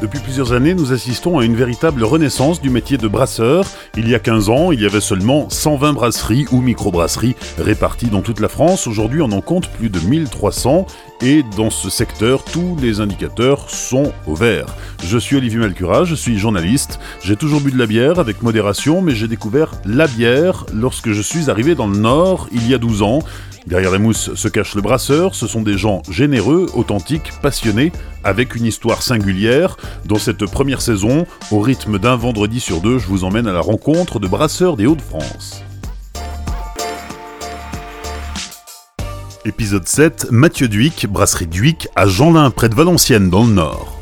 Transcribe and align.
Depuis 0.00 0.20
plusieurs 0.20 0.54
années, 0.54 0.72
nous 0.72 0.94
assistons 0.94 1.38
à 1.38 1.44
une 1.44 1.54
véritable 1.54 2.04
renaissance 2.04 2.62
du 2.62 2.70
métier 2.70 2.96
de 2.96 3.06
brasseur. 3.06 3.66
Il 3.98 4.08
y 4.08 4.14
a 4.14 4.18
15 4.18 4.48
ans, 4.48 4.72
il 4.72 4.80
y 4.80 4.86
avait 4.86 5.00
seulement 5.00 5.50
120 5.50 5.92
brasseries 5.92 6.46
ou 6.52 6.62
microbrasseries 6.62 7.36
réparties 7.58 8.08
dans 8.08 8.22
toute 8.22 8.40
la 8.40 8.48
France. 8.48 8.86
Aujourd'hui, 8.86 9.20
on 9.20 9.30
en 9.30 9.42
compte 9.42 9.68
plus 9.68 9.90
de 9.90 10.00
1300 10.00 10.86
et 11.22 11.42
dans 11.56 11.70
ce 11.70 11.90
secteur, 11.90 12.44
tous 12.44 12.76
les 12.80 13.00
indicateurs 13.00 13.68
sont 13.68 14.12
au 14.26 14.34
vert. 14.34 14.66
Je 15.04 15.18
suis 15.18 15.36
Olivier 15.36 15.58
Malcura, 15.58 16.04
je 16.04 16.14
suis 16.14 16.38
journaliste. 16.38 16.98
J'ai 17.22 17.36
toujours 17.36 17.60
bu 17.60 17.70
de 17.70 17.78
la 17.78 17.86
bière 17.86 18.18
avec 18.18 18.42
modération, 18.42 19.02
mais 19.02 19.14
j'ai 19.14 19.28
découvert 19.28 19.72
la 19.84 20.06
bière 20.06 20.66
lorsque 20.72 21.12
je 21.12 21.22
suis 21.22 21.50
arrivé 21.50 21.74
dans 21.74 21.86
le 21.86 21.98
Nord 21.98 22.48
il 22.52 22.68
y 22.68 22.74
a 22.74 22.78
12 22.78 23.02
ans. 23.02 23.20
Derrière 23.66 23.90
la 23.90 23.98
mousse 23.98 24.34
se 24.34 24.48
cache 24.48 24.74
le 24.74 24.80
brasseur, 24.80 25.34
ce 25.34 25.46
sont 25.46 25.60
des 25.62 25.76
gens 25.76 26.02
généreux, 26.10 26.66
authentiques, 26.74 27.30
passionnés, 27.42 27.92
avec 28.24 28.54
une 28.54 28.64
histoire 28.64 29.02
singulière. 29.02 29.76
Dans 30.06 30.16
cette 30.16 30.46
première 30.46 30.80
saison, 30.80 31.26
au 31.50 31.60
rythme 31.60 31.98
d'un 31.98 32.16
vendredi 32.16 32.58
sur 32.60 32.80
deux, 32.80 32.98
je 32.98 33.06
vous 33.06 33.24
emmène 33.24 33.46
à 33.46 33.52
la 33.52 33.60
rencontre 33.60 34.18
de 34.18 34.26
brasseurs 34.26 34.76
des 34.76 34.86
Hauts-de-France. 34.86 35.62
Épisode 39.46 39.88
7, 39.88 40.26
Mathieu 40.30 40.68
Duic, 40.68 41.06
brasserie 41.06 41.46
Duic 41.46 41.88
à 41.96 42.06
Jeanlin, 42.06 42.50
près 42.50 42.68
de 42.68 42.74
Valenciennes, 42.74 43.30
dans 43.30 43.44
le 43.44 43.52
Nord. 43.52 44.00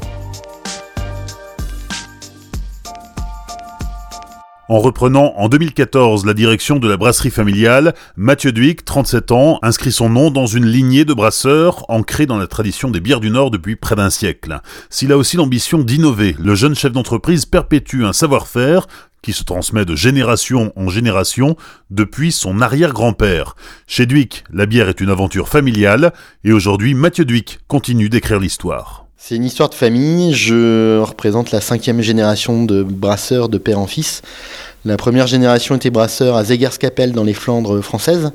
En 4.70 4.80
reprenant 4.80 5.32
en 5.36 5.48
2014 5.48 6.26
la 6.26 6.34
direction 6.34 6.80
de 6.80 6.88
la 6.88 6.98
brasserie 6.98 7.30
familiale, 7.30 7.94
Mathieu 8.16 8.52
Duic, 8.52 8.84
37 8.84 9.30
ans, 9.30 9.58
inscrit 9.62 9.92
son 9.92 10.10
nom 10.10 10.30
dans 10.30 10.46
une 10.46 10.66
lignée 10.66 11.06
de 11.06 11.14
brasseurs 11.14 11.88
ancrée 11.88 12.26
dans 12.26 12.36
la 12.36 12.48
tradition 12.48 12.90
des 12.90 13.00
bières 13.00 13.20
du 13.20 13.30
Nord 13.30 13.50
depuis 13.50 13.76
près 13.76 13.94
d'un 13.94 14.10
siècle. 14.10 14.60
S'il 14.90 15.10
a 15.12 15.16
aussi 15.16 15.38
l'ambition 15.38 15.78
d'innover, 15.78 16.36
le 16.38 16.54
jeune 16.54 16.74
chef 16.74 16.92
d'entreprise 16.92 17.46
perpétue 17.46 18.04
un 18.04 18.12
savoir-faire 18.12 18.88
qui 19.22 19.32
se 19.32 19.44
transmet 19.44 19.84
de 19.84 19.96
génération 19.96 20.72
en 20.76 20.88
génération 20.88 21.56
depuis 21.90 22.32
son 22.32 22.60
arrière-grand-père. 22.60 23.56
Chez 23.86 24.06
Duic, 24.06 24.44
la 24.52 24.66
bière 24.66 24.88
est 24.88 25.00
une 25.00 25.10
aventure 25.10 25.48
familiale 25.48 26.12
et 26.44 26.52
aujourd'hui 26.52 26.94
Mathieu 26.94 27.24
Duic 27.24 27.58
continue 27.68 28.08
d'écrire 28.08 28.38
l'histoire. 28.38 29.06
C'est 29.16 29.34
une 29.34 29.44
histoire 29.44 29.68
de 29.68 29.74
famille. 29.74 30.32
Je 30.32 31.00
représente 31.00 31.50
la 31.50 31.60
cinquième 31.60 32.00
génération 32.00 32.64
de 32.64 32.82
brasseurs 32.82 33.48
de 33.48 33.58
père 33.58 33.80
en 33.80 33.88
fils. 33.88 34.22
La 34.84 34.96
première 34.96 35.26
génération 35.26 35.74
était 35.74 35.90
brasseur 35.90 36.36
à 36.36 36.44
Zegerskapelle 36.44 37.12
dans 37.12 37.24
les 37.24 37.34
Flandres 37.34 37.82
françaises. 37.82 38.30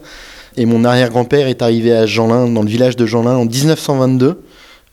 Et 0.57 0.65
mon 0.65 0.83
arrière-grand-père 0.83 1.47
est 1.47 1.61
arrivé 1.61 1.93
à 1.93 2.05
Jeanlin, 2.05 2.47
dans 2.47 2.61
le 2.61 2.67
village 2.67 2.95
de 2.95 3.05
Jeanlin, 3.05 3.37
en 3.37 3.45
1922. 3.45 4.43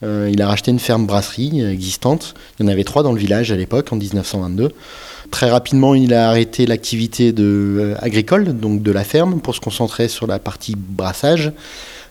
Euh, 0.03 0.31
il 0.33 0.41
a 0.41 0.49
racheté 0.49 0.71
une 0.71 0.79
ferme 0.79 1.07
brasserie 1.07 1.63
existante. 1.63 2.35
Il 2.59 2.65
y 2.65 2.69
en 2.69 2.73
avait 2.73 2.85
trois 2.85 3.03
dans 3.03 3.13
le 3.13 3.19
village 3.19 3.53
à 3.53 3.57
l'époque, 3.57 3.93
en 3.93 3.97
1922. 3.97 4.71
Très 5.31 5.49
rapidement, 5.49 5.95
il 5.95 6.13
a 6.13 6.29
arrêté 6.29 6.67
l'activité 6.67 7.33
euh, 7.39 7.95
agricole, 8.01 8.59
donc 8.59 8.83
de 8.83 8.91
la 8.91 9.05
ferme, 9.05 9.41
pour 9.41 9.55
se 9.55 9.61
concentrer 9.61 10.09
sur 10.09 10.27
la 10.27 10.39
partie 10.39 10.75
brassage. 10.77 11.53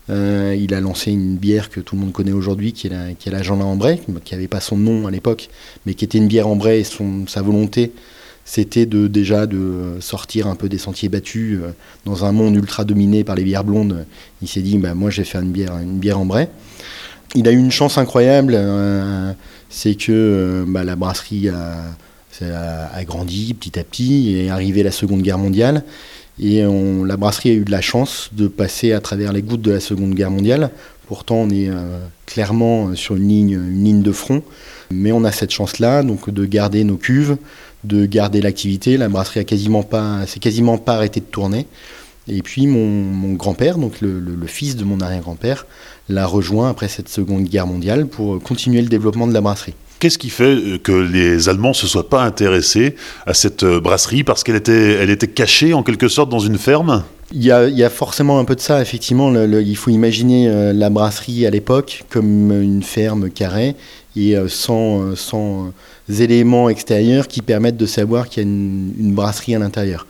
Euh, 0.10 0.56
il 0.58 0.74
a 0.74 0.80
lancé 0.80 1.12
une 1.12 1.36
bière 1.36 1.70
que 1.70 1.82
tout 1.82 1.96
le 1.96 2.02
monde 2.02 2.14
connaît 2.14 2.32
aujourd'hui, 2.32 2.72
qui 2.72 2.88
est 2.88 2.90
la, 2.90 3.14
qui 3.14 3.30
est 3.30 4.24
qui 4.24 4.34
n'avait 4.34 4.48
pas 4.48 4.62
son 4.62 4.78
nom 4.78 5.06
à 5.06 5.12
l'époque, 5.12 5.50
mais 5.86 5.96
qui 5.96 6.06
était 6.06 6.18
une 6.18 6.28
bière 6.28 6.48
Ambray. 6.48 6.80
Et 6.80 6.86
sa 7.28 7.42
volonté, 7.42 7.92
c'était 8.46 8.86
de, 8.86 9.08
déjà 9.08 9.46
de 9.48 9.98
sortir 10.00 10.48
un 10.48 10.56
peu 10.56 10.70
des 10.70 10.78
sentiers 10.78 11.10
battus 11.10 11.60
euh, 11.62 11.72
dans 12.06 12.24
un 12.24 12.32
monde 12.32 12.56
ultra 12.56 12.86
dominé 12.86 13.26
par 13.26 13.36
les 13.36 13.44
bières 13.44 13.66
blondes. 13.66 14.06
Il 14.42 14.48
s'est 14.48 14.62
dit, 14.62 14.78
bah, 14.78 14.94
moi, 14.94 15.10
je 15.10 15.18
vais 15.18 15.28
faire 15.28 15.42
une 15.42 15.52
bière, 15.52 15.78
une 15.78 16.00
bière. 16.00 16.20
Il 17.36 17.48
a 17.48 17.52
eu 17.52 17.58
une 17.58 17.72
chance 17.72 17.98
incroyable, 17.98 18.58
c'est 19.70 19.94
que 19.94 20.64
bah, 20.68 20.84
la 20.84 20.96
brasserie 20.96 21.50
a, 21.50 21.84
a, 22.42 23.04
grandi 23.04 23.54
petit 23.54 23.80
à 23.80 23.84
petit 23.84 24.30
et 24.30 24.46
est 24.46 24.50
arrivée 24.50 24.84
la 24.84 24.92
Seconde 24.92 25.22
Guerre 25.22 25.38
mondiale. 25.38 25.84
Et 26.42 26.62
la 26.62 27.18
brasserie 27.18 27.50
a 27.50 27.54
eu 27.54 27.66
de 27.66 27.72
la 27.72 27.82
chance 27.82 28.30
de 28.32 28.48
passer 28.48 28.94
à 28.94 29.02
travers 29.02 29.34
les 29.34 29.42
gouttes 29.42 29.62
de 29.62 29.72
la 29.72 29.82
Seconde 29.82 30.14
Guerre 30.14 30.32
mondiale. 30.32 30.72
Pourtant, 31.08 31.36
on 31.38 31.50
est 31.50 31.68
euh, 31.70 32.00
clairement 32.28 32.96
sur 32.96 33.16
une 33.16 33.28
ligne, 33.28 33.52
une 33.52 33.84
ligne 33.84 34.02
de 34.04 34.12
front. 34.12 34.44
Mais 34.92 35.12
on 35.12 35.24
a 35.24 35.32
cette 35.32 35.52
chance-là, 35.52 36.04
donc 36.04 36.30
de 36.30 36.46
garder 36.46 36.84
nos 36.84 36.98
cuves, 36.98 37.38
de 37.84 38.06
garder 38.06 38.42
l'activité. 38.42 38.96
La 38.96 39.10
brasserie 39.10 39.40
a 39.42 39.44
quasiment 39.44 39.84
s'est 40.28 40.40
quasiment 40.40 40.78
pas 40.78 40.96
arrêtée 40.96 41.20
de 41.20 41.26
tourner. 41.26 41.68
Et 42.28 42.42
puis 42.44 42.68
mon, 42.68 43.34
grand-père, 43.34 43.78
donc 43.78 44.02
le, 44.02 44.38
fils 44.46 44.76
de 44.76 44.84
mon 44.84 45.02
arrière-grand-père, 45.02 45.66
l'a 46.10 46.26
rejoint 46.26 46.70
après 46.70 46.88
cette 46.88 47.10
Seconde 47.10 47.46
Guerre 47.46 47.68
mondiale 47.68 48.08
pour 48.08 48.42
continuer 48.42 48.82
le 48.82 48.88
développement 48.88 49.28
de 49.28 49.34
la 49.34 49.42
brasserie. 49.42 49.74
Qu'est-ce 50.00 50.18
qui 50.18 50.30
fait 50.30 50.44
euh, 50.44 50.78
que 50.78 50.94
les 50.94 51.50
Allemands 51.50 51.70
ne 51.70 51.74
se 51.74 51.86
soient 51.86 52.10
pas 52.10 52.24
intéressés 52.24 52.96
à 53.26 53.34
cette 53.34 53.64
euh, 53.64 53.82
brasserie 53.82 54.24
parce 54.24 54.46
qu'elle 54.46 54.56
était, 54.56 54.94
elle 54.94 55.10
était 55.10 55.28
cachée 55.28 55.74
en 55.74 55.84
quelque 55.84 56.08
sorte 56.08 56.30
dans 56.30 56.40
une 56.40 56.58
ferme? 56.58 57.04
Il 57.34 57.44
y, 57.44 57.52
a, 57.52 57.90
forcément 57.92 58.40
un 58.40 58.46
peu 58.46 58.56
de 58.56 58.60
ça, 58.60 58.82
effectivement. 58.82 59.32
il 59.32 59.76
faut 59.76 59.92
imaginer 59.92 60.48
euh, 60.48 60.74
la 60.74 60.90
brasserie 60.90 61.46
à 61.46 61.52
l'époque 61.52 62.06
comme 62.10 62.52
une 62.52 62.82
ferme 62.82 63.30
carrée 63.30 63.76
et 64.16 64.36
sans, 64.48 65.16
sans 65.16 65.72
éléments 66.10 66.70
extérieurs 66.70 67.28
qui 67.28 67.44
permettent 67.44 67.78
de 67.78 67.86
savoir 67.86 68.28
qu'il 68.28 68.44
y 68.44 68.46
a 68.46 68.50
une 68.50 69.14
brasserie 69.14 69.54
à 69.54 69.60
l'intérieur. 69.60 70.08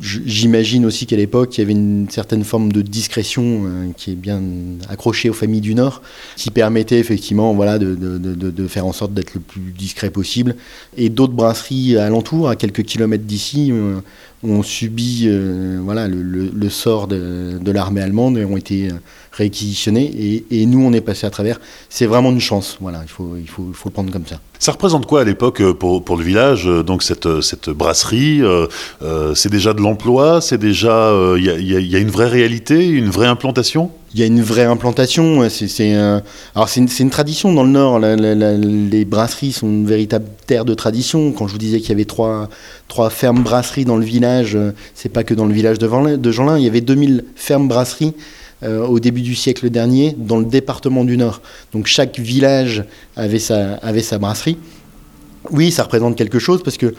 J'imagine 0.00 0.86
aussi 0.86 1.04
qu'à 1.04 1.16
l'époque, 1.16 1.58
il 1.58 1.60
y 1.60 1.64
avait 1.64 1.72
une 1.72 2.08
certaine 2.08 2.44
forme 2.44 2.72
de 2.72 2.80
discrétion 2.80 3.64
euh, 3.66 3.88
qui 3.96 4.12
est 4.12 4.14
bien 4.14 4.40
accrochée 4.88 5.28
aux 5.28 5.34
familles 5.34 5.60
du 5.60 5.74
Nord, 5.74 6.00
qui 6.36 6.50
permettait 6.50 6.98
effectivement 6.98 7.52
voilà, 7.54 7.78
de, 7.78 8.66
faire 8.68 8.86
en 8.86 8.92
sorte 8.92 9.12
d'être 9.12 9.34
le 9.34 9.40
plus 9.40 9.72
discret 9.76 10.10
possible. 10.10 10.56
Et 10.96 11.10
d'autres 11.10 11.34
brasseries 11.34 11.98
alentour, 11.98 12.48
à 12.48 12.56
quelques 12.56 12.84
kilomètres 12.84 13.24
d'ici, 13.24 13.72
euh, 13.72 14.00
ont 14.42 14.62
subi 14.62 15.24
euh, 15.26 15.78
voilà, 15.82 16.08
le, 16.08 16.68
sort 16.70 17.06
de, 17.06 17.58
l'armée 17.70 18.00
allemande 18.00 18.38
et 18.38 18.44
ont 18.44 18.56
été 18.56 18.88
réquisitionnés. 19.32 20.44
Et, 20.50 20.66
nous, 20.66 20.84
on 20.84 20.92
est 20.92 21.00
passé 21.00 21.26
à 21.26 21.30
travers. 21.30 21.60
C'est 21.88 22.06
vraiment 22.06 22.30
une 22.30 22.40
chance. 22.40 22.78
Voilà, 22.80 23.00
il 23.02 23.08
faut, 23.08 23.36
il 23.36 23.48
faut, 23.48 23.66
il 23.68 23.74
faut 23.74 23.88
le 23.88 23.92
prendre 23.92 24.12
comme 24.12 24.26
ça. 24.26 24.40
Ça 24.60 24.72
représente 24.72 25.06
quoi 25.06 25.22
à 25.22 25.24
l'époque 25.24 25.62
euh, 25.62 25.72
pour, 25.72 26.04
pour, 26.04 26.18
le 26.18 26.22
village 26.22 26.68
euh, 26.68 26.82
Donc 26.82 27.02
cette, 27.02 27.24
euh, 27.24 27.40
cette 27.40 27.70
brasserie, 27.70 28.42
c'est 29.34 29.50
déjà 29.50 29.72
de 29.72 29.80
l'emploi, 29.80 30.40
c'est 30.42 30.58
déjà 30.58 31.12
il 31.36 31.44
y, 31.44 31.72
y, 31.72 31.96
a 31.96 31.98
une 31.98 32.10
vraie 32.10 32.28
réalité, 32.28 32.86
une 32.86 33.08
vraie 33.08 33.26
implantation? 33.26 33.90
Il 34.12 34.18
y 34.18 34.24
a 34.24 34.26
une 34.26 34.42
vraie 34.42 34.64
implantation. 34.64 35.48
C'est 35.48 35.94
alors 35.94 36.68
c'est 36.68 36.80
une, 36.80 37.10
tradition 37.10 37.52
dans 37.52 37.62
le 37.62 37.70
Nord. 37.70 38.00
les 38.00 39.04
brasseries 39.04 39.52
sont 39.52 39.68
une 39.68 39.86
véritable 39.86 40.26
terre 40.46 40.64
de 40.64 40.74
tradition. 40.74 41.32
Quand 41.32 41.46
je 41.46 41.52
vous 41.52 41.58
disais 41.58 41.78
qu'il 41.78 41.90
y 41.90 41.92
avait 41.92 42.04
trois, 42.04 42.48
fermes 43.10 43.44
brasseries 43.44 43.84
dans 43.84 43.96
le 43.96 44.04
village, 44.04 44.58
c'est 44.94 45.10
pas 45.10 45.22
que 45.22 45.32
dans 45.32 45.46
le 45.46 45.54
village 45.54 45.78
de, 45.78 46.32
Jeanlin. 46.32 46.58
Il 46.58 46.64
y 46.64 46.68
avait 46.68 46.80
2000 46.80 47.24
fermes 47.36 47.68
brasseries 47.68 48.14
euh, 48.62 48.86
au 48.86 49.00
début 49.00 49.22
du 49.22 49.34
siècle 49.34 49.70
dernier 49.70 50.14
dans 50.18 50.38
le 50.38 50.44
département 50.44 51.04
du 51.04 51.16
Nord. 51.16 51.40
Donc 51.72 51.86
chaque 51.86 52.18
village 52.18 52.84
avait 53.16 53.38
sa, 53.38 53.78
brasserie. 54.18 54.58
Oui, 55.50 55.70
ça 55.70 55.84
représente 55.84 56.14
quelque 56.14 56.38
chose 56.38 56.62
parce 56.62 56.76
que 56.76 56.94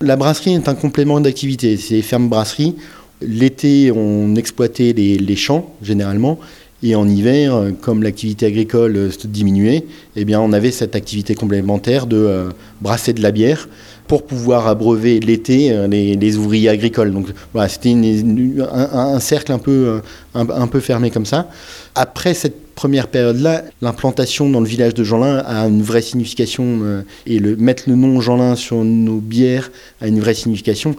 la 0.00 0.16
brasserie 0.16 0.54
est 0.54 0.68
un 0.68 0.74
complément 0.74 1.20
d'activité. 1.20 1.76
C'est 1.76 2.02
ferme 2.02 2.28
brasserie. 2.28 2.74
L'été, 3.20 3.90
on 3.92 4.34
exploitait 4.34 4.92
les, 4.92 5.36
champs 5.36 5.74
généralement. 5.82 6.38
Et 6.82 6.94
en 6.94 7.08
hiver, 7.08 7.72
comme 7.80 8.02
l'activité 8.02 8.44
agricole 8.44 9.08
diminuait, 9.24 9.84
eh 10.16 10.24
bien, 10.26 10.40
on 10.40 10.52
avait 10.52 10.70
cette 10.70 10.94
activité 10.94 11.34
complémentaire 11.34 12.06
de 12.06 12.16
euh, 12.16 12.50
brasser 12.82 13.14
de 13.14 13.22
la 13.22 13.30
bière 13.30 13.68
pour 14.06 14.26
pouvoir 14.26 14.66
abreuver 14.66 15.20
l'été 15.20 15.72
euh, 15.72 15.86
les, 15.86 16.36
ouvriers 16.36 16.68
agricoles. 16.68 17.12
Donc 17.12 17.28
c'était 17.68 17.94
un, 18.72 19.20
cercle 19.20 19.52
un 19.52 19.58
peu, 19.58 19.70
euh, 19.70 20.00
un, 20.34 20.66
peu 20.66 20.80
fermé 20.80 21.10
comme 21.10 21.26
ça. 21.26 21.48
Après 21.94 22.34
cette 22.34 22.74
première 22.74 23.08
période-là, 23.08 23.62
l'implantation 23.80 24.50
dans 24.50 24.60
le 24.60 24.66
village 24.66 24.94
de 24.94 25.04
Jeanlin 25.04 25.38
a 25.38 25.66
une 25.66 25.82
vraie 25.82 26.02
signification 26.02 26.80
euh, 26.82 27.02
et 27.26 27.38
le, 27.38 27.56
mettre 27.56 27.84
le 27.86 27.94
nom 27.94 28.20
Jeanlin 28.20 28.56
sur 28.56 28.84
nos 28.84 29.18
bières 29.18 29.70
a 30.00 30.08
une 30.08 30.20
vraie 30.20 30.34
signification. 30.34 30.96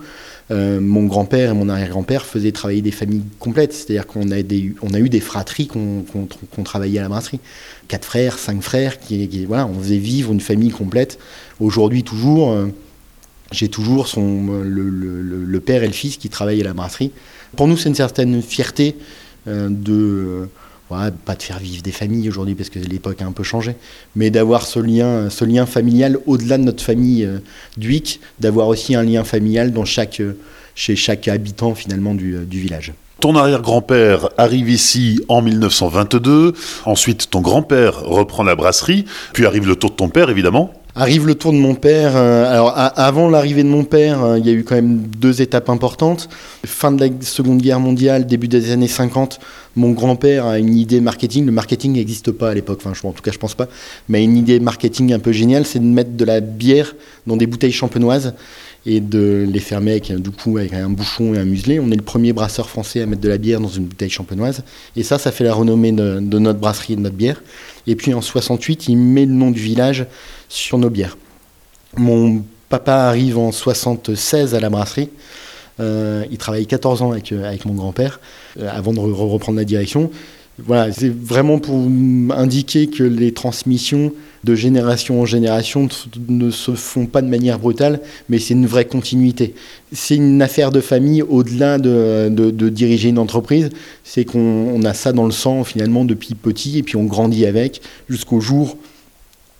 Mon 0.49 1.05
grand-père 1.05 1.51
et 1.51 1.53
mon 1.53 1.69
arrière-grand-père 1.69 2.25
faisaient 2.25 2.51
travailler 2.51 2.81
des 2.81 2.91
familles 2.91 3.23
complètes, 3.39 3.73
c'est-à-dire 3.73 4.05
qu'on 4.05 4.29
a, 4.31 4.39
eu 4.99 5.09
des 5.09 5.19
fratries 5.19 5.67
qu'on 5.67 6.63
travaillait 6.63 6.99
à 6.99 7.03
la 7.03 7.09
brasserie. 7.09 7.39
Quatre 7.87 8.05
frères, 8.05 8.37
cinq 8.37 8.61
frères, 8.61 8.99
qui, 8.99 9.45
voilà, 9.45 9.65
on 9.65 9.79
faisait 9.79 9.97
vivre 9.97 10.31
une 10.31 10.41
famille 10.41 10.69
complète. 10.69 11.17
Aujourd'hui, 11.59 12.03
toujours, 12.03 12.55
j'ai 13.51 13.69
toujours 13.69 14.07
son, 14.07 14.63
le, 14.63 15.59
père 15.59 15.83
et 15.83 15.87
le 15.87 15.93
fils 15.93 16.17
qui 16.17 16.29
travaillent 16.29 16.61
à 16.61 16.65
la 16.65 16.73
brasserie. 16.73 17.11
Pour 17.55 17.67
nous, 17.67 17.77
c'est 17.77 17.89
une 17.89 17.95
certaine 17.95 18.41
fierté 18.41 18.95
euh, 19.47 19.69
de, 19.69 20.49
euh, 20.91 21.11
pas 21.25 21.35
de 21.35 21.43
faire 21.43 21.59
vivre 21.59 21.81
des 21.81 21.91
familles 21.91 22.29
aujourd'hui 22.29 22.55
parce 22.55 22.69
que 22.69 22.79
l'époque 22.79 23.21
a 23.21 23.25
un 23.25 23.31
peu 23.31 23.43
changé, 23.43 23.75
mais 24.15 24.29
d'avoir 24.29 24.65
ce 24.65 24.79
lien, 24.79 25.29
ce 25.29 25.45
lien 25.45 25.65
familial 25.65 26.19
au-delà 26.25 26.57
de 26.57 26.63
notre 26.63 26.83
famille 26.83 27.23
euh, 27.25 27.39
d'Uic, 27.77 28.19
d'avoir 28.39 28.67
aussi 28.67 28.95
un 28.95 29.03
lien 29.03 29.23
familial 29.23 29.71
dans 29.71 29.85
chaque, 29.85 30.21
chez 30.75 30.95
chaque 30.95 31.27
habitant 31.27 31.75
finalement 31.75 32.13
du, 32.13 32.45
du 32.45 32.59
village. 32.59 32.93
Ton 33.19 33.35
arrière-grand-père 33.35 34.29
arrive 34.37 34.69
ici 34.69 35.21
en 35.29 35.41
1922, 35.41 36.53
ensuite 36.85 37.29
ton 37.29 37.41
grand-père 37.41 38.01
reprend 38.01 38.43
la 38.43 38.55
brasserie, 38.55 39.05
puis 39.33 39.45
arrive 39.45 39.67
le 39.67 39.75
tour 39.75 39.91
de 39.91 39.95
ton 39.95 40.09
père 40.09 40.29
évidemment. 40.29 40.73
Arrive 40.97 41.27
le 41.27 41.35
tour 41.35 41.51
de 41.51 41.57
mon 41.57 41.75
père. 41.75 42.15
alors 42.15 42.71
avant 42.73 43.29
l'arrivée 43.29 43.63
de 43.63 43.67
mon 43.67 43.83
père, 43.83 44.37
il 44.37 44.45
y 44.45 44.49
a 44.49 44.53
eu 44.53 44.63
quand 44.63 44.75
même 44.75 44.99
deux 44.99 45.41
étapes 45.41 45.69
importantes. 45.69 46.29
Fin 46.65 46.93
de 46.93 47.05
la 47.05 47.11
Seconde 47.19 47.61
Guerre 47.61 47.81
mondiale, 47.81 48.25
début 48.25 48.47
des 48.47 48.71
années 48.71 48.87
50, 48.87 49.41
mon 49.75 49.91
grand-père 49.91 50.45
a 50.45 50.57
une 50.57 50.73
idée 50.73 51.01
marketing. 51.01 51.45
Le 51.45 51.51
marketing 51.51 51.93
n'existe 51.93 52.31
pas 52.31 52.51
à 52.51 52.53
l'époque, 52.53 52.79
enfin, 52.85 52.93
en 53.07 53.11
tout 53.11 53.21
cas 53.21 53.31
je 53.31 53.37
pense 53.37 53.55
pas, 53.55 53.67
mais 54.07 54.23
une 54.23 54.37
idée 54.37 54.61
marketing 54.61 55.11
un 55.11 55.19
peu 55.19 55.33
géniale, 55.33 55.65
c'est 55.65 55.79
de 55.79 55.83
mettre 55.83 56.11
de 56.11 56.23
la 56.23 56.39
bière 56.39 56.95
dans 57.27 57.35
des 57.35 57.45
bouteilles 57.45 57.73
champenoises 57.73 58.33
et 58.85 58.99
de 58.99 59.47
les 59.49 59.59
fermer 59.59 59.91
avec, 59.91 60.11
du 60.11 60.29
coup, 60.29 60.57
avec 60.57 60.73
un 60.73 60.89
bouchon 60.89 61.33
et 61.33 61.39
un 61.39 61.45
muselet. 61.45 61.79
On 61.79 61.89
est 61.91 61.95
le 61.95 62.03
premier 62.03 62.33
brasseur 62.33 62.69
français 62.69 63.01
à 63.01 63.05
mettre 63.05 63.21
de 63.21 63.29
la 63.29 63.37
bière 63.37 63.59
dans 63.59 63.67
une 63.67 63.85
bouteille 63.85 64.09
champenoise. 64.09 64.63
Et 64.95 65.03
ça, 65.03 65.17
ça 65.17 65.31
fait 65.31 65.43
la 65.43 65.53
renommée 65.53 65.91
de, 65.91 66.19
notre 66.19 66.59
brasserie 66.59 66.93
et 66.93 66.95
de 66.95 67.01
notre 67.01 67.15
bière. 67.15 67.41
Et 67.87 67.95
puis 67.95 68.13
en 68.13 68.21
68, 68.21 68.87
il 68.87 68.97
met 68.97 69.25
le 69.25 69.33
nom 69.33 69.51
du 69.51 69.59
village 69.59 70.05
sur 70.49 70.77
nos 70.77 70.89
bières. 70.89 71.17
Mon 71.97 72.43
papa 72.69 72.93
arrive 72.93 73.37
en 73.37 73.51
76 73.51 74.53
à 74.53 74.59
la 74.59 74.69
brasserie. 74.69 75.09
Euh, 75.79 76.23
il 76.31 76.37
travaille 76.37 76.65
14 76.67 77.01
ans 77.01 77.11
avec, 77.11 77.31
euh, 77.31 77.43
avec 77.43 77.65
mon 77.65 77.73
grand-père 77.73 78.21
euh, 78.59 78.69
avant 78.71 78.93
de 78.93 78.99
reprendre 78.99 79.57
la 79.57 79.65
direction. 79.65 80.09
Voilà, 80.57 80.91
c'est 80.93 81.13
vraiment 81.13 81.59
pour 81.59 81.75
indiquer 81.75 82.87
que 82.87 83.03
les 83.03 83.33
transmissions 83.33 84.13
de 84.45 84.55
génération 84.55 85.19
en 85.19 85.25
génération 85.25 85.89
ne 86.29 86.49
se 86.49 86.71
font 86.75 87.07
pas 87.07 87.21
de 87.21 87.27
manière 87.27 87.59
brutale, 87.59 87.99
mais 88.29 88.39
c'est 88.39 88.53
une 88.53 88.65
vraie 88.65 88.85
continuité. 88.85 89.53
C'est 89.91 90.15
une 90.15 90.41
affaire 90.41 90.71
de 90.71 90.79
famille 90.79 91.23
au-delà 91.23 91.77
de, 91.77 92.29
de, 92.29 92.69
diriger 92.69 93.09
une 93.09 93.19
entreprise. 93.19 93.69
C'est 94.05 94.23
qu'on 94.23 94.81
a 94.83 94.93
ça 94.93 95.11
dans 95.11 95.25
le 95.25 95.31
sang 95.31 95.65
finalement 95.65 96.05
depuis 96.05 96.35
petit 96.35 96.77
et 96.77 96.83
puis 96.83 96.95
on 96.95 97.03
grandit 97.03 97.45
avec 97.45 97.81
jusqu'au 98.07 98.39
jour 98.39 98.77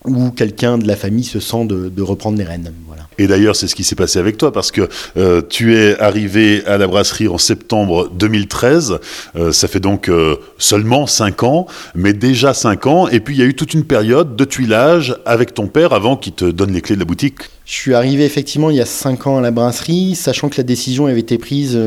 où 0.08 0.32
quelqu'un 0.32 0.78
de 0.78 0.88
la 0.88 0.96
famille 0.96 1.24
se 1.24 1.40
sent 1.40 1.66
de, 1.66 2.02
reprendre 2.02 2.38
les 2.38 2.44
rênes. 2.44 2.72
Voilà. 2.88 3.04
Et 3.18 3.28
d'ailleurs, 3.28 3.56
c'est 3.56 3.68
ce 3.68 3.76
qui 3.76 3.84
s'est 3.84 3.96
passé 3.96 4.20
avec 4.20 4.38
toi, 4.38 4.52
parce 4.52 4.72
que 4.72 4.90
euh, 5.18 5.42
tu 5.48 5.76
es 5.76 5.98
arrivé 6.00 6.64
à 6.66 6.78
la 6.78 6.88
brasserie 6.88 7.28
en 7.28 7.38
septembre 7.38 8.10
2013. 8.14 9.00
Euh, 9.36 9.52
ça 9.52 9.68
fait 9.68 9.80
donc 9.80 10.10
euh, 10.10 10.36
seulement 10.58 11.08
5 11.08 11.44
ans, 11.44 11.66
mais 11.96 12.14
déjà 12.14 12.54
5 12.54 12.88
ans. 12.88 13.08
Et 13.08 13.20
puis, 13.20 13.36
il 13.36 13.40
y 13.40 13.44
a 13.44 13.46
eu 13.46 13.56
toute 13.56 13.74
une 13.74 13.86
période 13.86 14.36
de 14.36 14.46
tuilage 14.46 15.16
avec 15.26 15.54
ton 15.54 15.68
père 15.68 15.94
avant 15.94 16.18
qu'il 16.18 16.34
te 16.34 16.46
donne 16.46 16.74
les 16.74 16.82
clés 16.82 16.96
de 16.96 17.02
la 17.02 17.06
boutique. 17.06 17.40
Je 17.66 17.74
suis 17.74 17.94
arrivé 17.96 18.26
effectivement 18.26 18.70
il 18.70 18.76
y 18.76 18.82
a 18.82 18.86
5 18.86 19.26
ans 19.26 19.38
à 19.38 19.42
la 19.42 19.52
brasserie, 19.52 20.14
sachant 20.16 20.50
que 20.50 20.58
la 20.58 20.64
décision 20.64 21.08
avait 21.08 21.20
été 21.20 21.38
prise 21.40 21.80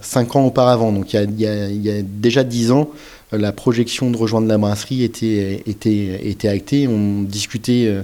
5 0.00 0.36
ans 0.36 0.44
auparavant. 0.44 0.92
Donc, 0.92 1.12
il 1.12 1.16
y 1.40 1.46
a, 1.46 1.68
il 1.68 1.82
y 1.82 1.90
a 1.90 2.02
déjà 2.02 2.44
10 2.44 2.70
ans, 2.70 2.90
la 3.32 3.52
projection 3.52 4.10
de 4.10 4.16
rejoindre 4.16 4.46
la 4.46 4.58
brasserie 4.58 5.02
était, 5.02 6.48
actée. 6.48 6.88
On 6.88 7.22
discutait 7.22 7.86
euh, 7.86 8.02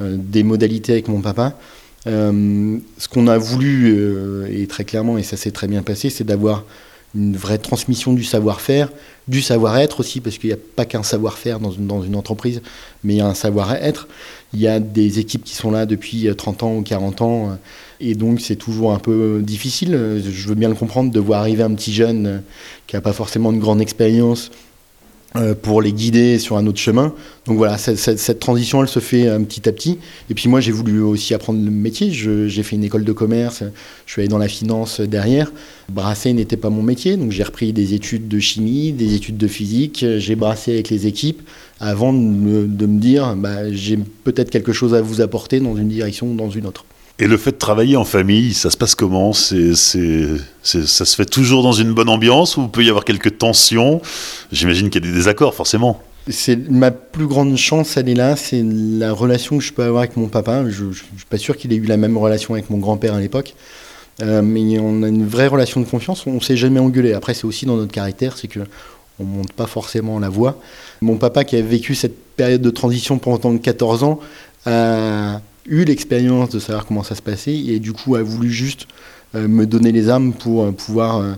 euh, 0.00 0.16
des 0.18 0.42
modalités 0.42 0.92
avec 0.92 1.08
mon 1.08 1.20
papa. 1.20 1.58
Euh, 2.06 2.78
ce 2.96 3.08
qu'on 3.08 3.26
a 3.26 3.36
voulu, 3.36 4.46
et 4.50 4.66
très 4.66 4.84
clairement, 4.84 5.18
et 5.18 5.22
ça 5.22 5.36
s'est 5.36 5.50
très 5.50 5.66
bien 5.66 5.82
passé, 5.82 6.08
c'est 6.08 6.24
d'avoir 6.24 6.64
une 7.14 7.36
vraie 7.36 7.58
transmission 7.58 8.12
du 8.12 8.22
savoir-faire, 8.22 8.88
du 9.26 9.42
savoir-être 9.42 10.00
aussi, 10.00 10.20
parce 10.20 10.38
qu'il 10.38 10.48
n'y 10.48 10.54
a 10.54 10.58
pas 10.76 10.84
qu'un 10.84 11.02
savoir-faire 11.02 11.58
dans 11.58 11.72
une, 11.72 11.88
dans 11.88 12.02
une 12.02 12.14
entreprise, 12.14 12.62
mais 13.02 13.14
il 13.14 13.16
y 13.18 13.20
a 13.20 13.26
un 13.26 13.34
savoir-être. 13.34 14.06
Il 14.54 14.60
y 14.60 14.68
a 14.68 14.78
des 14.78 15.18
équipes 15.18 15.42
qui 15.42 15.54
sont 15.54 15.72
là 15.72 15.86
depuis 15.86 16.28
30 16.34 16.62
ans 16.62 16.76
ou 16.76 16.82
40 16.82 17.20
ans, 17.22 17.58
et 18.00 18.14
donc 18.14 18.40
c'est 18.40 18.56
toujours 18.56 18.92
un 18.92 18.98
peu 18.98 19.40
difficile. 19.42 20.22
Je 20.22 20.48
veux 20.48 20.54
bien 20.54 20.68
le 20.68 20.74
comprendre 20.74 21.10
de 21.10 21.20
voir 21.20 21.40
arriver 21.40 21.62
un 21.62 21.74
petit 21.74 21.92
jeune 21.92 22.42
qui 22.86 22.96
n'a 22.96 23.02
pas 23.02 23.12
forcément 23.12 23.52
une 23.52 23.60
grande 23.60 23.80
expérience 23.80 24.50
euh, 25.36 25.54
pour 25.54 25.80
les 25.80 25.92
guider 25.92 26.40
sur 26.40 26.56
un 26.56 26.66
autre 26.66 26.80
chemin. 26.80 27.14
Donc 27.46 27.56
voilà, 27.56 27.78
cette, 27.78 28.40
transition, 28.40 28.82
elle 28.82 28.88
se 28.88 28.98
fait 28.98 29.26
petit 29.44 29.68
à 29.68 29.72
petit. 29.72 29.98
Et 30.28 30.34
puis 30.34 30.48
moi, 30.48 30.58
j'ai 30.58 30.72
voulu 30.72 31.00
aussi 31.00 31.34
apprendre 31.34 31.64
le 31.64 31.70
métier. 31.70 32.10
J'ai 32.10 32.62
fait 32.64 32.74
une 32.74 32.82
école 32.82 33.04
de 33.04 33.12
commerce, 33.12 33.62
je 34.06 34.12
suis 34.12 34.22
allé 34.22 34.28
dans 34.28 34.38
la 34.38 34.48
finance 34.48 35.00
derrière. 35.00 35.52
Brasser 35.88 36.32
n'était 36.32 36.56
pas 36.56 36.68
mon 36.68 36.82
métier, 36.82 37.16
donc 37.16 37.30
j'ai 37.30 37.44
repris 37.44 37.72
des 37.72 37.94
études 37.94 38.26
de 38.26 38.40
chimie, 38.40 38.90
des 38.90 39.14
études 39.14 39.36
de 39.36 39.46
physique. 39.46 40.04
J'ai 40.18 40.34
brassé 40.34 40.72
avec 40.72 40.90
les 40.90 41.06
équipes 41.06 41.42
avant 41.78 42.12
de 42.12 42.18
me, 42.18 42.66
de 42.66 42.86
me 42.86 42.98
dire, 42.98 43.36
bah, 43.36 43.72
j'ai 43.72 44.00
peut-être 44.24 44.50
quelque 44.50 44.72
chose 44.72 44.94
à 44.94 45.00
vous 45.00 45.20
apporter 45.20 45.60
dans 45.60 45.76
une 45.76 45.88
direction 45.88 46.32
ou 46.32 46.34
dans 46.34 46.50
une 46.50 46.66
autre. 46.66 46.84
Et 47.20 47.26
le 47.26 47.36
fait 47.36 47.52
de 47.52 47.56
travailler 47.56 47.98
en 47.98 48.06
famille, 48.06 48.54
ça 48.54 48.70
se 48.70 48.78
passe 48.78 48.94
comment? 48.94 49.34
Ça 49.34 49.54
se 49.54 51.14
fait 51.16 51.26
toujours 51.26 51.62
dans 51.62 51.74
une 51.74 51.92
bonne 51.92 52.08
ambiance 52.08 52.56
ou 52.56 52.66
peut 52.66 52.82
y 52.82 52.88
avoir 52.88 53.04
quelques 53.04 53.36
tensions? 53.36 54.00
J'imagine 54.52 54.88
qu'il 54.88 55.04
y 55.04 55.06
a 55.06 55.10
des 55.10 55.14
désaccords, 55.14 55.54
forcément. 55.54 56.00
C'est 56.28 56.70
ma 56.70 56.90
plus 56.90 57.26
grande 57.26 57.56
chance, 57.56 57.98
elle 57.98 58.08
est 58.08 58.14
là, 58.14 58.36
c'est 58.36 58.64
la 58.64 59.12
relation 59.12 59.58
que 59.58 59.64
je 59.64 59.72
peux 59.74 59.82
avoir 59.82 60.00
avec 60.00 60.16
mon 60.16 60.28
papa. 60.28 60.64
Je 60.70 60.84
ne 60.84 60.92
suis 60.92 61.26
pas 61.28 61.36
sûr 61.36 61.58
qu'il 61.58 61.74
ait 61.74 61.76
eu 61.76 61.84
la 61.84 61.98
même 61.98 62.16
relation 62.16 62.54
avec 62.54 62.70
mon 62.70 62.78
grand-père 62.78 63.14
à 63.14 63.20
l'époque, 63.20 63.54
euh, 64.22 64.40
mais 64.40 64.78
on 64.78 65.02
a 65.02 65.08
une 65.08 65.26
vraie 65.26 65.48
relation 65.48 65.80
de 65.80 65.86
confiance. 65.86 66.26
On 66.26 66.34
ne 66.34 66.40
s'est 66.40 66.56
jamais 66.56 66.80
engueulé. 66.80 67.12
Après, 67.12 67.34
c'est 67.34 67.44
aussi 67.44 67.66
dans 67.66 67.76
notre 67.76 67.92
caractère, 67.92 68.38
c'est 68.38 68.48
que 68.48 68.60
on 69.18 69.24
monte 69.24 69.52
pas 69.52 69.66
forcément 69.66 70.18
la 70.18 70.30
voix. 70.30 70.58
Mon 71.02 71.16
papa, 71.16 71.44
qui 71.44 71.56
a 71.56 71.60
vécu 71.60 71.94
cette 71.94 72.18
période 72.36 72.62
de 72.62 72.70
transition 72.70 73.18
pendant 73.18 73.58
14 73.58 74.04
ans, 74.04 74.20
a 74.64 75.40
eu 75.70 75.84
l'expérience 75.84 76.50
de 76.50 76.58
savoir 76.58 76.84
comment 76.84 77.02
ça 77.02 77.14
se 77.14 77.22
passait 77.22 77.56
et 77.56 77.78
du 77.78 77.92
coup 77.92 78.16
a 78.16 78.22
voulu 78.22 78.50
juste 78.50 78.86
euh, 79.34 79.46
me 79.46 79.64
donner 79.64 79.92
les 79.92 80.08
armes 80.08 80.32
pour 80.32 80.64
euh, 80.64 80.72
pouvoir 80.72 81.18
euh, 81.18 81.32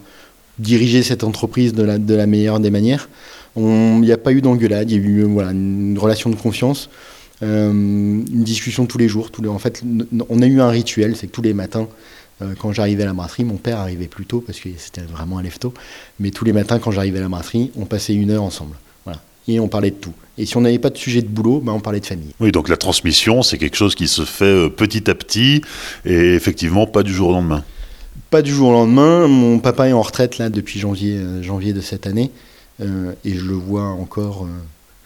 diriger 0.59 1.03
cette 1.03 1.23
entreprise 1.23 1.75
de 1.75 1.83
la, 1.83 1.99
de 1.99 2.15
la 2.15 2.27
meilleure 2.27 2.59
des 2.59 2.71
manières. 2.71 3.09
Il 3.57 4.01
n'y 4.01 4.13
a 4.13 4.17
pas 4.17 4.33
eu 4.33 4.41
d'engueulade, 4.41 4.91
il 4.91 4.97
y 4.97 5.01
a 5.01 5.07
eu 5.07 5.23
voilà, 5.25 5.51
une 5.51 5.99
relation 5.99 6.31
de 6.31 6.37
confiance, 6.37 6.89
une 7.43 8.25
discussion 8.25 8.87
tous 8.87 8.97
les 8.97 9.09
jours. 9.09 9.31
Tous 9.31 9.47
en 9.47 9.59
fait, 9.59 9.83
on 10.31 10.41
a 10.41 10.47
eu 10.47 10.59
un 10.63 10.71
rituel, 10.71 11.17
c'est 11.17 11.27
que 11.27 11.33
tous 11.33 11.43
les 11.43 11.53
matins, 11.53 11.87
quand 12.59 12.73
j'arrivais 12.73 13.03
à 13.03 13.07
la 13.07 13.13
brasserie, 13.13 13.45
mon 13.45 13.57
père 13.57 13.77
arrivait 13.77 14.07
plus 14.07 14.25
tôt 14.25 14.41
parce 14.41 14.59
que 14.59 14.71
c'était 14.79 15.03
vraiment 15.03 15.37
un 15.37 15.43
lève-tôt, 15.43 15.75
mais 16.19 16.31
tous 16.31 16.47
les 16.47 16.55
matins 16.55 16.79
quand 16.79 16.93
j'arrivais 16.93 17.19
à 17.19 17.23
la 17.23 17.29
brasserie, 17.29 17.71
on 17.77 17.85
passait 17.85 18.15
une 18.15 18.31
heure 18.31 18.43
ensemble 18.43 18.75
et 19.49 19.61
on 19.61 19.69
parlait 19.69 19.91
de 19.91 19.97
tout. 19.97 20.15
Et 20.39 20.47
si 20.47 20.57
on 20.57 20.63
n'avait 20.63 20.79
pas 20.79 20.91
de 20.91 20.97
sujet 20.97 21.21
de 21.21 21.29
boulot, 21.29 21.61
ben 21.61 21.73
on 21.73 21.81
parlait 21.81 22.01
de 22.01 22.07
famille. 22.07 22.35
Oui, 22.41 22.53
donc 22.53 22.69
la 22.69 22.79
transmission, 22.79 23.43
c'est 23.43 23.59
quelque 23.59 23.77
chose 23.77 23.95
qui 23.95 24.09
se 24.09 24.25
fait 24.25 24.45
euh, 24.45 24.69
petit 24.71 25.11
à 25.11 25.15
petit 25.15 25.61
et 26.07 26.35
effectivement 26.35 26.87
pas 26.87 27.03
du 27.03 27.13
jour 27.13 27.31
au 27.31 27.33
lendemain. 27.33 27.65
Pas 28.31 28.41
du 28.41 28.51
jour 28.53 28.71
au 28.71 28.73
lendemain. 28.73 29.29
Mon 29.29 29.59
papa 29.59 29.89
est 29.89 29.93
en 29.93 30.01
retraite 30.01 30.39
là 30.39 30.49
depuis 30.49 30.81
janvier, 30.81 31.17
euh, 31.17 31.43
janvier 31.43 31.75
de 31.75 31.83
cette 31.83 32.07
année 32.07 32.31
euh, 32.81 33.13
et 33.27 33.35
je 33.35 33.45
le 33.45 33.55
vois 33.55 33.85
encore 33.85 34.49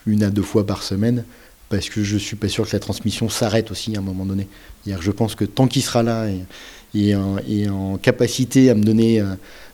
une 0.06 0.22
à 0.22 0.30
deux 0.30 0.42
fois 0.42 0.64
par 0.64 0.84
semaine 0.84 1.24
parce 1.68 1.88
que 1.88 2.04
je 2.04 2.16
suis 2.16 2.36
pas 2.36 2.48
sûr 2.48 2.64
que 2.64 2.72
la 2.72 2.78
transmission 2.78 3.28
s'arrête 3.28 3.72
aussi 3.72 3.96
à 3.96 3.98
un 3.98 4.02
moment 4.02 4.24
donné. 4.24 4.46
Je 4.86 5.10
pense 5.10 5.34
que 5.34 5.44
tant 5.44 5.66
qu'il 5.66 5.82
sera 5.82 6.04
là 6.04 6.28
et, 6.94 7.16
et, 7.48 7.68
en, 7.68 7.98
capacité 7.98 8.70
à 8.70 8.76
me 8.76 8.84
donner 8.84 9.20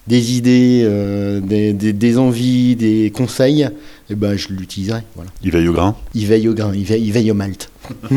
des 0.06 0.32
idées, 0.38 0.88
des, 1.42 1.74
des, 1.74 2.18
envies, 2.18 2.76
des 2.76 3.12
conseils, 3.14 3.68
eh 4.10 4.14
ben, 4.14 4.36
je 4.36 4.48
l'utiliserai. 4.48 5.02
Voilà. 5.14 5.30
Il 5.42 5.50
veille 5.50 5.68
au 5.68 5.72
grain? 5.72 5.96
Il 6.14 6.26
veille 6.26 6.48
au 6.48 6.54
grain, 6.54 6.72
il 6.74 6.84
veille, 6.84 7.04
il 7.04 7.12
veille 7.12 7.30
au 7.30 7.34
malt. 7.34 7.70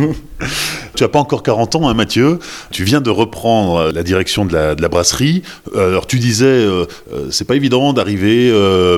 tu 0.95 1.03
n'as 1.03 1.09
pas 1.09 1.19
encore 1.19 1.43
40 1.43 1.75
ans, 1.75 1.89
hein, 1.89 1.93
Mathieu. 1.93 2.39
Tu 2.71 2.83
viens 2.83 3.01
de 3.01 3.09
reprendre 3.09 3.91
la 3.91 4.03
direction 4.03 4.45
de 4.45 4.53
la, 4.53 4.75
brasserie. 4.87 5.41
Euh, 5.75 5.89
alors, 5.89 6.07
tu 6.07 6.19
disais, 6.19 6.45
euh, 6.45 6.85
euh, 7.11 7.27
c'est 7.31 7.45
pas 7.45 7.55
évident 7.55 7.93
d'arriver 7.93 8.51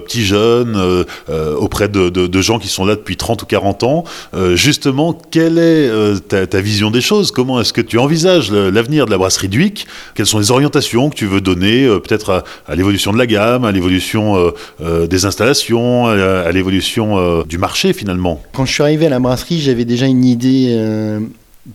petit 0.05 0.25
jeune 0.25 1.05
auprès 1.57 1.87
de, 1.87 2.41
gens 2.41 2.59
qui 2.59 2.67
sont 2.67 2.85
là 2.85 2.95
depuis 2.95 3.17
30 3.17 3.43
ou 3.43 3.45
40 3.45 3.83
ans. 3.83 4.03
justement, 4.53 5.17
quelle 5.31 5.57
est 5.57 5.89
ta, 6.27 6.61
vision 6.61 6.91
des 6.91 7.01
choses? 7.01 7.31
Comment 7.31 7.59
est-ce 7.61 7.73
que 7.73 7.81
tu 7.81 7.97
envisages 7.97 8.51
l'avenir 8.51 9.05
de 9.05 9.11
la 9.11 9.17
brasserie 9.17 9.47
Duic 9.47 9.87
Quelles 10.15 10.25
sont 10.25 10.39
les 10.39 10.51
orientations 10.51 11.09
que 11.09 11.15
tu 11.15 11.25
veux 11.25 11.41
donner, 11.41 11.87
peut-être 11.87 12.43
à, 12.67 12.75
l'évolution 12.75 13.11
de 13.11 13.17
la 13.17 13.25
gamme, 13.25 13.65
à 13.65 13.71
l'évolution 13.71 14.51
des 14.79 15.25
installations, 15.25 16.07
à 16.07 16.51
l'évolution 16.51 16.76
du 17.47 17.57
marché 17.57 17.93
finalement 17.93 18.41
Quand 18.53 18.65
je 18.65 18.73
suis 18.73 18.83
arrivé 18.83 19.05
à 19.05 19.09
la 19.09 19.19
brasserie, 19.19 19.59
j'avais 19.59 19.85
déjà 19.85 20.05
une 20.05 20.25
idée 20.25 20.67
euh, 20.69 21.19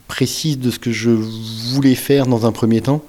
précise 0.08 0.58
de 0.58 0.70
ce 0.70 0.78
que 0.78 0.92
je 0.92 1.10
voulais 1.10 1.94
faire 1.94 2.26
dans 2.26 2.46
un 2.46 2.52
premier 2.52 2.80
temps. 2.80 3.02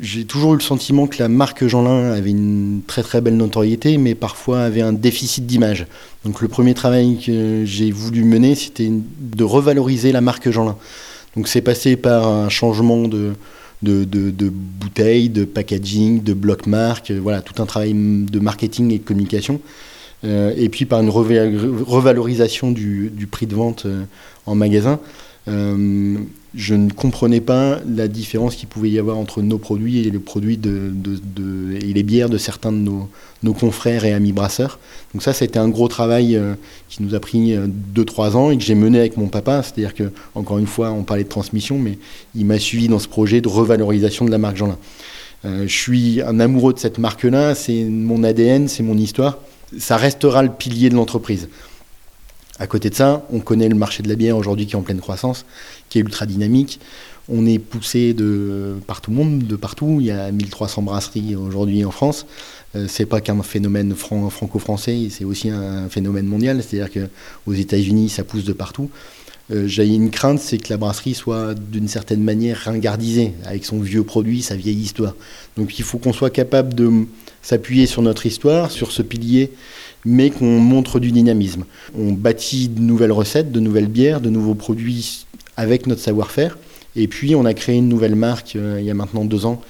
J'ai 0.00 0.24
toujours 0.24 0.54
eu 0.54 0.56
le 0.56 0.62
sentiment 0.62 1.06
que 1.06 1.18
la 1.20 1.28
marque 1.28 1.66
Jeanlin 1.66 2.12
avait 2.12 2.30
une 2.30 2.80
très 2.84 3.02
très 3.02 3.20
belle 3.20 3.36
notoriété, 3.36 3.96
mais 3.96 4.16
parfois 4.16 4.62
avait 4.62 4.82
un 4.82 4.92
déficit 4.92 5.46
d'image. 5.46 5.86
Donc 6.24 6.40
le 6.40 6.48
premier 6.48 6.74
travail 6.74 7.18
que 7.24 7.62
j'ai 7.64 7.92
voulu 7.92 8.24
mener, 8.24 8.56
c'était 8.56 8.90
de 8.90 9.44
revaloriser 9.44 10.10
la 10.10 10.20
marque 10.20 10.50
Jeanlin. 10.50 10.76
Donc 11.36 11.46
c'est 11.46 11.62
passé 11.62 11.96
par 11.96 12.26
un 12.26 12.48
changement 12.48 13.06
de, 13.06 13.34
de, 13.82 14.04
de, 14.04 14.48
bouteilles, 14.48 15.28
de 15.28 15.44
packaging, 15.44 16.22
de 16.22 16.34
bloc 16.34 16.66
marque, 16.66 17.10
voilà, 17.12 17.42
tout 17.42 17.60
un 17.62 17.66
travail 17.66 17.92
de 17.94 18.38
marketing 18.38 18.92
et 18.92 18.98
de 18.98 19.04
communication. 19.04 19.60
Euh, 20.24 20.54
et 20.56 20.68
puis 20.68 20.86
par 20.86 21.00
une 21.00 21.10
revalorisation 21.10 22.70
du, 22.72 23.28
prix 23.30 23.46
de 23.46 23.54
vente 23.54 23.86
euh, 23.86 24.04
en 24.46 24.54
magasin. 24.54 25.00
Euh, 25.46 26.16
je 26.54 26.74
ne 26.74 26.88
comprenais 26.90 27.40
pas 27.40 27.80
la 27.86 28.06
différence 28.06 28.54
qu'il 28.54 28.68
pouvait 28.68 28.88
y 28.88 28.98
avoir 28.98 29.18
entre 29.18 29.42
nos 29.42 29.58
produits 29.58 29.98
et 29.98 30.10
les 30.10 32.02
bières 32.02 32.30
de 32.30 32.38
certains 32.38 32.72
de 32.72 32.78
nos, 32.78 33.52
confrères 33.52 34.04
et 34.04 34.12
amis 34.12 34.32
brasseurs. 34.32 34.78
Donc 35.12 35.22
ça, 35.22 35.32
c'était 35.32 35.58
un 35.58 35.68
gros 35.68 35.88
travail 35.88 36.36
euh, 36.36 36.54
qui 36.88 37.02
nous 37.02 37.14
a 37.14 37.20
pris 37.20 37.56
2-3 37.94 38.36
ans 38.36 38.50
et 38.52 38.56
que 38.56 38.62
j'ai 38.62 38.76
mené 38.76 39.00
avec 39.00 39.16
mon 39.16 39.26
papa. 39.26 39.62
C'est-à-dire 39.62 39.94
que, 39.94 40.12
encore 40.34 40.58
une 40.58 40.68
fois, 40.68 40.92
on 40.92 41.02
parlait 41.02 41.24
de 41.24 41.28
transmission, 41.28 41.76
mais 41.76 41.98
il 42.36 42.46
m'a 42.46 42.58
suivi 42.58 42.88
dans 42.88 43.00
ce 43.00 43.08
projet 43.08 43.40
de 43.40 43.48
revalorisation 43.48 44.24
de 44.24 44.30
la 44.30 44.38
marque 44.38 44.56
Jeanlin. 44.56 44.78
je 45.44 45.66
suis 45.66 46.22
un 46.22 46.38
amoureux 46.40 46.72
de 46.72 46.78
cette 46.78 46.98
marque-là, 46.98 47.54
c'est 47.56 47.84
mon 47.84 48.22
ADN, 48.22 48.68
c'est 48.68 48.84
mon 48.84 48.96
histoire. 48.96 49.38
Ça 49.78 49.96
restera 49.96 50.42
le 50.42 50.50
pilier 50.50 50.88
de 50.88 50.94
l'entreprise. 50.94 51.48
À 52.58 52.66
côté 52.66 52.88
de 52.88 52.94
ça, 52.94 53.26
on 53.32 53.40
connaît 53.40 53.68
le 53.68 53.74
marché 53.74 54.02
de 54.02 54.08
la 54.08 54.14
bière 54.14 54.36
aujourd'hui 54.36 54.66
qui 54.66 54.74
est 54.74 54.76
en 54.76 54.82
pleine 54.82 55.00
croissance, 55.00 55.44
qui 55.88 55.98
est 55.98 56.02
ultra 56.02 56.24
dynamique. 56.24 56.78
On 57.28 57.46
est 57.46 57.58
poussé 57.58 58.12
de 58.14 58.76
par 58.86 59.00
tout 59.00 59.10
le 59.10 59.16
monde, 59.16 59.38
de 59.40 59.56
partout. 59.56 59.96
Il 59.98 60.06
y 60.06 60.10
a 60.10 60.30
1300 60.30 60.82
brasseries 60.82 61.34
aujourd'hui 61.34 61.84
en 61.84 61.90
France. 61.90 62.26
Euh, 62.76 62.86
c'est 62.88 63.06
pas 63.06 63.20
qu'un 63.20 63.42
phénomène 63.42 63.94
franco-français, 63.94 65.08
c'est 65.10 65.24
aussi 65.24 65.48
un 65.48 65.88
phénomène 65.88 66.26
mondial. 66.26 66.62
C'est-à-dire 66.62 66.92
qu'aux 66.92 67.54
États-Unis, 67.54 68.10
ça 68.10 68.24
pousse 68.24 68.44
de 68.44 68.52
partout. 68.52 68.90
Euh, 69.50 69.66
j'ai 69.66 69.86
une 69.86 70.10
crainte, 70.10 70.40
c'est 70.40 70.58
que 70.58 70.70
la 70.70 70.76
brasserie 70.76 71.14
soit 71.14 71.54
d'une 71.54 71.88
certaine 71.88 72.22
manière 72.22 72.58
ringardisée, 72.64 73.34
avec 73.44 73.64
son 73.64 73.78
vieux 73.78 74.02
produit, 74.02 74.42
sa 74.42 74.56
vieille 74.56 74.80
histoire. 74.80 75.14
Donc 75.56 75.78
il 75.78 75.84
faut 75.84 75.98
qu'on 75.98 76.12
soit 76.12 76.30
capable 76.30 76.74
de 76.74 77.06
s'appuyer 77.44 77.86
sur 77.86 78.02
notre 78.02 78.26
histoire, 78.26 78.72
sur 78.72 78.90
ce 78.90 79.02
pilier 79.02 79.52
mais 80.04 80.30
qu'on 80.30 80.60
montre 80.60 81.00
du 81.00 81.12
dynamisme. 81.12 81.64
On 81.96 82.12
bâtit 82.12 82.68
de 82.68 82.80
nouvelles 82.80 83.12
recettes, 83.12 83.52
de 83.52 83.60
nouvelles 83.60 83.88
bières, 83.88 84.20
de 84.20 84.30
nouveaux 84.30 84.54
produits 84.54 85.26
avec 85.56 85.86
notre 85.86 86.00
savoir-faire. 86.00 86.58
Et 86.96 87.08
puis 87.08 87.34
on 87.34 87.44
a 87.44 87.54
créé 87.54 87.76
une 87.76 87.88
nouvelle 87.88 88.14
marque 88.14 88.56
euh, 88.56 88.76
il 88.78 88.84
y 88.84 88.90
a 88.90 88.94
maintenant 88.94 89.24
deux 89.24 89.46
ans 89.46 89.60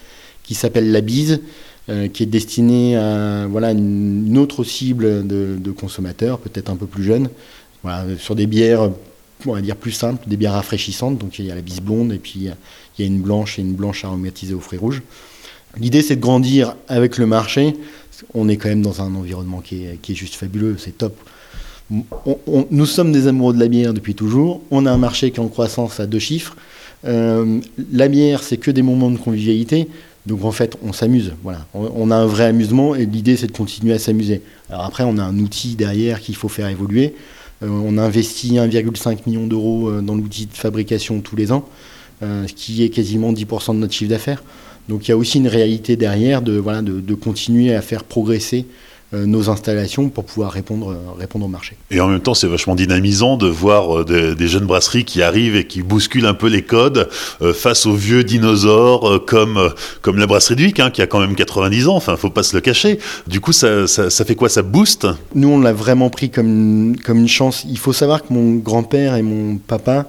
qui 0.43 0.55
s'appelle 0.55 0.93
La 0.93 1.01
Bise, 1.01 1.41
euh, 1.89 2.09
qui 2.09 2.23
est 2.23 2.27
destinée 2.27 2.97
à 2.97 3.47
voilà, 3.49 3.71
une, 3.71 4.37
autre 4.37 4.65
cible 4.65 5.27
de, 5.27 5.71
consommateurs, 5.71 6.39
peut-être 6.39 6.71
un 6.71 6.77
peu 6.77 6.87
plus 6.87 7.05
jeunes, 7.05 7.29
sur 8.19 8.35
des 8.35 8.47
bières 8.47 8.91
on 9.47 9.53
va 9.53 9.61
dire 9.61 9.77
plus 9.77 9.93
simples, 9.93 10.27
des 10.29 10.37
bières 10.37 10.53
rafraîchissantes. 10.53 11.19
Donc 11.19 11.39
il 11.39 11.47
y 11.47 11.51
a 11.51 11.55
la 11.55 11.61
bise 11.61 11.81
blonde 11.81 12.13
et 12.13 12.19
puis 12.19 12.35
il 12.37 12.45
y 12.99 13.03
a 13.03 13.07
une 13.07 13.21
blanche 13.21 13.59
et 13.59 13.63
une 13.63 13.75
blanche 13.75 14.05
aromatisée 14.05 14.55
au 14.55 14.61
fruits 14.61 14.79
rouges. 14.79 15.03
L'idée 15.79 16.03
c'est 16.03 16.17
de 16.17 16.21
grandir 16.21 16.77
avec 16.89 17.19
le 17.19 17.27
marché 17.27 17.75
on 18.35 18.49
est 18.49 18.57
quand 18.57 18.69
même 18.69 18.83
dans 18.83 19.03
un 19.03 19.15
environnement 19.15 19.61
qui 19.61 19.85
est, 19.85 20.15
juste 20.15 20.35
fabuleux, 20.35 20.77
c'est 20.79 20.97
top. 20.97 21.17
nous 21.91 22.87
sommes 22.87 23.13
des 23.13 23.27
amoureux 23.27 23.55
de 23.55 23.61
la 23.61 23.69
bière 23.69 23.95
depuis 23.95 24.15
toujours. 24.15 24.61
On 24.71 24.87
a 24.87 24.93
un 24.93 24.99
marché 24.99 25.31
qui 25.31 25.41
est 25.41 25.43
en 25.43 25.49
croissance 25.49 26.01
à 26.01 26.07
deux 26.07 26.19
chiffres. 26.19 26.57
Euh, 27.05 27.61
la 27.93 28.09
bière, 28.09 28.43
c'est 28.43 28.57
que 28.57 28.71
des 28.71 28.83
moments 28.83 29.11
de 29.11 29.19
convivialité. 29.19 29.89
Donc 30.27 30.45
en 30.45 30.53
fait, 30.53 30.77
on 30.83 30.93
s'amuse. 30.93 31.35
Voilà. 31.43 31.67
On, 31.75 32.11
a 32.11 32.17
un 32.17 32.27
vrai 32.27 32.45
amusement 32.45 32.95
et 32.95 33.05
l'idée, 33.05 33.37
c'est 33.37 33.47
de 33.47 33.53
continuer 33.53 33.93
à 33.93 33.99
s'amuser. 33.99 34.41
Alors 34.71 34.85
après, 34.85 35.05
on 35.05 35.19
a 35.19 35.23
un 35.23 35.39
outil 35.39 35.75
derrière 35.75 36.21
qu'il 36.21 36.35
faut 36.35 36.49
faire 36.49 36.69
évoluer. 36.69 37.15
Euh, 37.63 37.69
on 37.69 37.99
investit 37.99 38.55
1,5 38.55 39.19
million 39.27 39.47
d'euros 39.47 39.91
euh, 39.91 40.01
dans 40.01 40.15
l'outil 40.15 40.47
de 40.47 40.55
fabrication 40.55 41.21
tous 41.21 41.37
les 41.37 41.53
ans, 41.53 41.69
ce 42.23 42.53
qui 42.55 42.83
est 42.83 42.89
quasiment 42.89 43.35
10% 43.35 43.75
de 43.75 43.81
notre 43.81 43.93
chiffre 43.93 44.09
d'affaires. 44.09 44.43
Donc 44.89 45.07
il 45.07 45.11
y 45.11 45.13
a 45.13 45.17
aussi 45.17 45.39
une 45.39 45.49
réalité 45.49 45.97
derrière 45.97 46.43
de, 46.43 46.57
voilà, 46.59 46.83
de, 46.83 47.15
continuer 47.15 47.75
à 47.75 47.81
faire 47.81 48.05
progresser 48.05 48.67
euh, 49.15 49.27
nos 49.27 49.49
installations 49.49 50.09
pour 50.09 50.25
pouvoir 50.25 50.51
répondre, 50.51 50.91
euh, 50.91 51.19
répondre 51.19 51.47
au 51.47 51.49
marché. 51.49 51.77
Et 51.91 52.01
en 52.01 52.09
même 52.09 52.21
temps, 52.21 52.35
c'est 52.35 52.47
vachement 52.47 52.75
dynamisant 52.75 53.37
de 53.37 53.47
voir 53.47 54.01
euh, 54.01 54.35
des, 54.37 54.49
jeunes 54.49 54.67
brasseries 54.67 55.05
qui 55.05 55.23
arrivent 55.23 55.57
et 55.57 55.67
qui 55.67 55.83
bousculent 55.83 56.27
un 56.27 56.35
peu 56.35 56.49
les 56.49 56.63
codes 56.63 57.09
face 57.55 57.87
aux 57.87 57.95
vieux 57.95 58.25
dinosaures 58.25 59.25
comme, 59.27 59.73
comme 60.03 60.19
la 60.19 60.27
brasserie 60.27 60.57
de 60.57 60.63
Vic, 60.63 60.81
hein, 60.81 60.91
qui 60.91 61.01
a 61.03 61.07
quand 61.07 61.21
même 61.21 61.35
90 61.35 61.89
ans, 61.89 61.97
enfin, 61.97 62.17
faut 62.17 62.31
pas 62.31 62.43
se 62.43 62.55
le 62.55 62.61
cacher. 62.61 62.99
Du 63.27 63.41
coup, 63.41 63.53
ça, 63.53 63.87
ça, 63.87 64.11
ça 64.11 64.25
fait 64.25 64.35
quoi? 64.35 64.49
Ça 64.49 64.63
booste? 64.63 65.07
Nous, 65.35 65.49
on 65.49 65.61
l'a 65.61 65.73
vraiment 65.73 66.11
pris 66.11 66.31
comme, 66.31 66.97
comme 67.05 67.19
une 67.19 67.29
chance. 67.29 67.65
Il 67.69 67.79
faut 67.79 67.93
savoir 67.93 68.23
que 68.23 68.33
mon 68.33 68.57
grand-père 68.57 69.17
et 69.17 69.23
mon 69.23 69.57
papa 69.57 70.07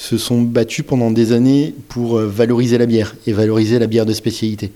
se 0.00 0.16
sont 0.16 0.40
battus 0.40 0.82
pendant 0.86 1.10
des 1.10 1.32
années 1.32 1.74
pour 1.88 2.16
euh, 2.16 2.26
valoriser 2.26 2.78
la 2.78 2.86
bière 2.86 3.14
et 3.26 3.34
valoriser 3.34 3.78
la 3.78 3.86
bière 3.86 4.06
de 4.06 4.14
spécialité. 4.14 4.72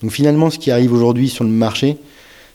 Donc 0.00 0.12
finalement, 0.12 0.50
ce 0.50 0.58
qui 0.60 0.70
arrive 0.70 0.92
aujourd'hui 0.92 1.28
sur 1.28 1.42
le 1.42 1.50
marché, 1.50 1.96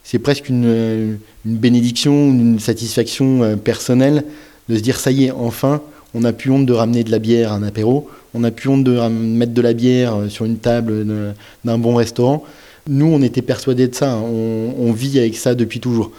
c'est 0.02 0.18
presque 0.18 0.48
une, 0.48 0.64
euh, 0.64 1.14
bénédiction, 1.44 2.12
une 2.30 2.58
satisfaction 2.58 3.42
euh, 3.42 3.56
personnelle 3.56 4.24
de 4.70 4.76
se 4.76 4.80
dire 4.80 4.98
ça 4.98 5.10
y 5.10 5.24
est, 5.24 5.32
enfin, 5.32 5.82
on 6.14 6.20
n'a 6.20 6.32
plus 6.32 6.50
honte 6.50 6.64
de 6.64 6.72
ramener 6.72 7.04
de 7.04 7.10
la 7.10 7.18
bière 7.18 7.52
à 7.52 7.56
un 7.56 7.62
apéro, 7.62 8.08
on 8.32 8.40
n'a 8.40 8.50
plus 8.50 8.70
honte 8.70 8.84
de 8.84 8.98
mettre 9.08 9.52
de 9.52 9.60
la 9.60 9.74
bière 9.74 10.16
sur 10.30 10.46
une 10.46 10.56
table 10.56 11.34
d'un 11.64 11.78
bon 11.78 11.94
restaurant. 11.94 12.42
Nous, 12.88 13.06
on 13.06 13.20
était 13.20 13.42
persuadés 13.42 13.86
de 13.88 13.94
ça, 13.94 14.12
hein. 14.12 14.22
on, 14.24 14.74
on 14.78 14.92
vit 14.92 15.18
avec 15.18 15.36
ça 15.36 15.54
depuis 15.54 15.78
toujours. 15.78 16.10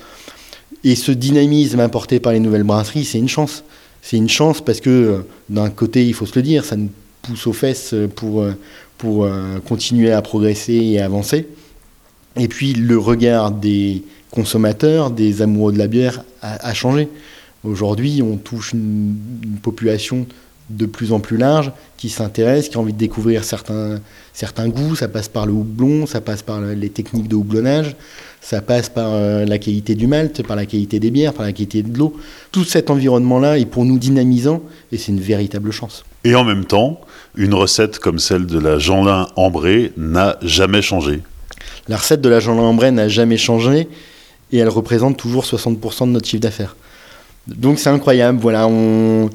Et 0.84 0.96
ce 0.96 1.12
dynamisme 1.12 1.80
apporté 1.80 2.20
par 2.20 2.32
les 2.32 2.40
nouvelles 2.40 2.64
brasseries, 2.64 3.06
c'est 3.06 3.18
une 3.18 3.28
chance 3.28 3.64
c'est 4.06 4.18
une 4.18 4.30
chance 4.30 4.62
parce 4.62 4.82
que 4.82 4.90
euh, 4.90 5.18
d'un 5.50 5.72
côté, 5.72 6.06
il 6.06 6.14
faut 6.14 6.28
se 6.28 6.36
le 6.36 6.44
dire, 6.44 6.64
ça 6.64 6.76
nous 6.76 6.92
pousse 7.24 7.48
aux 7.48 7.54
fesses 7.54 7.96
pour, 8.16 8.44
euh, 8.44 8.54
pour 9.00 9.26
euh, 9.26 9.58
continuer 9.68 10.12
à 10.12 10.22
progresser 10.22 10.76
et 10.76 11.02
avancer. 11.02 11.48
Et 12.36 12.48
puis 12.48 12.74
le 12.74 13.00
regard 13.00 13.50
des 13.50 14.04
consommateurs, 14.30 15.10
des 15.10 15.42
amoureux 15.42 15.74
de 15.74 15.80
la 15.80 15.88
bière 15.88 16.24
a, 16.44 16.72
changé. 16.76 17.10
Aujourd'hui, 17.64 18.22
on 18.22 18.38
touche 18.38 18.74
une, 18.74 19.16
population 19.64 20.28
de 20.70 20.86
plus 20.86 21.12
en 21.12 21.20
plus 21.20 21.38
large 21.38 21.72
qui 21.98 22.10
s'intéresse, 22.10 22.70
qui 22.70 22.78
a 22.78 22.80
envie 22.80 22.94
de 22.94 22.98
découvrir 22.98 23.44
certains, 23.44 24.00
certains 24.34 24.68
goûts. 24.68 24.96
Ça 24.96 25.08
passe 25.08 25.28
par 25.28 25.46
le 25.46 25.54
houblon, 25.54 26.06
ça 26.06 26.22
passe 26.22 26.42
par 26.42 26.60
les 26.62 26.90
techniques 26.90 27.28
de 27.28 27.36
houblonnage, 27.36 27.96
ça 28.42 28.62
passe 28.62 28.90
par 28.90 29.14
euh, 29.14 29.46
la 29.46 29.58
qualité 29.58 29.96
du 29.96 30.08
malt, 30.08 30.44
par 30.44 30.56
la 30.56 30.66
qualité 30.66 31.00
des 31.00 31.12
bières, 31.12 31.34
par 31.34 31.46
la 31.46 31.52
qualité 31.52 31.84
de 31.84 31.98
l'eau. 31.98 32.16
Tout 32.52 32.64
cet 32.64 32.90
environnement-là 32.90 33.60
est 33.60 33.66
pour 33.66 33.86
nous 33.86 34.00
dynamisant 34.00 34.62
et 34.92 34.98
c'est 34.98 35.12
une 35.12 35.20
véritable 35.20 35.72
chance. 35.72 36.04
Et 36.24 36.36
en 36.36 36.44
même 36.44 36.66
temps, 36.66 37.00
une 37.36 37.54
recette 37.54 38.00
comme 38.00 38.20
celle 38.20 38.46
de 38.46 38.60
la 38.60 38.80
Jeanlin 38.80 39.28
ambrée 39.36 39.94
n'a 39.98 40.38
jamais 40.42 40.82
changé. 40.82 41.22
La 41.88 41.98
recette 41.98 42.22
de 42.22 42.30
la 42.30 42.40
Jeanlin 42.40 42.64
ambrée 42.64 42.92
n'a 42.92 43.08
jamais 43.08 43.38
changé 43.38 43.88
et 44.52 44.58
elle 44.58 44.70
représente 44.70 45.18
toujours 45.18 45.44
60% 45.44 46.08
de 46.08 46.12
notre 46.12 46.28
chiffre 46.28 46.42
d'affaires. 46.42 46.76
Donc 47.48 47.78
c'est 47.78 47.90
incroyable. 47.90 48.40
Voilà, 48.40 48.68
on... 48.68 49.30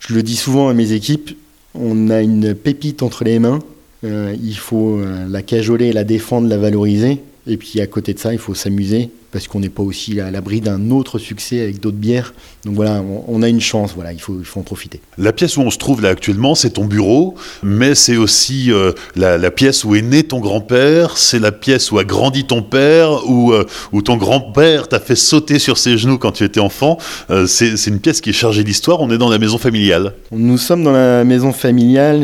je 0.00 0.14
le 0.14 0.22
dis 0.22 0.36
souvent 0.36 0.68
à 0.68 0.74
mes 0.74 0.92
équipes, 0.92 1.36
on 1.74 2.10
a 2.10 2.20
une 2.20 2.54
pépite 2.54 3.02
entre 3.02 3.22
les 3.22 3.38
mains. 3.38 3.60
Euh, 4.02 4.34
il 4.42 4.56
faut 4.56 4.96
euh, 4.96 5.26
la 5.28 5.42
cajoler, 5.42 5.92
la 5.92 6.04
défendre, 6.04 6.48
la 6.48 6.56
valoriser. 6.56 7.20
Et 7.46 7.56
puis 7.56 7.80
à 7.80 7.86
côté 7.86 8.14
de 8.14 8.18
ça, 8.18 8.32
il 8.32 8.38
faut 8.38 8.54
s'amuser 8.54 9.10
parce 9.32 9.46
qu'on 9.46 9.60
n'est 9.60 9.68
pas 9.68 9.82
aussi 9.82 10.20
à 10.20 10.30
l'abri 10.30 10.60
d'un 10.60 10.90
autre 10.90 11.18
succès 11.18 11.60
avec 11.60 11.80
d'autres 11.80 11.96
bières. 11.96 12.34
Donc 12.64 12.74
voilà, 12.74 13.02
on, 13.28 13.42
a 13.42 13.48
une 13.48 13.60
chance, 13.60 13.92
voilà, 13.94 14.12
il 14.12 14.20
faut, 14.20 14.36
il 14.38 14.44
faut 14.44 14.60
en 14.60 14.64
profiter. 14.64 15.00
La 15.18 15.32
pièce 15.32 15.56
où 15.56 15.60
on 15.60 15.70
se 15.70 15.78
trouve 15.78 16.02
là 16.02 16.08
actuellement, 16.08 16.54
c'est 16.54 16.70
ton 16.70 16.84
bureau, 16.84 17.36
mais 17.62 17.94
c'est 17.94 18.16
aussi 18.16 18.72
euh, 18.72 18.92
la, 19.16 19.50
pièce 19.50 19.84
où 19.84 19.94
est 19.94 20.02
né 20.02 20.24
ton 20.24 20.40
grand-père, 20.40 21.16
c'est 21.16 21.38
la 21.38 21.52
pièce 21.52 21.92
où 21.92 21.98
a 21.98 22.04
grandi 22.04 22.44
ton 22.44 22.62
père, 22.62 23.28
où, 23.28 23.52
euh, 23.52 23.64
où 23.92 24.02
ton 24.02 24.16
grand-père 24.16 24.88
t'a 24.88 25.00
fait 25.00 25.16
sauter 25.16 25.58
sur 25.58 25.78
ses 25.78 25.96
genoux 25.96 26.18
quand 26.18 26.32
tu 26.32 26.44
étais 26.44 26.60
enfant. 26.60 26.98
Euh, 27.30 27.46
c'est 27.46 27.86
une 27.86 28.00
pièce 28.00 28.20
qui 28.20 28.30
est 28.30 28.34
chargée 28.34 28.64
d'histoire, 28.64 29.00
on 29.00 29.10
est 29.10 29.18
dans 29.18 29.30
la 29.30 29.38
maison 29.38 29.58
familiale. 29.58 30.14
Nous 30.32 30.58
sommes 30.58 30.82
dans 30.82 30.92
la 30.92 31.24
maison 31.24 31.52
familiale. 31.52 32.20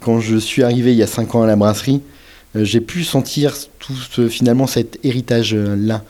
quand 0.00 0.20
je 0.20 0.36
suis 0.36 0.62
arrivé 0.62 0.92
il 0.92 0.98
y 0.98 1.02
a 1.02 1.06
5 1.06 1.34
ans 1.34 1.42
à 1.42 1.46
la 1.46 1.56
brasserie, 1.56 2.00
j'ai 2.54 2.80
pu 2.80 3.04
sentir 3.04 3.54
tout 3.78 3.94
finalement 4.28 4.66
cet 4.66 4.98
héritage-là. 5.04 6.04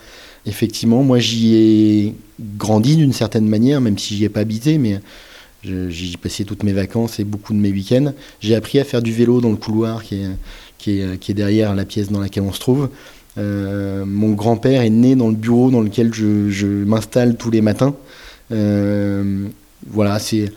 Effectivement, 0.47 1.03
moi 1.03 1.19
j'y 1.19 1.55
ai 1.55 2.15
grandi 2.59 2.97
d'une 2.97 3.13
certaine 3.13 3.49
manière, 3.49 3.81
même 3.81 3.99
si 3.99 4.17
j'y 4.17 4.25
ai 4.25 4.29
pas 4.29 4.41
habité, 4.41 4.79
mais 4.79 5.01
j'y 5.63 6.17
passé 6.17 6.45
toutes 6.45 6.63
mes 6.63 6.73
vacances 6.73 7.19
et 7.19 7.25
beaucoup 7.25 7.55
de 7.55 7.59
mes 7.59 7.71
week-ends. 7.71 8.13
J'ai 8.41 8.55
appris 8.55 8.79
à 8.79 8.85
faire 8.85 9.01
du 9.03 9.13
vélo 9.13 9.41
dans 9.41 9.51
le 9.51 9.57
couloir 9.57 10.03
qui 10.03 10.17
est, 10.17 10.29
qui 10.79 11.01
est, 11.01 11.19
qui 11.19 11.31
est 11.33 11.35
derrière 11.35 11.75
la 11.75 11.85
pièce 11.85 12.11
dans 12.11 12.21
laquelle 12.21 12.43
on 12.43 12.53
se 12.53 12.61
trouve. 12.61 12.91
Euh, 13.37 14.05
mon 14.05 14.33
grand-père 14.33 14.83
est 14.83 14.91
né 14.91 15.17
dans 15.17 15.29
le 15.29 15.35
bureau 15.35 15.71
dans 15.71 15.81
lequel 15.81 16.13
je, 16.13 16.51
je 16.51 16.67
m'installe 16.67 17.37
tous 17.37 17.51
les 17.51 17.63
matins. 17.63 17.95
Euh, 18.53 19.49
voilà, 19.87 20.19
c'est 20.19 20.53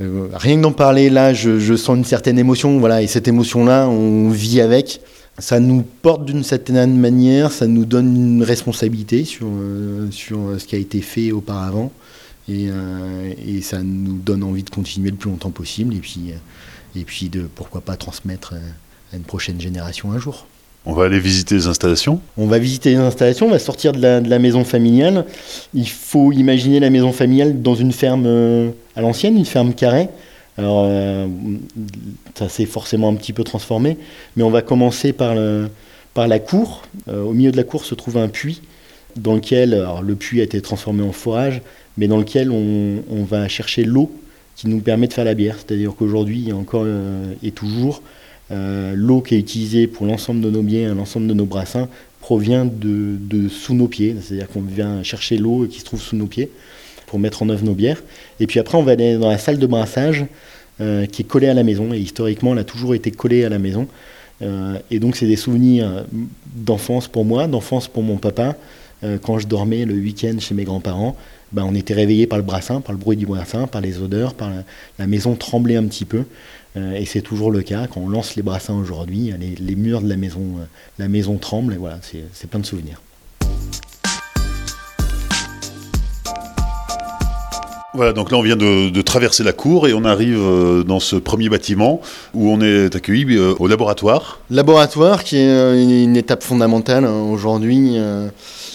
rien 0.00 0.56
que 0.56 0.62
d'en 0.62 0.72
parler 0.72 1.10
là, 1.10 1.32
je, 1.32 1.76
sens 1.76 1.96
une 1.96 2.04
certaine 2.04 2.38
émotion. 2.38 2.78
Voilà, 2.78 3.02
et 3.02 3.06
cette 3.06 3.28
émotion-là, 3.28 3.88
on 3.88 4.30
vit 4.30 4.60
avec 4.60 5.00
ça 5.38 5.58
nous 5.60 5.82
porte 5.82 6.24
d'une 6.24 6.44
certaine 6.44 6.96
manière, 6.98 7.50
ça 7.50 7.66
nous 7.66 7.84
donne 7.84 8.14
une 8.14 8.42
responsabilité 8.42 9.24
sur, 9.24 9.48
euh, 9.48 10.10
sur 10.10 10.38
ce 10.58 10.64
qui 10.64 10.76
a 10.76 10.78
été 10.78 11.00
fait 11.00 11.32
auparavant. 11.32 11.90
Et, 12.48 12.68
euh, 12.68 13.32
ça 13.62 13.82
nous 13.82 14.18
donne 14.18 14.44
envie 14.44 14.62
de 14.62 14.70
continuer 14.70 15.10
le 15.10 15.16
plus 15.16 15.30
longtemps 15.30 15.50
possible 15.50 15.94
euh, 15.94 16.32
et 16.94 17.04
puis 17.04 17.28
de 17.30 17.48
pourquoi 17.54 17.80
pas 17.80 17.96
transmettre 17.96 18.54
à 19.12 19.16
une 19.16 19.22
prochaine 19.22 19.60
génération 19.60 20.12
un 20.12 20.18
jour. 20.18 20.46
On 20.86 20.92
va 20.92 21.04
aller 21.04 21.18
visiter 21.18 21.54
les 21.54 21.66
installations 21.66 22.20
On 22.36 22.46
va 22.46 22.58
visiter 22.58 22.90
les 22.90 22.96
installations, 22.96 23.46
on 23.46 23.50
va 23.50 23.58
sortir 23.58 23.92
de 23.92 24.00
la, 24.00 24.38
maison 24.38 24.64
familiale. 24.64 25.24
Il 25.72 25.88
faut 25.88 26.32
imaginer 26.32 26.78
la 26.80 26.90
maison 26.90 27.12
familiale 27.12 27.62
dans 27.62 27.74
une 27.74 27.92
ferme 27.92 28.72
à 28.94 29.00
l'ancienne, 29.00 29.36
une 29.38 29.46
ferme 29.46 29.72
carrée, 29.72 30.08
Alors, 30.58 30.86
ça 32.34 32.48
s'est 32.50 32.66
forcément 32.66 33.08
un 33.08 33.14
petit 33.14 33.32
peu 33.32 33.44
transformé, 33.44 33.96
mais 34.36 34.42
on 34.42 34.50
va 34.50 34.60
commencer 34.60 35.14
par, 35.14 35.34
la 35.34 36.38
cour. 36.38 36.82
au 37.08 37.32
milieu 37.32 37.50
de 37.50 37.56
la 37.56 37.64
cour 37.64 37.84
se 37.84 37.94
trouve 37.94 38.18
un 38.18 38.28
puits 38.28 38.60
dans 39.16 39.34
lequel 39.34 39.74
alors, 39.74 40.02
le 40.02 40.16
puits 40.16 40.40
a 40.40 40.44
été 40.44 40.60
transformé 40.60 41.02
en 41.02 41.12
forage, 41.12 41.62
mais 41.96 42.08
dans 42.08 42.18
lequel 42.18 42.50
on, 42.50 43.02
on 43.10 43.24
va 43.24 43.48
chercher 43.48 43.84
l'eau 43.84 44.10
qui 44.56 44.68
nous 44.68 44.80
permet 44.80 45.06
de 45.06 45.12
faire 45.12 45.24
la 45.24 45.34
bière. 45.34 45.56
C'est-à-dire 45.56 45.94
qu'aujourd'hui, 45.96 46.38
il 46.38 46.48
y 46.48 46.52
a 46.52 46.56
encore 46.56 46.86
et 47.42 47.50
toujours 47.50 47.96
euh, 47.98 48.23
l'eau 48.50 49.20
qui 49.20 49.34
est 49.34 49.38
utilisée 49.38 49.86
pour 49.86 50.06
l'ensemble 50.06 50.40
de 50.40 50.50
nos 50.50 50.62
biens, 50.62 50.94
l'ensemble 50.94 51.26
de 51.26 51.34
nos 51.34 51.46
brassins, 51.46 51.88
provient 52.24 52.64
de, 52.64 53.48
sous 53.50 53.74
nos 53.74 53.86
pieds. 53.86 54.16
C'est-à-dire 54.22 54.48
qu'on 54.48 54.62
vient 54.62 55.02
chercher 55.02 55.36
l'eau 55.36 55.66
qui 55.66 55.80
se 55.80 55.84
trouve 55.84 56.00
sous 56.00 56.16
nos 56.16 56.26
pieds 56.26 56.50
pour 57.06 57.18
mettre 57.18 57.42
en 57.42 57.50
œuvre 57.50 57.64
nos 57.64 57.74
bières. 57.74 58.02
Et 58.40 58.46
puis 58.46 58.58
après, 58.58 58.78
on 58.78 58.82
va 58.82 58.92
aller 58.92 59.18
dans 59.18 59.28
la 59.28 59.36
salle 59.36 59.58
de 59.58 59.66
brassage 59.66 60.24
euh, 60.80 61.04
qui 61.04 61.20
est 61.20 61.26
collée 61.26 61.48
à 61.48 61.54
la 61.54 61.62
maison. 61.62 61.92
Et 61.92 61.98
historiquement, 61.98 62.54
elle 62.54 62.60
a 62.60 62.64
toujours 62.64 62.94
été 62.94 63.10
collée 63.10 63.44
à 63.44 63.50
la 63.50 63.58
maison. 63.58 63.86
Euh, 64.40 64.78
et 64.90 65.00
donc, 65.00 65.16
c'est 65.16 65.26
des 65.26 65.36
souvenirs 65.36 66.06
d'enfance 66.56 67.08
pour 67.08 67.26
moi, 67.26 67.46
d'enfance 67.46 67.88
pour 67.88 68.02
mon 68.02 68.16
papa. 68.16 68.56
quand 69.20 69.38
je 69.38 69.46
dormais 69.46 69.84
le 69.84 69.92
week-end 69.92 70.36
chez 70.38 70.54
mes 70.54 70.64
grands-parents, 70.64 71.14
ben, 71.52 71.64
on 71.68 71.74
était 71.74 71.92
réveillé 71.92 72.26
par 72.26 72.38
le 72.38 72.44
brassin, 72.44 72.80
par 72.80 72.94
le 72.94 72.98
bruit 72.98 73.18
du 73.18 73.26
brassin, 73.26 73.66
par 73.66 73.82
les 73.82 74.00
odeurs, 74.00 74.32
par 74.32 74.50
la 74.98 75.06
maison 75.06 75.36
tremblait 75.36 75.76
un 75.76 75.84
petit 75.84 76.06
peu. 76.06 76.24
Euh, 76.76 76.94
et 76.94 77.04
c'est 77.04 77.22
toujours 77.22 77.50
le 77.50 77.62
cas. 77.62 77.86
Quand 77.86 78.00
on 78.00 78.08
lance 78.08 78.34
les 78.34 78.42
brassins 78.42 78.74
aujourd'hui, 78.74 79.32
les, 79.38 79.76
murs 79.76 80.02
de 80.02 80.08
la 80.08 80.16
maison, 80.16 80.40
euh, 80.58 80.64
la 80.98 81.08
maison 81.08 81.36
tremble. 81.36 81.74
Et 81.74 81.76
voilà, 81.76 81.98
c'est 82.32 82.50
plein 82.50 82.60
de 82.60 82.66
souvenirs. 82.66 83.00
Voilà, 87.96 88.12
donc 88.12 88.32
là 88.32 88.38
on 88.38 88.42
vient 88.42 88.56
de, 88.56 89.02
traverser 89.02 89.44
la 89.44 89.52
cour 89.52 89.86
et 89.86 89.94
on 89.94 90.04
arrive 90.04 90.40
euh, 90.40 90.82
dans 90.82 90.98
ce 90.98 91.14
premier 91.14 91.48
bâtiment 91.48 92.00
où 92.34 92.50
on 92.50 92.60
est 92.60 92.96
accueilli 92.96 93.38
au 93.38 93.68
laboratoire. 93.68 94.40
Laboratoire 94.50 95.22
qui 95.22 95.36
est 95.36 96.02
une, 96.02 96.16
étape 96.16 96.42
fondamentale 96.42 97.04
hein, 97.04 97.22
aujourd'hui, 97.22 97.96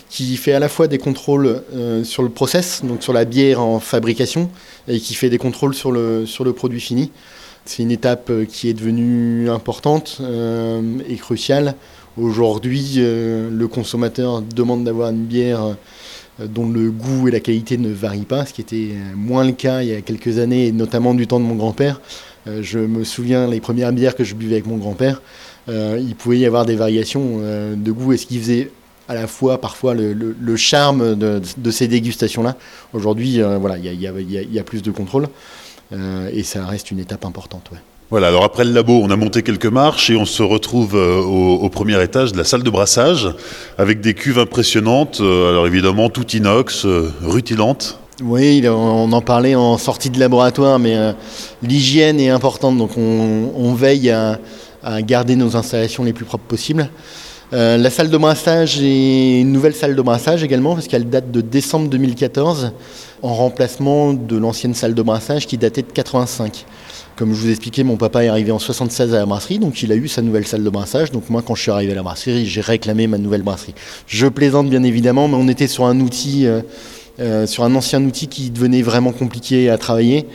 qui 0.10 0.38
fait 0.38 0.53
à 0.53 0.60
la 0.60 0.70
fois 0.70 0.88
des 0.88 1.00
contrôles 1.00 1.63
sur 2.03 2.24
le 2.24 2.29
process, 2.29 2.82
donc 2.86 3.03
sur 3.03 3.12
la 3.12 3.25
bière 3.25 3.60
en 3.60 3.82
fabrication, 3.82 4.50
et 4.88 5.01
qui 5.01 5.15
fait 5.15 5.29
des 5.29 5.38
contrôles 5.38 5.75
sur 5.75 5.91
le, 5.91 6.25
sur 6.25 6.46
le 6.46 6.53
produit 6.53 6.79
fini. 6.79 7.12
C'est 7.70 7.84
une 7.84 7.92
étape 7.92 8.32
euh, 8.32 8.46
qui 8.46 8.68
est 8.68 8.74
devenue 8.74 9.48
importante 9.48 10.18
euh, 10.22 10.82
et 11.08 11.18
cruciale. 11.18 11.76
Aujourd'hui, 12.18 12.96
euh, 12.98 13.48
le 13.52 13.68
consommateur 13.68 14.42
demande 14.42 14.86
d'avoir 14.86 15.12
une 15.12 15.26
bière 15.26 15.76
dont 16.44 16.68
le 16.68 16.90
goût 16.90 17.28
et 17.28 17.32
la 17.32 17.40
qualité 17.40 17.78
ne 17.78 17.94
varient 17.94 18.26
pas, 18.26 18.48
ce 18.48 18.54
qui 18.54 18.62
était 18.62 18.96
moins 19.16 19.46
le 19.46 19.52
cas 19.52 19.84
il 19.84 19.90
y 19.90 19.94
a 19.94 20.02
quelques 20.02 20.40
années, 20.40 20.68
et 20.68 20.72
notamment 20.72 21.14
du 21.14 21.28
temps 21.28 21.40
de 21.40 21.46
mon 21.46 21.56
grand-père. 21.56 22.02
Je 22.48 22.80
me 22.80 23.04
souviens 23.04 23.46
les 23.46 23.60
premières 23.60 23.92
bières 23.92 24.16
que 24.16 24.24
je 24.24 24.36
buvais 24.36 24.54
avec 24.54 24.66
mon 24.66 24.78
grand-père, 24.78 25.22
il 25.68 26.16
pouvait 26.18 26.40
y 26.40 26.46
avoir 26.46 26.66
des 26.66 26.76
variations 26.76 27.40
de 27.76 27.92
goût, 27.92 28.14
et 28.14 28.18
ce 28.18 28.26
qui 28.26 28.40
faisait 28.40 28.72
à 29.10 29.16
la 29.16 29.28
fois 29.28 29.60
parfois 29.60 29.94
le, 29.94 30.56
charme 30.56 31.16
de, 31.16 31.72
ces 31.72 31.90
dégustations-là. 31.90 32.56
Aujourd'hui, 32.94 33.42
voilà, 33.60 33.78
il 33.78 34.02
y, 34.02 34.60
a 34.60 34.64
plus 34.64 34.82
de 34.82 34.92
contrôle. 34.92 35.28
Euh, 35.91 36.29
et 36.31 36.43
ça 36.43 36.65
reste 36.65 36.91
une 36.91 37.00
étape 37.00 37.25
importante. 37.25 37.72
Voilà, 38.12 38.27
alors 38.27 38.43
après 38.43 38.63
le 38.63 38.72
labo, 38.72 39.00
on 39.03 39.10
a 39.12 39.15
monté 39.15 39.43
quelques 39.43 39.67
marches 39.67 40.10
et 40.10 40.15
on 40.15 40.25
se 40.25 40.41
retrouve 40.41 40.96
euh, 40.96 41.22
au, 41.22 41.69
premier 41.69 42.01
étage 42.03 42.31
de 42.31 42.38
la 42.38 42.43
salle 42.43 42.63
de 42.63 42.69
brassage 42.69 43.29
avec 43.77 44.01
des 44.01 44.13
cuves 44.13 44.39
impressionnantes, 44.39 45.19
euh, 45.22 45.50
alors 45.50 45.67
évidemment 45.67 46.10
tout 46.10 46.27
inox, 46.27 46.86
rutilantes. 47.24 48.00
Oui, 48.22 48.62
on 48.67 49.12
en 49.13 49.22
parlait 49.22 49.55
en 49.55 49.77
sortie 49.77 50.10
de 50.10 50.19
laboratoire, 50.19 50.77
mais 50.77 50.98
l'hygiène 51.63 52.19
est 52.19 52.29
importante, 52.29 52.77
donc 52.77 52.98
on, 52.98 53.74
veille 53.74 54.10
à, 54.10 54.39
garder 55.03 55.38
nos 55.38 55.55
installations 55.55 56.03
les 56.03 56.12
plus 56.12 56.25
propres 56.25 56.43
possibles. 56.43 56.89
la 57.53 57.89
salle 57.89 58.10
de 58.10 58.17
brassage 58.17 58.81
est 58.81 59.39
une 59.39 59.53
nouvelle 59.53 59.74
salle 59.74 59.96
de 59.96 60.01
brassage 60.01 60.43
également, 60.43 60.73
parce 60.73 60.89
qu'elle 60.89 61.10
date 61.10 61.32
de 61.32 61.39
décembre 61.39 61.88
2014 61.88 62.73
en 63.21 63.34
remplacement 63.34 64.13
de 64.13 64.38
l'ancienne 64.38 64.73
salle 64.73 64.93
de 64.93 65.01
brassage 65.01 65.47
qui 65.47 65.58
datait 65.58 65.82
de 65.82 65.91
85. 65.91 66.65
Comme 67.15 67.34
je 67.34 67.41
vous 67.41 67.49
expliquais, 67.49 67.84
mon 67.84 67.97
papa 67.97 68.23
est 68.23 68.29
arrivé 68.29 68.51
en 68.51 68.60
76 68.60 69.13
à 69.13 69.19
la 69.19 69.25
brasserie, 69.25 69.60
donc 69.60 69.82
il 69.84 69.91
a 69.91 69.95
eu 69.95 70.08
sa 70.08 70.21
nouvelle 70.21 70.47
salle 70.47 70.63
de 70.63 70.69
brassage. 70.69 71.12
Donc 71.12 71.29
moi, 71.29 71.41
quand 71.45 71.55
je 71.55 71.63
suis 71.63 71.71
arrivé 71.71 71.91
à 71.91 71.95
la 71.95 72.03
brasserie, 72.03 72.45
j'ai 72.45 72.62
réclamé 72.62 73.08
ma 73.08 73.17
nouvelle 73.17 73.43
brasserie. 73.43 73.75
Je 74.08 74.27
plaisante 74.27 74.69
bien 74.69 74.84
évidemment, 74.84 75.27
mais 75.27 75.36
on 75.36 75.47
était 75.47 75.67
sur 75.67 75.86
un 75.86 75.99
outil... 75.99 76.47
Euh, 77.19 77.45
sur 77.45 77.65
un 77.65 77.75
ancien 77.75 78.01
outil 78.05 78.27
qui 78.27 78.49
devenait 78.49 78.82
vraiment 78.82 79.12
compliqué 79.12 79.69
à 79.69 79.77
travailler 79.77 80.25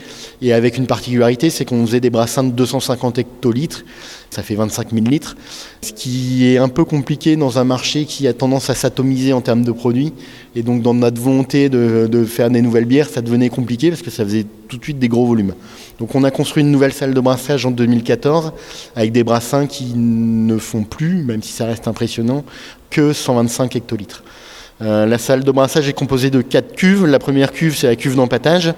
et 0.41 0.53
avec 0.53 0.77
une 0.77 0.85
particularité, 0.85 1.49
c'est 1.49 1.65
qu'on 1.65 1.83
faisait 1.83 1.99
des 1.99 2.11
brassins 2.11 2.43
de 2.43 2.51
250 2.51 3.17
hectolitres, 3.17 3.83
ça 4.29 4.43
fait 4.43 4.53
25 4.53 4.91
000 4.93 5.05
litres, 5.05 5.35
ce 5.81 5.93
qui 5.93 6.45
est 6.45 6.57
un 6.57 6.67
peu 6.67 6.85
compliqué 6.85 7.37
dans 7.37 7.57
un 7.57 7.63
marché 7.63 8.05
qui 8.05 8.27
a 8.27 8.33
tendance 8.33 8.69
à 8.69 8.75
s'atomiser 8.75 9.33
en 9.33 9.41
termes 9.41 9.63
de 9.63 9.71
produits. 9.71 10.13
Et 10.55 10.61
donc 10.61 10.83
dans 10.83 10.93
notre 10.93 11.19
volonté 11.19 11.69
de, 11.69 12.25
faire 12.25 12.51
des 12.51 12.61
nouvelles 12.61 12.85
bières, 12.85 13.09
ça 13.09 13.21
devenait 13.21 13.49
compliqué 13.49 13.89
parce 13.89 14.03
que 14.03 14.11
ça 14.11 14.23
faisait 14.23 14.45
tout 14.67 14.77
de 14.77 14.83
suite 14.83 14.99
des 14.99 15.07
gros 15.07 15.25
volumes. 15.25 15.55
Donc 15.97 16.13
on 16.13 16.23
a 16.23 16.29
construit 16.29 16.61
une 16.61 16.71
nouvelle 16.71 16.93
salle 16.93 17.15
de 17.15 17.19
brassage 17.19 17.65
en 17.65 17.71
2014 17.71 18.51
avec 18.95 19.11
des 19.11 19.23
brassins 19.23 19.65
qui 19.65 19.93
ne 19.95 20.57
font 20.59 20.83
plus, 20.83 21.23
même 21.23 21.41
si 21.41 21.51
ça 21.51 21.65
reste 21.65 21.87
impressionnant, 21.87 22.43
que 22.91 23.11
125 23.11 23.75
hectolitres. 23.75 24.23
Euh, 24.81 25.05
la 25.05 25.17
salle 25.17 25.43
de 25.43 25.51
brassage 25.51 25.87
est 25.87 25.93
composée 25.93 26.29
de 26.29 26.41
quatre 26.41 26.75
cuves. 26.75 27.05
La 27.05 27.19
première 27.19 27.51
cuve, 27.51 27.75
c'est 27.77 27.87
la 27.87 27.95
cuve 27.95 28.15
d'empattage, 28.15 28.73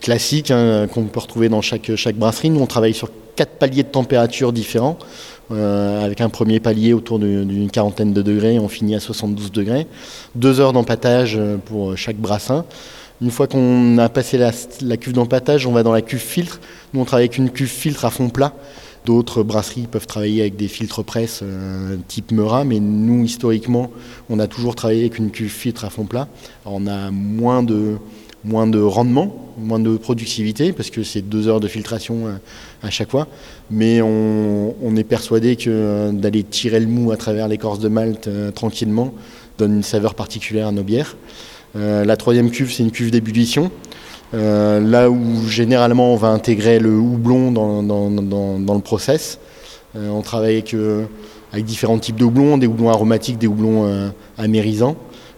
classique, 0.00 0.50
hein, 0.50 0.86
qu'on 0.92 1.04
peut 1.04 1.20
retrouver 1.20 1.48
dans 1.48 1.60
chaque, 1.60 1.94
chaque 1.96 2.16
brasserie. 2.16 2.52
On 2.56 2.66
travaille 2.66 2.94
sur 2.94 3.10
quatre 3.34 3.58
paliers 3.58 3.82
de 3.82 3.88
température 3.88 4.52
différents, 4.52 4.96
euh, 5.50 6.04
avec 6.04 6.20
un 6.20 6.28
premier 6.28 6.60
palier 6.60 6.92
autour 6.92 7.18
d'une 7.18 7.70
quarantaine 7.70 8.12
de 8.12 8.22
degrés, 8.22 8.58
on 8.60 8.68
finit 8.68 8.94
à 8.94 9.00
72 9.00 9.50
degrés. 9.50 9.86
Deux 10.36 10.60
heures 10.60 10.72
d'empattage 10.72 11.36
euh, 11.36 11.56
pour 11.56 11.96
chaque 11.96 12.16
brassin. 12.16 12.64
Une 13.20 13.30
fois 13.30 13.46
qu'on 13.46 13.98
a 13.98 14.08
passé 14.08 14.38
la, 14.38 14.52
la 14.82 14.96
cuve 14.96 15.14
d'empattage, 15.14 15.66
on 15.66 15.72
va 15.72 15.82
dans 15.82 15.92
la 15.92 16.02
cuve 16.02 16.20
filtre. 16.20 16.60
Nous, 16.92 17.00
on 17.00 17.04
travaille 17.04 17.24
avec 17.24 17.38
une 17.38 17.50
cuve 17.50 17.68
filtre 17.68 18.04
à 18.04 18.10
fond 18.10 18.28
plat. 18.28 18.52
D'autres 19.04 19.42
brasseries 19.42 19.86
peuvent 19.86 20.06
travailler 20.06 20.40
avec 20.40 20.56
des 20.56 20.66
filtres 20.66 21.04
presse 21.04 21.40
euh, 21.42 21.96
type 22.08 22.32
Meura, 22.32 22.64
mais 22.64 22.80
nous, 22.80 23.22
historiquement, 23.22 23.90
on 24.30 24.38
a 24.38 24.46
toujours 24.46 24.74
travaillé 24.74 25.00
avec 25.00 25.18
une 25.18 25.30
cuve 25.30 25.50
filtre 25.50 25.84
à 25.84 25.90
fond 25.90 26.04
plat. 26.04 26.26
on 26.64 26.86
a 26.86 27.10
moins 27.10 27.62
de, 27.62 27.98
rendement, 28.80 29.52
moins 29.58 29.78
de 29.78 29.98
productivité, 29.98 30.72
parce 30.72 30.88
que 30.88 31.02
c'est 31.02 31.20
deux 31.20 31.48
heures 31.48 31.60
de 31.60 31.68
filtration 31.68 32.28
euh, 32.28 32.36
à 32.82 32.88
chaque 32.88 33.10
fois. 33.10 33.28
Mais 33.70 34.00
on, 34.00 34.96
est 34.96 35.04
persuadé 35.04 35.56
que 35.56 35.68
euh, 35.68 36.12
d'aller 36.12 36.42
tirer 36.42 36.80
le 36.80 36.86
mou 36.86 37.12
à 37.12 37.18
travers 37.18 37.46
l'écorce 37.46 37.80
de 37.80 37.88
Malte 37.88 38.30
tranquillement 38.54 39.12
donne 39.58 39.76
une 39.76 39.82
saveur 39.82 40.14
particulière 40.14 40.68
à 40.68 40.72
nos 40.72 40.82
bières. 40.82 41.14
la 41.74 42.16
troisième 42.16 42.50
cuve, 42.50 42.72
c'est 42.72 42.82
une 42.82 42.90
cuve 42.90 43.10
d'ébullition. 43.10 43.70
Euh, 44.34 44.80
là 44.80 45.10
où 45.10 45.46
généralement 45.46 46.12
on 46.12 46.16
va 46.16 46.28
intégrer 46.28 46.80
le 46.80 46.96
houblon 46.96 47.52
dans, 47.52 48.74
le 48.74 48.80
process. 48.80 49.38
Euh, 49.96 50.08
on 50.10 50.22
travaille 50.22 50.54
avec, 50.54 50.74
euh, 50.74 51.04
avec, 51.52 51.64
différents 51.64 51.98
types 51.98 52.16
de 52.16 52.24
houblons, 52.24 52.58
des 52.58 52.66
houblons 52.66 52.90
aromatiques, 52.90 53.38
des 53.38 53.46
houblons 53.46 54.12
amérisants. 54.36 54.96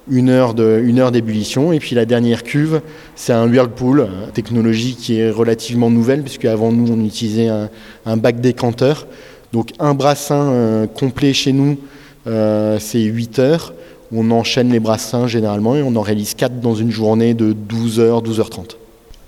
Une 0.09 0.31
heure, 0.31 0.55
d'ébullition. 0.55 1.73
Et 1.73 1.79
puis 1.79 1.95
la 1.95 2.07
dernière 2.07 2.43
cuve, 2.43 2.81
c'est 3.17 3.33
un 3.33 3.49
whirlpool, 3.49 4.09
technologie 4.33 4.95
qui 4.95 5.19
est 5.19 5.31
relativement 5.31 5.91
nouvelle, 5.91 6.23
puisque 6.23 6.45
avant 6.45 6.73
nous 6.73 6.93
on 6.93 7.05
utilisait 7.05 7.49
un, 7.49 8.17
bac 8.17 8.41
décanteur. 8.41 9.07
Donc 9.53 9.73
un 9.79 9.95
brassin 9.95 10.87
complet 10.95 11.33
chez 11.33 11.53
nous, 11.53 11.77
c'est 12.25 13.03
8 13.03 13.39
heures. 13.41 13.75
On 14.15 14.31
enchaîne 14.31 14.71
les 14.71 14.79
brassins 14.79 15.27
généralement 15.27 15.75
et 15.75 15.83
on 15.83 15.97
en 15.97 16.03
réalise 16.03 16.35
4 16.35 16.61
dans 16.61 16.77
une 16.77 16.93
journée 16.93 17.35
de 17.35 17.53
12h, 17.53 18.25
12h30. 18.25 18.77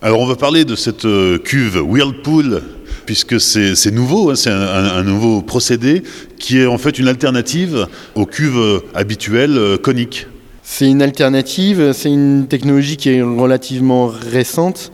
Alors 0.00 0.20
on 0.20 0.26
va 0.26 0.37
parler 0.37 0.64
de 0.64 0.76
cette 0.76 1.06
euh, 1.06 1.38
cuve 1.38 1.82
Whirlpool, 1.82 2.62
puisque 3.04 3.40
c'est 3.40 3.90
nouveau, 3.90 4.30
hein, 4.30 4.37
c'est 4.37 4.50
un, 4.50 5.02
nouveau 5.02 5.42
procédé 5.42 6.04
qui 6.38 6.61
est 6.61 6.66
en 6.66 6.78
fait 6.78 7.00
une 7.00 7.08
alternative 7.08 7.88
aux 8.14 8.24
cuves 8.24 8.80
habituelles 8.94 9.58
euh, 9.58 9.76
coniques. 9.76 10.28
C'est 10.62 10.87
une 10.87 11.02
alternative, 11.02 11.92
c'est 11.94 12.11
une 12.11 12.46
technologie 12.46 12.96
qui 12.96 13.08
est 13.08 13.22
relativement 13.22 14.06
récente. 14.06 14.92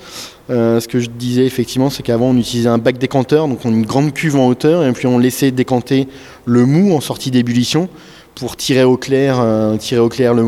Euh, 0.48 0.80
ce 0.80 0.88
que 0.88 1.00
je 1.00 1.10
disais 1.10 1.44
effectivement, 1.44 1.90
c'est 1.90 2.02
qu'avant 2.02 2.30
on 2.30 2.38
utilisait 2.38 2.70
un 2.70 2.78
bac 2.78 2.96
décanteur, 2.96 3.46
donc 3.46 3.62
on 3.66 3.72
une 3.72 3.84
grande 3.84 4.14
cuve 4.14 4.36
en 4.36 4.46
hauteur, 4.46 4.86
et 4.86 4.92
puis 4.92 5.06
on 5.06 5.18
laissait 5.18 5.50
décanter 5.50 6.08
le 6.46 6.64
mou 6.64 6.94
en 6.94 7.02
sortie 7.02 7.30
d'ébullition 7.30 7.90
pour 8.34 8.56
tirer 8.56 8.84
au 8.84 8.96
clair, 8.96 9.40
euh, 9.40 9.76
tirer 9.76 10.00
au 10.00 10.08
clair 10.08 10.34
le, 10.34 10.42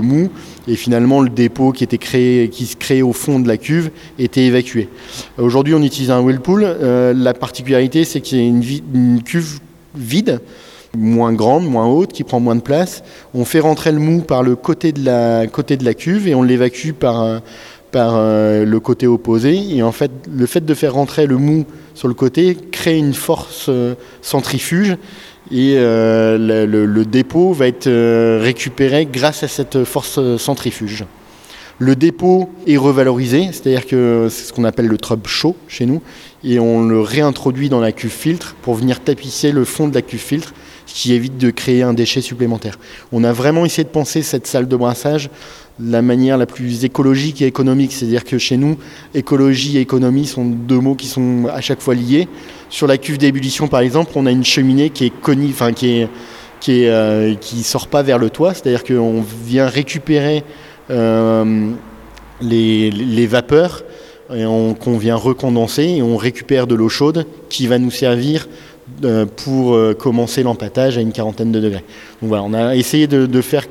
mou, 0.00 0.30
et 0.68 0.76
finalement 0.76 1.20
le 1.20 1.28
dépôt 1.28 1.72
qui 1.72 1.84
était 1.84 1.98
créé, 1.98 2.48
qui 2.48 2.66
se 2.66 2.76
créait 2.76 3.02
au 3.02 3.12
fond 3.12 3.40
de 3.40 3.48
la 3.48 3.56
cuve 3.56 3.90
était 4.18 4.44
évacué. 4.44 4.88
Aujourd'hui, 5.36 5.74
on 5.74 5.82
utilise 5.82 6.10
un 6.10 6.20
whirlpool. 6.20 6.62
Euh, 6.64 7.12
la 7.14 7.34
particularité, 7.34 8.04
c'est 8.04 8.20
qu'il 8.20 8.38
y 8.38 8.40
a 8.42 8.44
une, 8.44 9.22
cuve 9.22 9.58
vide, 9.96 10.40
moins 10.96 11.32
grande, 11.32 11.68
moins 11.68 11.86
haute, 11.86 12.12
qui 12.12 12.22
prend 12.22 12.40
moins 12.40 12.56
de 12.56 12.60
place. 12.60 13.02
On 13.34 13.44
fait 13.44 13.60
rentrer 13.60 13.90
le 13.90 13.98
mou 13.98 14.20
par 14.20 14.42
le 14.42 14.54
côté 14.54 14.92
de 14.92 15.04
la, 15.04 15.94
cuve 15.94 16.28
et 16.28 16.34
on 16.34 16.42
l'évacue 16.42 16.92
par 16.92 17.40
par 17.90 18.18
le 18.20 18.78
côté 18.80 19.06
opposé. 19.06 19.58
Et 19.74 19.82
en 19.82 19.92
fait, 19.92 20.10
le 20.30 20.44
fait 20.44 20.64
de 20.64 20.74
faire 20.74 20.92
rentrer 20.92 21.26
le 21.26 21.38
mou 21.38 21.64
sur 21.94 22.06
le 22.06 22.12
côté 22.12 22.54
crée 22.70 22.98
une 22.98 23.14
force 23.14 23.70
centrifuge 24.20 24.98
et 25.50 25.76
le, 25.76 26.66
le, 26.66 27.04
dépôt 27.04 27.52
va 27.52 27.68
être 27.68 27.88
récupéré 28.40 29.06
grâce 29.06 29.42
à 29.42 29.48
cette 29.48 29.84
force 29.84 30.20
centrifuge. 30.38 31.04
Le 31.80 31.94
dépôt 31.94 32.50
est 32.66 32.76
revalorisé, 32.76 33.50
c'est-à-dire 33.52 33.86
que 33.86 34.26
c'est 34.30 34.44
ce 34.44 34.52
qu'on 34.52 34.64
appelle 34.64 34.88
le 34.88 34.98
trub 34.98 35.26
chaud 35.28 35.54
chez 35.68 35.86
nous, 35.86 36.02
et 36.42 36.58
on 36.58 36.84
le 36.84 37.00
réintroduit 37.00 37.68
dans 37.68 37.78
la 37.80 37.92
cuve 37.92 38.10
filtre 38.10 38.56
pour 38.62 38.74
venir 38.74 39.00
tapisser 39.00 39.52
le 39.52 39.64
fond 39.64 39.86
de 39.86 39.94
la 39.94 40.02
cuve 40.02 40.20
filtre, 40.20 40.54
qui 40.88 41.12
évite 41.12 41.38
de 41.38 41.50
créer 41.50 41.82
un 41.82 41.92
déchet 41.92 42.20
supplémentaire. 42.20 42.78
On 43.12 43.22
a 43.22 43.32
vraiment 43.32 43.64
essayé 43.64 43.84
de 43.84 43.90
penser 43.90 44.22
cette 44.22 44.46
salle 44.46 44.66
de 44.66 44.76
brassage 44.76 45.30
de 45.78 45.92
la 45.92 46.02
manière 46.02 46.36
la 46.36 46.46
plus 46.46 46.84
écologique 46.84 47.40
et 47.40 47.46
économique, 47.46 47.92
c'est-à-dire 47.92 48.24
que 48.24 48.38
chez 48.38 48.56
nous, 48.56 48.76
écologie 49.14 49.76
et 49.76 49.80
économie 49.80 50.26
sont 50.26 50.44
deux 50.44 50.80
mots 50.80 50.96
qui 50.96 51.06
sont 51.06 51.46
à 51.52 51.60
chaque 51.60 51.80
fois 51.80 51.94
liés. 51.94 52.26
Sur 52.68 52.88
la 52.88 52.98
cuve 52.98 53.18
d'ébullition, 53.18 53.68
par 53.68 53.80
exemple, 53.80 54.12
on 54.16 54.26
a 54.26 54.32
une 54.32 54.44
cheminée 54.44 54.90
qui 54.90 55.04
est 55.04 55.20
connue, 55.20 55.50
enfin 55.50 55.72
qui 55.72 56.00
est 56.00 56.08
qui 56.60 56.86
euh, 56.86 57.34
sort 57.62 57.86
pas 57.86 58.02
vers 58.02 58.18
le 58.18 58.30
toit, 58.30 58.54
c'est-à-dire 58.54 58.82
qu'on 58.82 59.22
vient 59.44 59.68
récupérer 59.68 60.42
euh, 60.90 61.70
les, 62.40 63.26
vapeurs 63.26 63.84
qu'on 64.28 64.98
vient 64.98 65.16
recondenser 65.16 65.84
et 65.84 66.02
on 66.02 66.16
récupère 66.16 66.66
de 66.66 66.74
l'eau 66.74 66.88
chaude 66.88 67.26
qui 67.48 67.66
va 67.66 67.78
nous 67.78 67.90
servir 67.90 68.48
pour 69.44 69.74
euh, 69.74 69.94
commencer 69.94 70.42
l'empattage 70.42 70.98
à 70.98 71.00
une 71.00 71.12
quarantaine 71.12 71.52
de 71.52 71.60
degrés. 71.60 71.84
Donc 72.20 72.28
voilà, 72.28 72.42
on 72.42 72.54
a 72.54 72.76
essayé 72.76 73.06
de, 73.06 73.40
faire 73.40 73.64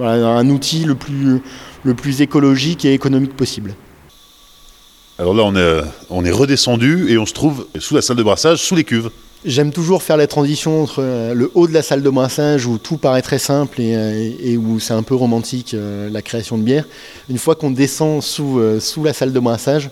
un 0.00 0.48
outil 0.48 0.84
le 0.84 0.94
plus, 0.94 1.40
le 1.82 1.94
plus 1.94 2.20
écologique 2.20 2.84
et 2.84 2.92
économique 2.92 3.36
possible. 3.36 3.74
Alors 5.18 5.34
là, 5.34 5.44
on 5.44 5.54
est, 5.54 5.80
on 6.10 6.24
est 6.24 6.30
redescendu 6.30 7.08
et 7.08 7.18
on 7.18 7.26
se 7.26 7.32
trouve 7.32 7.66
sous 7.78 7.94
la 7.94 8.02
salle 8.02 8.16
de 8.16 8.22
brassage, 8.22 8.58
sous 8.58 8.74
les 8.74 8.84
cuves. 8.84 9.10
J'aime 9.44 9.72
toujours 9.72 10.02
faire 10.02 10.16
la 10.16 10.26
transition 10.26 10.82
entre 10.82 11.02
euh, 11.02 11.34
le 11.34 11.50
haut 11.52 11.68
de 11.68 11.74
la 11.74 11.82
salle 11.82 12.02
de 12.02 12.08
brassage 12.08 12.64
où 12.64 12.78
tout 12.78 12.96
paraît 12.96 13.20
très 13.20 13.38
simple 13.38 13.78
et, 13.78 13.94
euh, 13.94 14.56
où 14.56 14.80
c'est 14.80 14.94
un 14.94 15.02
peu 15.02 15.14
romantique 15.14 15.74
euh, 15.74 16.08
la 16.08 16.22
création 16.22 16.56
de 16.56 16.62
bière. 16.62 16.86
Une 17.28 17.36
fois 17.36 17.54
qu'on 17.54 17.70
descend 17.70 18.22
sous, 18.22 18.58
sous 18.80 19.04
la 19.04 19.12
salle 19.12 19.34
de 19.34 19.40
brassage, 19.40 19.90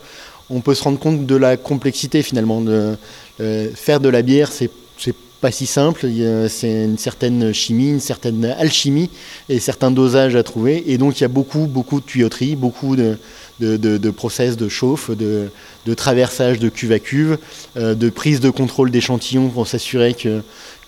on 0.53 0.61
peut 0.61 0.75
se 0.75 0.83
rendre 0.85 0.99
compte 0.99 1.27
de 1.27 1.37
la 1.37 1.57
complexité 1.57 2.23
finalement. 2.23 2.61
De, 2.61 2.97
faire 3.75 3.99
de 3.99 4.09
la 4.09 4.23
bière, 4.23 4.51
c'est 4.53 4.71
pas 5.41 5.51
si 5.51 5.67
simple. 5.67 6.07
C'est 6.49 6.85
une 6.85 6.99
certaine 6.99 7.53
chimie, 7.53 7.91
une 7.91 8.01
certaine 8.01 8.45
alchimie 8.45 9.11
et 9.49 9.59
certains 9.59 9.91
dosages 9.91 10.37
à 10.37 10.43
trouver. 10.45 10.85
Et 10.87 10.99
donc 10.99 11.19
il 11.19 11.23
y 11.23 11.25
a 11.25 11.29
beaucoup, 11.29 11.67
beaucoup 11.67 12.01
de 12.01 12.07
tuyauterie, 12.07 12.55
beaucoup 12.55 12.95
de, 12.95 13.19
de, 13.61 14.11
process 14.11 14.57
de 14.57 14.69
chauffe, 14.69 15.11
de, 15.11 15.51
traversage 15.95 16.59
de 16.59 16.69
cuve 16.69 16.93
à 16.93 16.99
cuve, 16.99 17.39
euh, 17.77 17.95
de 17.95 18.09
prise 18.09 18.41
de 18.41 18.51
contrôle 18.51 18.91
d'échantillons 18.91 19.49
pour 19.49 19.67
s'assurer 19.67 20.15
que, 20.15 20.43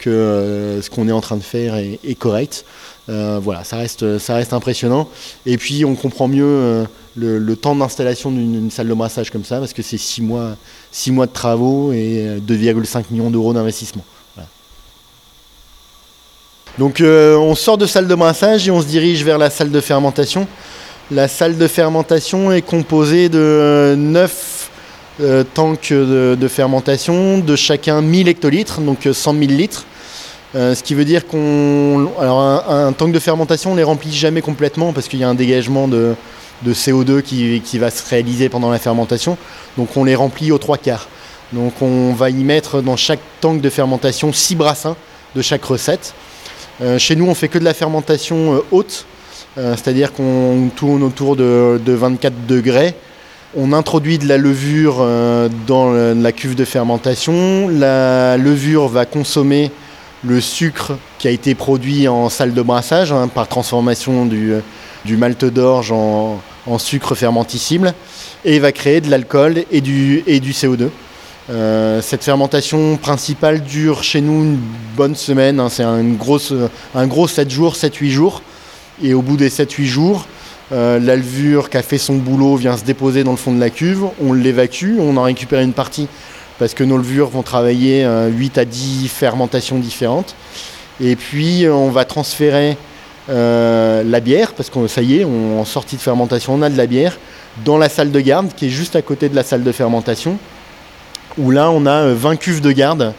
euh, 0.06 0.82
ce 0.82 0.90
qu'on 0.90 1.08
est 1.08 1.12
en 1.12 1.20
train 1.20 1.36
de 1.36 1.42
faire 1.42 1.74
est, 1.76 2.18
correct. 2.18 2.64
Euh, 3.08 3.38
voilà, 3.42 3.64
ça 3.64 3.76
reste, 3.76 4.04
impressionnant. 4.52 5.08
Et 5.46 5.58
puis 5.58 5.84
on 5.84 5.94
comprend 5.94 6.28
mieux 6.28 6.86
le, 7.16 7.56
temps 7.56 7.76
d'installation 7.76 8.30
d'une 8.30 8.70
salle 8.70 8.88
de 8.88 8.94
massage 8.94 9.30
comme 9.30 9.44
ça, 9.44 9.58
parce 9.58 9.72
que 9.72 9.82
c'est 9.82 9.98
6 9.98 10.22
mois, 10.22 10.56
six 10.90 11.12
mois 11.12 11.26
de 11.26 11.32
travaux 11.32 11.92
et 11.92 12.38
2,5 12.46 13.04
millions 13.10 13.30
d'euros 13.30 13.52
d'investissement. 13.52 14.04
Donc 16.78 17.00
on 17.00 17.54
sort 17.54 17.78
de 17.78 17.86
salle 17.86 18.08
de 18.08 18.14
massage 18.14 18.66
et 18.66 18.70
on 18.70 18.80
se 18.80 18.86
dirige 18.86 19.22
vers 19.22 19.38
la 19.38 19.50
salle 19.50 19.70
de 19.70 19.80
fermentation. 19.80 20.48
La 21.10 21.28
salle 21.28 21.58
de 21.58 21.68
fermentation 21.68 22.50
est 22.50 22.62
composée 22.62 23.28
de 23.28 23.94
9 23.96 24.70
euh, 25.20 25.44
tanks 25.44 25.92
de, 25.92 26.48
fermentation, 26.48 27.38
de 27.38 27.56
chacun 27.56 28.00
1000 28.00 28.26
hectolitres, 28.26 28.80
donc 28.80 29.08
100 29.12 29.34
000 29.34 29.44
litres. 29.52 29.84
Euh, 30.56 30.74
ce 30.74 30.82
qui 30.82 30.94
veut 30.94 31.04
dire 31.04 31.26
qu'on. 31.26 32.10
Alors, 32.20 32.40
un, 32.40 32.92
tank 32.92 33.12
de 33.12 33.18
fermentation, 33.18 33.72
on 33.72 33.74
les 33.74 33.82
remplit 33.82 34.12
jamais 34.12 34.40
complètement 34.40 34.92
parce 34.92 35.08
qu'il 35.08 35.18
y 35.18 35.24
a 35.24 35.28
un 35.28 35.34
dégagement 35.34 35.88
de, 35.88 36.14
CO2 36.66 37.22
qui, 37.22 37.78
va 37.78 37.90
se 37.90 38.08
réaliser 38.08 38.48
pendant 38.48 38.70
la 38.70 38.78
fermentation. 38.78 39.36
Donc, 39.76 39.96
on 39.96 40.04
les 40.04 40.14
remplit 40.14 40.52
aux 40.52 40.58
trois 40.58 40.78
quarts. 40.78 41.08
Donc, 41.52 41.82
on 41.82 42.12
va 42.12 42.30
y 42.30 42.44
mettre 42.44 42.82
dans 42.82 42.96
chaque 42.96 43.20
tank 43.40 43.60
de 43.60 43.70
fermentation 43.70 44.32
6 44.32 44.54
brassins 44.54 44.96
de 45.34 45.42
chaque 45.42 45.64
recette. 45.64 46.14
Euh, 46.80 46.98
chez 46.98 47.16
nous, 47.16 47.26
on 47.26 47.34
fait 47.34 47.48
que 47.48 47.58
de 47.58 47.64
la 47.64 47.74
fermentation 47.74 48.62
haute. 48.70 49.06
Euh, 49.58 49.74
c'est-à-dire 49.76 50.12
qu'on 50.12 50.70
tourne 50.74 51.02
autour 51.02 51.34
de, 51.34 51.80
24 51.84 52.46
degrés. 52.46 52.94
On 53.56 53.72
introduit 53.72 54.18
de 54.18 54.26
la 54.26 54.36
levure 54.36 54.96
dans 55.68 55.92
la 55.92 56.32
cuve 56.32 56.56
de 56.56 56.64
fermentation. 56.64 57.68
La 57.68 58.36
levure 58.36 58.88
va 58.88 59.04
consommer 59.06 59.70
le 60.26 60.40
sucre 60.40 60.96
qui 61.18 61.28
a 61.28 61.30
été 61.30 61.54
produit 61.54 62.08
en 62.08 62.28
salle 62.28 62.54
de 62.54 62.62
brassage 62.62 63.12
hein, 63.12 63.28
par 63.28 63.48
transformation 63.48 64.26
du, 64.26 64.62
malt 65.16 65.44
d'orge 65.44 65.92
en, 65.92 66.40
sucre 66.78 67.14
fermenticible 67.14 67.92
et 68.44 68.58
va 68.58 68.72
créer 68.72 69.00
de 69.00 69.10
l'alcool 69.10 69.64
et 69.70 69.80
du, 69.80 70.22
CO2. 70.26 70.88
Euh, 71.50 72.00
cette 72.00 72.24
fermentation 72.24 72.96
principale 72.96 73.62
dure 73.62 74.02
chez 74.02 74.22
nous 74.22 74.42
une 74.44 74.58
bonne 74.96 75.14
semaine, 75.14 75.60
hein. 75.60 75.68
c'est 75.68 75.82
un 75.82 76.04
gros 76.14 76.38
7 77.28 77.50
jours, 77.50 77.74
7-8 77.74 78.08
jours. 78.08 78.42
Et 79.02 79.12
au 79.12 79.22
bout 79.22 79.36
des 79.36 79.50
7-8 79.50 79.84
jours, 79.84 80.26
euh, 80.72 80.98
la 80.98 81.16
levure 81.16 81.68
qui 81.68 81.76
a 81.76 81.82
fait 81.82 81.98
son 81.98 82.14
boulot 82.14 82.56
vient 82.56 82.76
se 82.76 82.84
déposer 82.84 83.24
dans 83.24 83.32
le 83.32 83.36
fond 83.36 83.52
de 83.52 83.60
la 83.60 83.70
cuve, 83.70 84.06
on 84.22 84.32
l'évacue, 84.32 84.96
on 84.98 85.16
en 85.16 85.22
récupère 85.22 85.60
une 85.60 85.74
partie 85.74 86.08
parce 86.58 86.74
que 86.74 86.84
nos 86.84 86.96
levures 86.96 87.28
vont 87.28 87.42
travailler 87.42 88.02
8 88.02 88.58
euh, 88.58 88.60
à 88.60 88.64
10 88.64 89.08
fermentations 89.08 89.78
différentes. 89.78 90.34
Et 91.00 91.16
puis 91.16 91.66
on 91.68 91.90
va 91.90 92.04
transférer 92.04 92.76
euh, 93.30 94.02
la 94.04 94.20
bière, 94.20 94.52
parce 94.52 94.70
que 94.70 94.86
ça 94.86 95.02
y 95.02 95.20
est, 95.20 95.24
en 95.24 95.64
sortie 95.64 95.96
de 95.96 96.00
fermentation, 96.00 96.54
on 96.54 96.62
a 96.62 96.70
de 96.70 96.76
la 96.76 96.86
bière, 96.86 97.18
dans 97.64 97.78
la 97.78 97.88
salle 97.88 98.10
de 98.10 98.20
garde 98.20 98.48
qui 98.54 98.66
est 98.66 98.70
juste 98.70 98.96
à 98.96 99.02
côté 99.02 99.28
de 99.28 99.34
la 99.34 99.42
salle 99.42 99.62
de 99.62 99.72
fermentation, 99.72 100.38
où 101.38 101.50
là 101.50 101.70
on 101.70 101.86
a 101.86 102.12
20 102.12 102.36
cuves 102.36 102.60
de 102.60 102.72
garde 102.72 103.14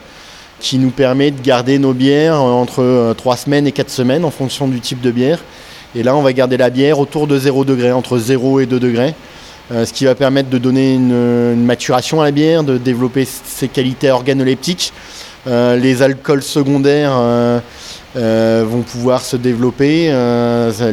qui 0.59 0.77
nous 0.77 0.91
permet 0.91 1.31
de 1.31 1.41
garder 1.41 1.79
nos 1.79 1.93
bières 1.93 2.41
entre 2.41 3.13
3 3.17 3.37
semaines 3.37 3.67
et 3.67 3.71
4 3.71 3.89
semaines 3.89 4.25
en 4.25 4.31
fonction 4.31 4.67
du 4.67 4.79
type 4.79 5.01
de 5.01 5.11
bière. 5.11 5.39
Et 5.95 6.03
là, 6.03 6.15
on 6.15 6.21
va 6.21 6.33
garder 6.33 6.57
la 6.57 6.69
bière 6.69 6.99
autour 6.99 7.25
de 7.25 7.37
0 7.37 7.63
degré, 7.63 7.91
entre 7.91 8.17
0 8.17 8.59
et 8.59 8.65
2 8.65 8.79
degrés, 8.79 9.09
euh, 9.09 9.11
ce 9.71 9.91
qui 9.91 10.05
va 10.05 10.15
permettre 10.15 10.49
de 10.49 10.57
donner 10.57 10.93
une, 10.93 11.65
maturation 11.65 12.21
à 12.21 12.25
la 12.25 12.31
bière, 12.31 12.63
de 12.63 12.77
développer 12.77 13.25
ses 13.25 13.67
qualités 13.67 14.11
organoleptiques. 14.11 14.93
Euh, 15.47 15.75
les 15.75 16.01
alcools 16.01 16.43
secondaires 16.43 17.13
euh, 17.15 17.59
vont 18.67 18.81
pouvoir 18.81 19.21
se 19.21 19.37
développer, 19.37 20.11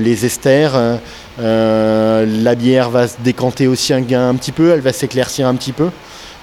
les 0.01 0.27
esters. 0.27 0.99
la 1.39 2.55
bière 2.55 2.91
va 2.91 3.09
se 3.09 3.17
décanter 3.23 3.67
aussi 3.67 3.93
un, 3.93 4.05
un 4.13 4.35
petit 4.35 4.53
peu, 4.53 4.71
elle 4.71 4.81
va 4.81 4.93
s'éclaircir 4.93 5.47
un 5.47 5.55
petit 5.55 5.73
peu. 5.73 5.89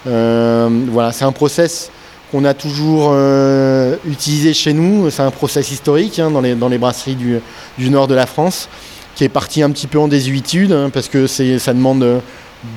voilà, 0.05 1.11
c'est 1.11 1.25
un 1.25 1.31
process 1.31 1.91
qu'on 2.31 2.45
a 2.45 2.53
toujours 2.53 3.11
euh, 3.13 3.95
utilisé 4.05 4.53
chez 4.53 4.73
nous. 4.73 5.09
C'est 5.09 5.21
un 5.21 5.31
process 5.31 5.71
historique 5.71 6.19
hein, 6.19 6.31
dans 6.31 6.41
les 6.69 6.77
brasseries 6.77 7.15
du, 7.15 7.89
nord 7.89 8.07
de 8.07 8.15
la 8.15 8.25
France, 8.25 8.69
qui 9.15 9.23
est 9.23 9.29
parti 9.29 9.61
un 9.63 9.71
petit 9.71 9.87
peu 9.87 9.99
en 9.99 10.07
désuétude, 10.07 10.71
hein, 10.71 10.89
parce 10.93 11.07
que 11.09 11.27
ça 11.27 11.73
demande 11.73 12.21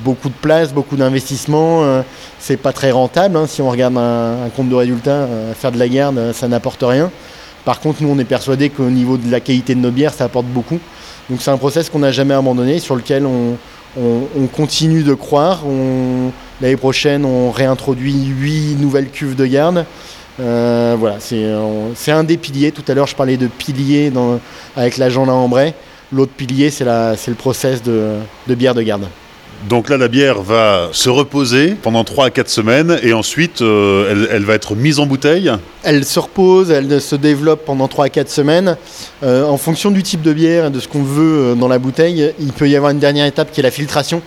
beaucoup 0.05 0.29
de 0.29 0.35
place, 0.35 0.73
beaucoup 0.73 0.97
d'investissement. 0.97 1.85
Euh, 1.85 2.03
c'est 2.39 2.57
pas 2.57 2.73
très 2.73 2.91
rentable. 2.91 3.37
Hein. 3.37 3.47
si 3.47 3.63
on 3.63 3.71
regarde 3.71 3.97
un, 3.97 4.49
compte 4.55 4.69
de 4.69 4.75
résultat, 4.75 5.11
euh, 5.11 5.55
faire 5.55 5.73
de 5.73 5.79
la 5.79 5.89
garde, 5.89 6.33
ça 6.33 6.49
n'apporte 6.49 6.83
rien. 6.83 7.11
Par 7.65 7.81
contre, 7.81 8.03
nous, 8.03 8.09
on 8.09 8.19
est 8.19 8.25
persuadé 8.25 8.71
qu'au 8.71 8.91
niveau 8.91 9.17
de 9.17 9.31
la 9.31 9.41
qualité 9.41 9.75
de 9.75 9.81
nos 9.81 9.91
bières, 9.91 10.15
ça 10.15 10.25
apporte 10.25 10.47
beaucoup. 10.47 10.81
Donc 11.31 11.41
c'est 11.41 11.51
un 11.51 11.57
process 11.57 11.89
qu'on 11.89 12.01
n'a 12.01 12.13
jamais 12.13 12.35
abandonné, 12.35 12.81
sur 12.81 12.97
lequel 12.97 13.25
on, 13.25 13.57
on, 13.97 14.47
continue 14.49 15.05
de 15.05 15.15
croire. 15.15 15.63
L'année 16.61 16.77
prochaine, 16.77 17.25
on 17.25 17.51
réintroduit 17.53 18.27
huit 18.27 18.77
nouvelles 18.81 19.11
cuves 19.11 19.37
de 19.37 19.47
garde. 19.47 19.85
Euh, 20.41 20.97
voilà, 20.99 21.17
c'est 21.21 22.13
un 22.13 22.25
des 22.25 22.37
piliers. 22.37 22.73
Tout 22.73 22.85
à 22.89 22.95
l'heure, 22.95 23.07
je 23.07 23.15
parlais 23.15 23.37
de 23.37 23.47
piliers 23.47 24.13
avec 24.77 24.97
l'agent 24.97 25.25
Lambray. 25.25 25.75
L'autre 26.13 26.33
pilier, 26.33 26.71
c'est 26.71 26.85
le 26.85 27.35
process 27.35 27.83
de 27.83 28.55
bière 28.55 28.75
de 28.75 28.83
garde. 28.83 29.07
Donc 29.69 29.89
là, 29.89 29.97
la 29.97 30.09
bière 30.09 30.43
va 30.43 30.89
se 30.93 31.09
reposer 31.09 31.77
pendant 31.81 32.03
3 32.03 32.27
à 32.27 32.31
4 32.31 32.49
semaines 32.49 32.99
et 33.03 33.13
ensuite 33.13 33.63
euh, 33.63 34.27
elle, 34.31 34.43
va 34.43 34.55
être 34.55 34.75
mise 34.75 34.99
en 34.99 35.07
bouteille 35.07 35.53
Elle 35.85 36.05
se 36.05 36.19
repose, 36.19 36.71
elle 36.71 37.01
se 37.01 37.15
développe 37.15 37.65
pendant 37.65 37.87
3 37.87 38.07
à 38.07 38.09
4 38.09 38.29
semaines. 38.29 38.77
Euh, 39.23 39.45
en 39.45 39.57
fonction 39.59 39.93
du 39.93 40.03
type 40.03 40.23
de 40.23 40.33
bière 40.33 40.67
et 40.67 40.71
de 40.71 40.81
ce 40.81 40.89
qu'on 40.89 41.05
veut 41.05 41.39
euh, 41.39 41.55
dans 41.55 41.69
la 41.69 41.79
bouteille, 41.79 42.33
il 42.41 42.53
peut 42.53 42.69
y 42.69 42.75
avoir 42.75 42.91
une 42.91 42.99
dernière 42.99 43.27
étape 43.27 43.53
qui 43.53 43.61
est 43.61 43.63
la 43.63 43.71
filtration. 43.71 44.21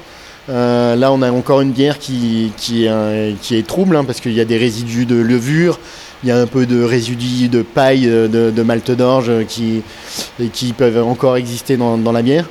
là, 0.47 1.11
on 1.11 1.21
a 1.21 1.31
encore 1.31 1.59
une 1.59 1.71
bière 1.71 1.99
qui, 1.99 2.53
qui, 2.55 2.85
est, 2.85 3.67
trouble 3.67 3.97
hein, 3.97 4.05
parce 4.05 4.21
qu'il 4.21 4.33
y 4.33 4.41
a 4.41 4.45
des 4.45 4.57
résidus 4.57 5.05
de 5.05 5.15
levure, 5.15 5.79
il 6.25 6.29
y 6.29 6.31
a 6.31 6.39
un 6.39 6.47
peu 6.47 6.65
de 6.65 6.81
résidus 6.83 7.49
de 7.49 7.61
paille, 7.61 8.07
de, 8.07 8.49
de 8.49 8.63
malte 8.63 8.89
d'orge 8.89 9.31
qui, 9.47 9.83
qui 10.53 10.73
peuvent 10.73 11.03
encore 11.03 11.37
exister 11.37 11.77
dans, 11.77 12.11
la 12.11 12.23
bière. 12.23 12.49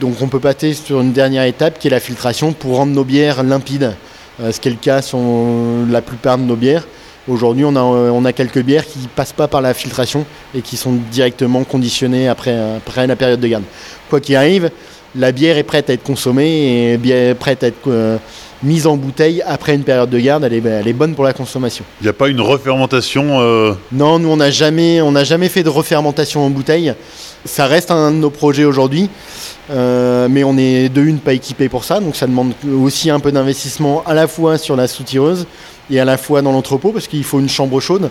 Donc 0.00 0.16
on 0.20 0.26
peut 0.26 0.40
passer 0.40 0.74
sur 0.74 1.00
une 1.00 1.12
dernière 1.12 1.44
étape 1.44 1.78
qui 1.78 1.86
est 1.86 1.90
la 1.90 2.00
filtration 2.00 2.52
pour 2.52 2.78
rendre 2.78 2.92
nos 2.92 3.04
bières 3.04 3.44
limpides, 3.44 3.94
ce 4.40 4.58
qui 4.58 4.66
est 4.66 4.72
le 4.72 4.76
cas 4.76 5.02
sur 5.02 5.20
la 5.88 6.02
plupart 6.02 6.36
de 6.36 6.42
nos 6.42 6.56
bières. 6.56 6.84
Aujourd'hui, 7.28 7.64
on 7.64 8.24
a, 8.24 8.32
quelques 8.32 8.60
bières 8.60 8.84
qui 8.84 8.98
ne 8.98 9.06
passent 9.06 9.32
pas 9.32 9.46
par 9.46 9.60
la 9.60 9.72
filtration 9.72 10.26
et 10.52 10.60
qui 10.60 10.76
sont 10.76 10.94
directement 11.12 11.62
conditionnées 11.62 12.26
après, 12.26 12.58
après 12.78 13.06
la 13.06 13.14
période 13.14 13.38
de 13.38 13.46
garde. 13.46 13.64
Quoi 14.10 14.20
qu'il 14.20 14.34
arrive, 14.34 14.68
la 15.14 15.30
bière 15.30 15.58
est 15.58 15.62
prête 15.62 15.90
à 15.90 15.92
être 15.92 16.02
consommée 16.02 16.94
et 16.94 17.34
prête 17.34 17.62
à 17.62 17.68
être 17.68 18.18
mise 18.62 18.86
en 18.86 18.96
bouteille 18.96 19.42
après 19.46 19.74
une 19.74 19.84
période 19.84 20.10
de 20.10 20.18
garde, 20.18 20.44
elle 20.44 20.54
est, 20.54 20.64
elle 20.64 20.88
est 20.88 20.92
bonne 20.92 21.14
pour 21.14 21.24
la 21.24 21.32
consommation. 21.32 21.84
Il 22.00 22.04
n'y 22.04 22.10
a 22.10 22.12
pas 22.12 22.28
une 22.28 22.40
refermentation 22.40 23.40
euh, 23.40 23.74
Non, 23.92 24.18
nous 24.18 24.28
on 24.28 24.36
n'a 24.36 24.50
jamais, 24.50 25.00
jamais 25.24 25.48
fait 25.48 25.62
de 25.62 25.68
refermentation 25.68 26.44
en 26.44 26.50
bouteille. 26.50 26.94
Ça 27.44 27.66
reste 27.66 27.90
un 27.90 28.12
de 28.12 28.16
nos 28.16 28.30
projets 28.30 28.64
aujourd'hui, 28.64 29.10
euh, 29.70 30.28
mais 30.30 30.44
on 30.44 30.56
est 30.56 30.88
de 30.88 31.02
une 31.02 31.18
pas 31.18 31.32
équipé 31.32 31.68
pour 31.68 31.84
ça, 31.84 31.98
donc 32.00 32.14
ça 32.14 32.26
demande 32.26 32.52
aussi 32.70 33.10
un 33.10 33.20
peu 33.20 33.32
d'investissement 33.32 34.02
à 34.06 34.14
la 34.14 34.28
fois 34.28 34.58
sur 34.58 34.76
la 34.76 34.86
soutireuse 34.86 35.46
et 35.90 36.00
à 36.00 36.04
la 36.04 36.16
fois 36.16 36.42
dans 36.42 36.52
l'entrepôt 36.52 36.92
parce 36.92 37.06
qu'il 37.06 37.24
faut 37.24 37.40
une 37.40 37.48
chambre 37.48 37.80
chaude. 37.80 38.10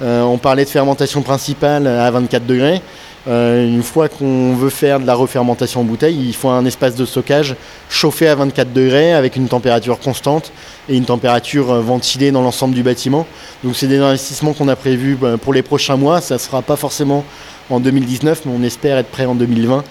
Euh, 0.00 0.22
on 0.22 0.38
parlait 0.38 0.64
de 0.64 0.70
fermentation 0.70 1.22
principale 1.22 1.86
à 1.86 2.10
24 2.10 2.46
degrés. 2.46 2.80
Euh, 3.28 3.68
une 3.68 3.84
fois 3.84 4.08
qu'on 4.08 4.54
veut 4.54 4.70
faire 4.70 4.98
de 4.98 5.06
la 5.06 5.14
refermentation 5.14 5.82
en 5.82 5.84
bouteille, 5.84 6.16
il 6.18 6.34
faut 6.34 6.48
un 6.48 6.64
espace 6.64 6.96
de 6.96 7.04
stockage 7.04 7.54
chauffé 7.88 8.26
à 8.26 8.34
24 8.34 8.72
degrés 8.72 9.12
avec 9.12 9.36
une 9.36 9.46
température 9.46 10.00
constante 10.00 10.50
et 10.88 10.96
une 10.96 11.04
température 11.04 11.70
euh, 11.70 11.80
ventilée 11.80 12.32
dans 12.32 12.42
l'ensemble 12.42 12.74
du 12.74 12.82
bâtiment. 12.82 13.26
Donc 13.62 13.76
c'est 13.76 13.86
des 13.86 13.98
investissements 13.98 14.54
qu'on 14.54 14.66
a 14.66 14.74
prévus 14.74 15.14
ben, 15.14 15.38
pour 15.38 15.52
les 15.52 15.62
prochains 15.62 15.96
mois. 15.96 16.20
Ça 16.20 16.34
ne 16.34 16.40
sera 16.40 16.62
pas 16.62 16.74
forcément 16.74 17.24
en 17.70 17.78
2019, 17.78 18.42
mais 18.46 18.52
on 18.58 18.62
espère 18.64 18.98
être 18.98 19.10
prêt 19.10 19.26
en 19.26 19.36
2020 19.36 19.84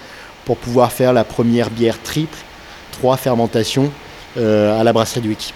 pour 0.44 0.58
pouvoir 0.58 0.92
faire 0.92 1.14
la 1.14 1.24
première 1.24 1.70
bière 1.70 2.02
triple, 2.04 2.38
trois 2.92 3.16
fermentations 3.16 3.92
à 4.38 4.84
la 4.84 4.94
brasserie 4.94 5.22
du 5.22 5.30
Wiki. 5.30 5.54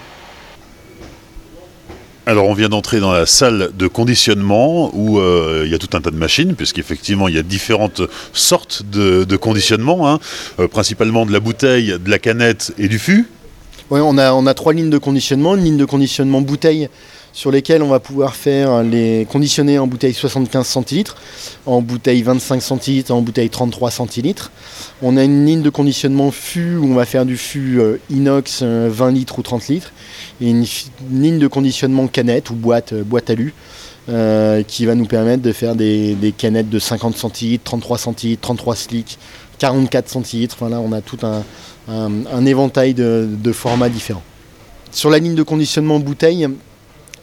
Alors 2.27 2.47
on 2.47 2.55
vient 2.55 2.69
d'entrer 2.69 2.99
dans 2.99 3.13
la 3.13 3.27
salle 3.27 3.69
de 3.77 3.85
conditionnement 3.85 4.89
où 4.95 5.19
euh, 5.19 5.61
il 5.63 5.71
y 5.71 5.75
a 5.75 5.77
tout 5.77 5.95
un 5.95 6.01
tas 6.01 6.09
de 6.09 6.15
machines, 6.15 6.55
puisqu'effectivement 6.55 7.27
il 7.27 7.35
y 7.35 7.37
a 7.37 7.43
différentes 7.43 8.01
sortes 8.33 8.81
de, 8.83 9.35
conditionnement, 9.35 10.09
hein. 10.09 10.19
euh, 10.59 10.67
principalement 10.67 11.27
de 11.27 11.31
la 11.31 11.39
bouteille, 11.39 11.99
de 12.03 12.09
la 12.09 12.17
canette 12.17 12.73
et 12.79 12.87
du 12.87 12.97
fût. 12.97 13.29
Oui, 13.91 13.99
on 14.03 14.17
a, 14.17 14.33
on 14.33 14.47
a 14.47 14.55
trois 14.55 14.73
lignes 14.73 14.89
de 14.89 14.97
conditionnement, 14.97 15.55
une 15.55 15.63
ligne 15.63 15.77
de 15.77 15.85
conditionnement 15.85 16.41
bouteille 16.41 16.89
sur 17.35 17.51
lesquelles 17.51 17.83
on 17.83 17.89
va 17.89 17.99
pouvoir 17.99 18.33
faire 18.33 18.81
les 18.81 19.27
conditionner 19.29 19.77
en 19.77 19.87
bouteille 19.87 20.13
75 20.13 20.65
centilitres, 20.65 21.17
en 21.65 21.81
bouteille 21.81 22.23
25 22.23 22.61
centilitres, 22.61 23.13
en 23.13 23.21
bouteille 23.21 23.49
33 23.49 23.91
centilitres. 23.91 24.51
On 25.01 25.17
a 25.17 25.23
une 25.25 25.45
ligne 25.45 25.61
de 25.61 25.69
conditionnement 25.69 26.31
fût 26.31 26.77
où 26.77 26.85
on 26.85 26.95
va 26.95 27.05
faire 27.05 27.25
du 27.25 27.35
fût 27.35 27.79
euh, 27.79 27.97
inox 28.09 28.63
20 28.63 28.67
euh, 28.67 29.11
litres 29.11 29.37
ou 29.37 29.41
30 29.41 29.67
litres, 29.67 29.91
et 30.39 30.49
une, 30.49 30.65
ligne 31.11 31.37
de 31.37 31.47
conditionnement 31.47 32.07
canette 32.07 32.51
ou 32.51 32.55
boîte, 32.55 32.93
euh, 32.93 33.03
boîte 33.03 33.29
alu. 33.29 33.53
qui 34.67 34.85
va 34.85 34.95
nous 34.95 35.05
permettre 35.05 35.41
de 35.41 35.51
faire 35.51 35.75
des, 35.75 36.33
canettes 36.37 36.69
de 36.69 36.79
50 36.79 37.17
centilitres, 37.17 37.65
33 37.65 37.97
centilitres, 37.97 38.41
33 38.41 38.75
slicks, 38.75 39.17
44 39.57 40.07
centilitres. 40.07 40.57
On 40.61 40.91
a 40.93 41.01
tout 41.01 41.17
un, 41.23 42.45
éventail 42.45 42.93
de, 42.93 43.51
formats 43.51 43.89
différents. 43.89 44.23
Sur 44.91 45.09
la 45.09 45.17
ligne 45.17 45.35
de 45.35 45.43
conditionnement 45.43 45.99
bouteille, 45.99 46.47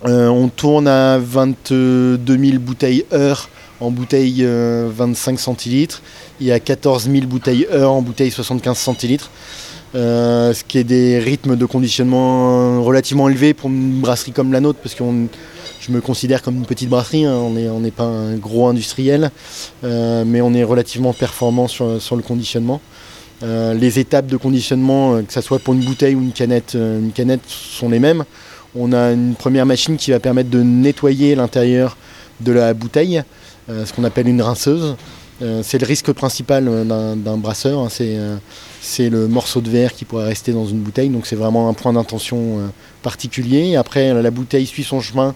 euh, 0.05 0.29
on 0.29 0.49
tourne 0.49 0.89
à 0.89 1.19
22 1.19 2.19
000 2.27 2.59
bouteilles 2.59 3.05
heure 3.13 3.49
en 3.81 3.91
bouteille 3.91 4.47
25 4.47 5.41
centilitres 5.41 6.03
et 6.41 6.53
à 6.53 6.61
14 6.61 7.11
000 7.11 7.27
bouteilles 7.27 7.67
heure 7.73 7.93
en 7.93 8.03
bouteille 8.03 8.31
75 8.31 8.79
centilitres. 8.79 9.31
Euh, 9.95 10.55
ce 10.55 10.65
qui 10.65 10.79
est 10.79 10.85
des 10.85 11.19
rythmes 11.19 11.55
de 11.55 11.67
conditionnement 11.67 12.83
relativement 12.83 13.29
élevés 13.29 13.53
pour 13.53 13.69
une 13.69 14.01
brasserie 14.01 14.33
comme 14.33 14.51
la 14.51 14.61
nôtre, 14.61 14.79
parce 14.83 14.95
que 14.95 15.05
je 15.81 15.93
me 15.93 16.01
considère 16.01 16.41
comme 16.41 16.57
une 16.57 16.65
petite 16.65 16.89
brasserie, 16.89 17.27
hein. 17.27 17.35
on 17.35 17.81
n'est 17.81 17.91
pas 17.91 18.05
un 18.05 18.37
gros 18.37 18.69
industriel, 18.69 19.31
euh, 19.85 20.25
mais 20.27 20.41
on 20.41 20.55
est 20.55 20.65
relativement 20.65 21.13
performant 21.13 21.69
sur, 21.69 21.87
le 21.87 22.23
conditionnement. 22.23 22.81
les 23.43 23.99
étapes 23.99 24.29
de 24.29 24.39
conditionnement, 24.39 25.23
que 25.23 25.33
ce 25.33 25.43
soit 25.43 25.59
pour 25.59 25.75
une 25.75 25.85
bouteille 25.85 26.15
ou 26.15 26.23
une 26.23 26.33
canette, 26.33 26.75
une 26.75 27.13
canette 27.13 27.43
sont 27.47 27.91
les 27.91 27.99
mêmes. 27.99 28.25
On 28.75 28.93
a 28.93 29.13
une 29.13 29.35
première 29.35 29.67
machine 29.67 29.99
qui 29.99 30.13
va 30.13 30.21
permettre 30.21 30.49
de 30.49 30.63
nettoyer 30.63 31.35
l'intérieur 31.35 31.97
de 32.41 32.53
la 32.53 32.73
bouteille, 32.73 33.23
euh, 33.69 33.85
ce 33.85 33.93
qu'on 33.93 34.05
appelle 34.05 34.29
une 34.29 34.41
rinceuse. 34.41 34.97
Euh, 35.43 35.61
c'est 35.63 35.79
le 35.79 35.87
risque 35.87 36.11
principal 36.13 36.69
euh, 36.69 37.15
d'un 37.15 37.37
brasseur, 37.37 37.81
hein. 37.81 37.89
c'est 38.81 39.11
le 39.11 39.29
morceau 39.29 39.61
de 39.61 39.69
verre 39.69 39.93
qui 39.93 40.07
pourrait 40.07 40.25
rester 40.25 40.53
dans 40.53 40.67
une 40.67 40.79
bouteille, 40.79 41.11
donc 41.11 41.27
c'est 41.27 41.37
vraiment 41.37 41.69
un 41.69 41.75
point 41.75 41.93
d'intention 41.93 42.61
particulier. 43.03 43.77
Après, 43.77 44.23
la 44.23 44.31
bouteille 44.31 44.67
suit 44.67 44.85
son 44.85 45.01
chemin, 45.01 45.35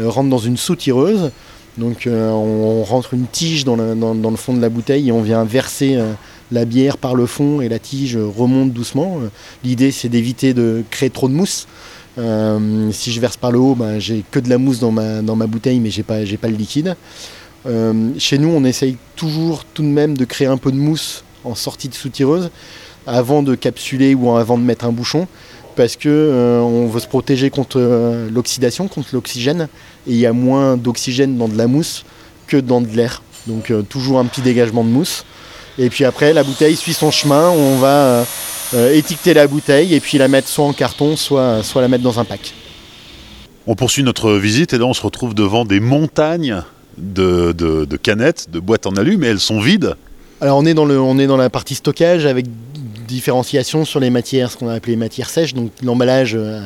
rentre 0.00 0.28
dans 0.28 0.38
une 0.38 0.56
soutireuse, 0.56 1.32
donc 1.78 2.08
on, 2.08 2.84
rentre 2.84 3.14
une 3.14 3.26
tige 3.26 3.64
dans 3.64 3.76
le, 3.76 4.36
fond 4.36 4.54
de 4.54 4.60
la 4.60 4.68
bouteille 4.68 5.08
et 5.08 5.12
on 5.12 5.22
vient 5.22 5.44
verser 5.44 5.98
la 6.52 6.64
bière 6.64 6.96
par 6.96 7.14
le 7.14 7.26
fond 7.26 7.60
et 7.60 7.68
la 7.68 7.78
tige 7.78 8.16
remonte 8.16 8.72
doucement. 8.72 9.18
L'idée 9.64 9.90
c'est 9.90 10.08
d'éviter 10.08 10.54
de 10.54 10.84
créer 10.90 11.10
trop 11.10 11.28
de 11.28 11.34
mousse. 11.34 11.66
Euh, 12.18 12.90
si 12.92 13.12
je 13.12 13.20
verse 13.20 13.36
par 13.36 13.52
le 13.52 13.58
haut, 13.58 13.74
ben, 13.74 13.98
j'ai 13.98 14.24
que 14.30 14.40
de 14.40 14.48
la 14.48 14.58
mousse 14.58 14.80
dans 14.80 14.90
ma, 14.90 15.22
dans 15.22 15.36
ma 15.36 15.46
bouteille, 15.46 15.80
mais 15.80 15.90
j'ai 15.90 16.02
pas, 16.02 16.18
pas 16.40 16.48
le 16.48 16.56
liquide. 16.56 16.96
Euh, 17.66 18.10
chez 18.18 18.38
nous, 18.38 18.48
on 18.48 18.64
essaye 18.64 18.96
toujours 19.16 19.64
tout 19.64 19.82
de 19.82 19.88
même 19.88 20.16
de 20.16 20.24
créer 20.24 20.48
un 20.48 20.56
peu 20.56 20.72
de 20.72 20.76
mousse 20.76 21.24
en 21.44 21.54
sortie 21.54 21.88
de 21.88 21.94
soutireuse 21.94 22.50
avant 23.06 23.42
de 23.42 23.54
capsuler 23.54 24.14
ou 24.14 24.30
avant 24.36 24.58
de 24.58 24.62
mettre 24.62 24.84
un 24.84 24.92
bouchon 24.92 25.26
parce 25.76 25.96
que 25.96 26.08
euh, 26.08 26.60
on 26.60 26.88
veut 26.88 27.00
se 27.00 27.06
protéger 27.06 27.50
contre 27.50 27.80
l'oxydation, 28.32 28.88
contre 28.88 29.10
l'oxygène, 29.12 29.68
et 30.08 30.12
il 30.12 30.16
y 30.16 30.26
a 30.26 30.32
moins 30.32 30.76
d'oxygène 30.76 31.38
dans 31.38 31.48
de 31.48 31.56
la 31.56 31.68
mousse 31.68 32.04
que 32.48 32.56
dans 32.56 32.80
de 32.80 32.88
l'air. 32.88 33.22
Donc 33.46 33.72
toujours 33.88 34.18
un 34.18 34.24
petit 34.24 34.42
dégagement 34.42 34.82
de 34.82 34.90
mousse. 34.90 35.24
Et 35.78 35.90
puis 35.90 36.04
après, 36.04 36.32
la 36.32 36.42
bouteille 36.42 36.74
suit 36.74 36.92
son 36.92 37.12
chemin, 37.12 37.50
on 37.50 37.76
va 37.76 37.88
euh, 37.88 38.24
étiqueter 38.74 39.34
la 39.34 39.46
bouteille 39.46 39.94
et 39.94 40.00
puis 40.00 40.18
la 40.18 40.28
mettre 40.28 40.48
soit 40.48 40.64
en 40.64 40.72
carton, 40.72 41.16
soit, 41.16 41.62
soit 41.62 41.80
la 41.80 41.88
mettre 41.88 42.04
dans 42.04 42.18
un 42.20 42.24
pack. 42.24 42.52
On 43.66 43.74
poursuit 43.74 44.02
notre 44.02 44.32
visite 44.32 44.72
et 44.72 44.78
là 44.78 44.86
on 44.86 44.94
se 44.94 45.02
retrouve 45.02 45.34
devant 45.34 45.64
des 45.64 45.80
montagnes 45.80 46.62
de, 46.96 47.96
canettes, 48.02 48.50
de 48.50 48.60
boîtes 48.60 48.86
en 48.86 48.92
alu, 48.92 49.16
mais 49.16 49.28
elles 49.28 49.40
sont 49.40 49.60
vides. 49.60 49.94
Alors 50.40 50.58
on 50.58 50.66
est 50.66 50.74
dans, 50.74 50.84
le, 50.84 51.00
on 51.00 51.18
est 51.18 51.26
dans 51.26 51.36
la 51.36 51.50
partie 51.50 51.74
stockage 51.74 52.26
avec 52.26 52.46
différenciation 53.06 53.84
sur 53.84 54.00
les 54.00 54.10
matières, 54.10 54.50
ce 54.50 54.56
qu'on 54.56 54.68
a 54.68 54.74
appelé 54.74 54.94
matières 54.94 55.30
sèches, 55.30 55.54
donc 55.54 55.72
l'emballage 55.82 56.34
euh, 56.34 56.60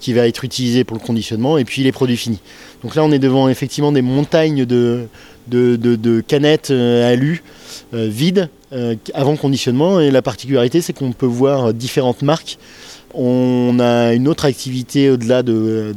qui 0.00 0.12
va 0.12 0.26
être 0.26 0.44
utilisé 0.44 0.84
pour 0.84 0.96
le 0.96 1.02
conditionnement, 1.02 1.58
et 1.58 1.64
puis 1.64 1.82
les 1.82 1.92
produits 1.92 2.16
finis. 2.16 2.40
Donc 2.82 2.94
là 2.94 3.04
on 3.04 3.12
est 3.12 3.18
devant 3.18 3.48
effectivement 3.48 3.92
des 3.92 4.02
montagnes 4.02 4.64
de, 4.64 5.06
de, 5.48 6.20
canettes 6.20 6.70
euh, 6.70 7.12
alu 7.12 7.42
vides 7.92 8.38
euh, 8.38 8.46
avant 9.14 9.36
conditionnement. 9.36 10.00
Et 10.00 10.10
la 10.10 10.22
particularité, 10.22 10.80
c'est 10.80 10.92
qu'on 10.92 11.12
peut 11.12 11.26
voir 11.26 11.74
différentes 11.74 12.22
marques. 12.22 12.58
On 13.14 13.78
a 13.78 14.14
une 14.14 14.26
autre 14.26 14.46
activité 14.46 15.10
au-delà 15.10 15.42
de, 15.42 15.94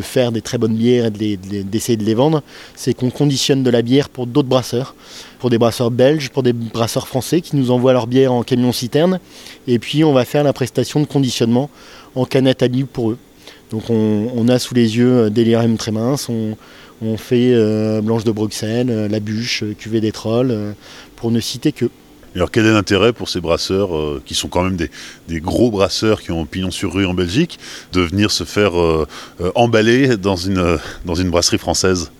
faire 0.00 0.32
des 0.32 0.40
très 0.40 0.56
bonnes 0.56 0.74
bières 0.74 1.06
et 1.06 1.36
d'essayer 1.36 1.96
de, 1.96 2.04
les 2.04 2.14
vendre, 2.14 2.42
c'est 2.74 2.94
qu'on 2.94 3.10
conditionne 3.10 3.62
de 3.62 3.70
la 3.70 3.82
bière 3.82 4.08
pour 4.08 4.26
d'autres 4.26 4.48
brasseurs, 4.48 4.94
pour 5.40 5.50
des 5.50 5.58
brasseurs 5.58 5.90
belges, 5.90 6.30
pour 6.30 6.42
des 6.42 6.54
brasseurs 6.54 7.06
français 7.06 7.42
qui 7.42 7.56
nous 7.56 7.70
envoient 7.70 7.92
leur 7.92 8.06
bière 8.06 8.32
en 8.32 8.42
camion 8.42 8.72
citerne. 8.72 9.20
Et 9.66 9.78
puis 9.78 10.04
on 10.04 10.12
va 10.12 10.24
faire 10.24 10.42
la 10.42 10.54
prestation 10.54 11.00
de 11.00 11.06
conditionnement 11.06 11.68
en 12.14 12.24
canette 12.24 12.62
à 12.62 12.66
livre 12.66 12.88
pour 12.88 13.10
eux. 13.10 13.18
Donc 13.70 13.90
on, 13.90 14.48
a 14.48 14.58
sous 14.58 14.74
les 14.74 14.96
yeux 14.96 15.30
des 15.30 15.58
très 15.78 15.90
minces, 15.90 16.28
on, 16.28 16.56
fait 17.18 17.52
euh, 17.52 18.00
Blanche 18.00 18.24
de 18.24 18.30
Bruxelles, 18.30 18.88
euh, 18.88 19.08
La 19.08 19.20
Bûche, 19.20 19.64
Cuvée 19.78 20.00
des 20.00 20.12
Trolls, 20.12 20.74
pour 21.16 21.30
ne 21.30 21.40
citer 21.40 21.72
que 21.72 21.90
alors 22.36 22.50
quel 22.50 22.66
est 22.66 22.72
l'intérêt 22.72 23.12
pour 23.12 23.28
ces 23.28 23.40
brasseurs, 23.40 23.96
euh, 23.96 24.22
qui 24.24 24.34
sont 24.34 24.48
quand 24.48 24.64
même 24.64 24.76
des, 24.76 25.40
gros 25.40 25.70
brasseurs 25.70 26.20
qui 26.20 26.32
ont 26.32 26.46
pignon 26.46 26.70
sur 26.70 26.92
rue 26.92 27.06
en 27.06 27.14
Belgique, 27.14 27.58
de 27.92 28.00
venir 28.00 28.30
se 28.30 28.44
faire 28.44 28.78
euh, 28.78 29.06
euh, 29.40 29.52
emballer 29.54 30.16
dans 30.16 30.36
une, 30.36 30.78
dans 31.04 31.14
une 31.14 31.30
brasserie 31.30 31.58
française? 31.58 32.10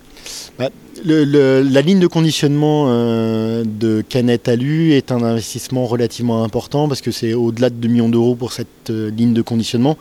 Bah, 0.58 0.70
la 1.04 1.80
ligne 1.82 1.98
de 1.98 2.06
conditionnement 2.06 2.86
de 2.86 4.02
Canette 4.08 4.48
Alu 4.48 4.92
est 4.92 5.10
un 5.10 5.22
investissement 5.22 5.84
relativement 5.84 6.44
important 6.44 6.88
parce 6.88 7.00
que 7.00 7.10
c'est 7.10 7.34
au-delà 7.34 7.68
de 7.68 7.74
2 7.74 7.88
millions 7.88 8.08
d'euros 8.08 8.36
pour 8.36 8.52
cette 8.52 8.88
ligne 8.88 9.34
de 9.34 9.42
conditionnement. 9.42 9.98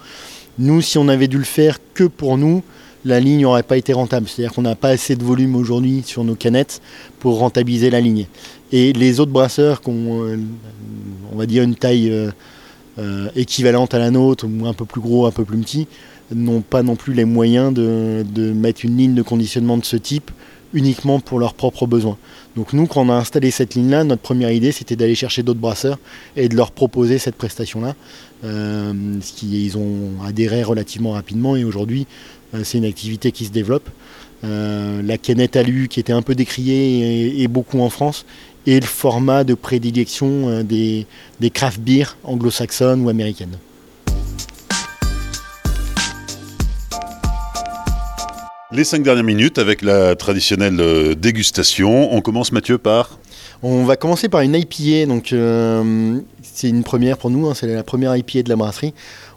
Nous, 0.59 0.81
si 0.81 0.97
on 0.99 1.07
avait 1.09 1.27
dû 1.27 1.39
le 1.39 1.43
faire 1.43 1.79
que 1.93 2.03
pour 2.03 2.37
nous, 2.37 2.63
la 3.05 3.19
ligne 3.19 3.41
n'aurait 3.41 3.63
pas 3.63 3.77
été 3.77 3.93
rentable. 3.93 4.27
C'est-à-dire 4.27 4.53
qu'on 4.53 4.61
n'a 4.61 4.75
pas 4.75 4.89
assez 4.89 5.15
de 5.15 5.23
volume 5.23 5.55
aujourd'hui 5.55 6.03
sur 6.05 6.23
nos 6.23 6.35
canettes 6.35 6.81
pour 7.19 7.39
rentabiliser 7.39 7.89
la 7.89 7.99
ligne. 7.99 8.27
Et 8.73 8.91
les 8.91 9.19
autres 9.19 9.31
brasseurs 9.31 9.81
qui 9.81 9.91
ont, 9.91 10.23
euh, 10.25 10.37
on 11.31 11.37
va 11.37 11.45
dire, 11.45 11.61
une 11.61 11.75
taille 11.75 12.09
euh, 12.09 12.31
euh, 12.97 13.29
équivalente 13.35 13.93
à 13.93 13.99
la 13.99 14.09
nôtre, 14.09 14.47
ou 14.47 14.65
un 14.65 14.73
peu 14.73 14.85
plus 14.85 14.99
gros, 14.99 15.27
un 15.27 15.31
peu 15.31 15.45
plus 15.45 15.59
petit, 15.59 15.87
n'ont 16.33 16.61
pas 16.61 16.81
non 16.81 16.95
plus 16.95 17.13
les 17.13 17.23
moyens 17.23 17.71
de, 17.71 18.23
mettre 18.53 18.83
une 18.83 18.97
ligne 18.97 19.13
de 19.13 19.21
conditionnement 19.21 19.77
de 19.77 19.85
ce 19.85 19.95
type 19.95 20.31
uniquement 20.73 21.19
pour 21.19 21.37
leurs 21.37 21.53
propres 21.53 21.85
besoins. 21.85 22.17
Donc 22.55 22.73
nous, 22.73 22.87
quand 22.87 23.05
on 23.05 23.09
a 23.09 23.13
installé 23.13 23.51
cette 23.51 23.75
ligne-là, 23.75 24.03
notre 24.05 24.23
première 24.23 24.51
idée, 24.51 24.71
c'était 24.71 24.95
d'aller 24.95 25.13
chercher 25.13 25.43
d'autres 25.43 25.59
brasseurs 25.59 25.99
et 26.35 26.49
de 26.49 26.55
leur 26.55 26.71
proposer 26.71 27.19
cette 27.19 27.35
prestation-là. 27.35 27.93
Ce 28.41 29.33
qui, 29.33 29.67
ils 29.67 29.77
ont 29.77 30.23
adhéré 30.25 30.63
relativement 30.63 31.11
rapidement 31.11 31.55
et 31.55 31.63
aujourd'hui, 31.63 32.07
c'est 32.63 32.79
une 32.79 32.85
activité 32.85 33.31
qui 33.31 33.45
se 33.45 33.51
développe. 33.51 33.87
La 34.41 35.19
canette 35.19 35.55
alu 35.57 35.89
qui 35.89 35.99
était 35.99 36.11
un 36.11 36.23
peu 36.23 36.33
décriée 36.33 37.39
et, 37.39 37.47
beaucoup 37.47 37.79
en 37.79 37.91
France, 37.91 38.25
et 38.65 38.79
le 38.79 38.85
format 38.85 39.43
de 39.43 39.53
prédilection 39.53 40.63
des, 40.63 41.05
des 41.39 41.49
craft 41.49 41.79
beer 41.79 42.15
anglo-saxonnes 42.23 43.01
ou 43.01 43.09
américaines. 43.09 43.57
Les 48.73 48.85
cinq 48.85 49.03
dernières 49.03 49.23
minutes 49.23 49.59
avec 49.59 49.83
la 49.83 50.15
traditionnelle 50.15 50.79
euh, 50.79 51.13
dégustation. 51.13 52.11
On 52.11 52.21
commence 52.21 52.51
Mathieu 52.51 52.79
par? 52.79 53.19
On 53.61 53.83
va 53.83 53.97
commencer 53.97 54.29
par 54.29 54.41
une 54.41 54.55
IPA. 54.55 55.05
Donc 55.05 55.31
euh, 55.31 56.19
c'est 56.41 56.69
une 56.69 56.81
première 56.81 57.19
pour 57.19 57.29
nous. 57.29 57.47
Hein. 57.47 57.53
c'est 57.53 57.67
la 57.67 57.83
première 57.83 58.17
IPA 58.17 58.41
de 58.41 58.49
la 58.49 58.55
brasserie. 58.55 58.95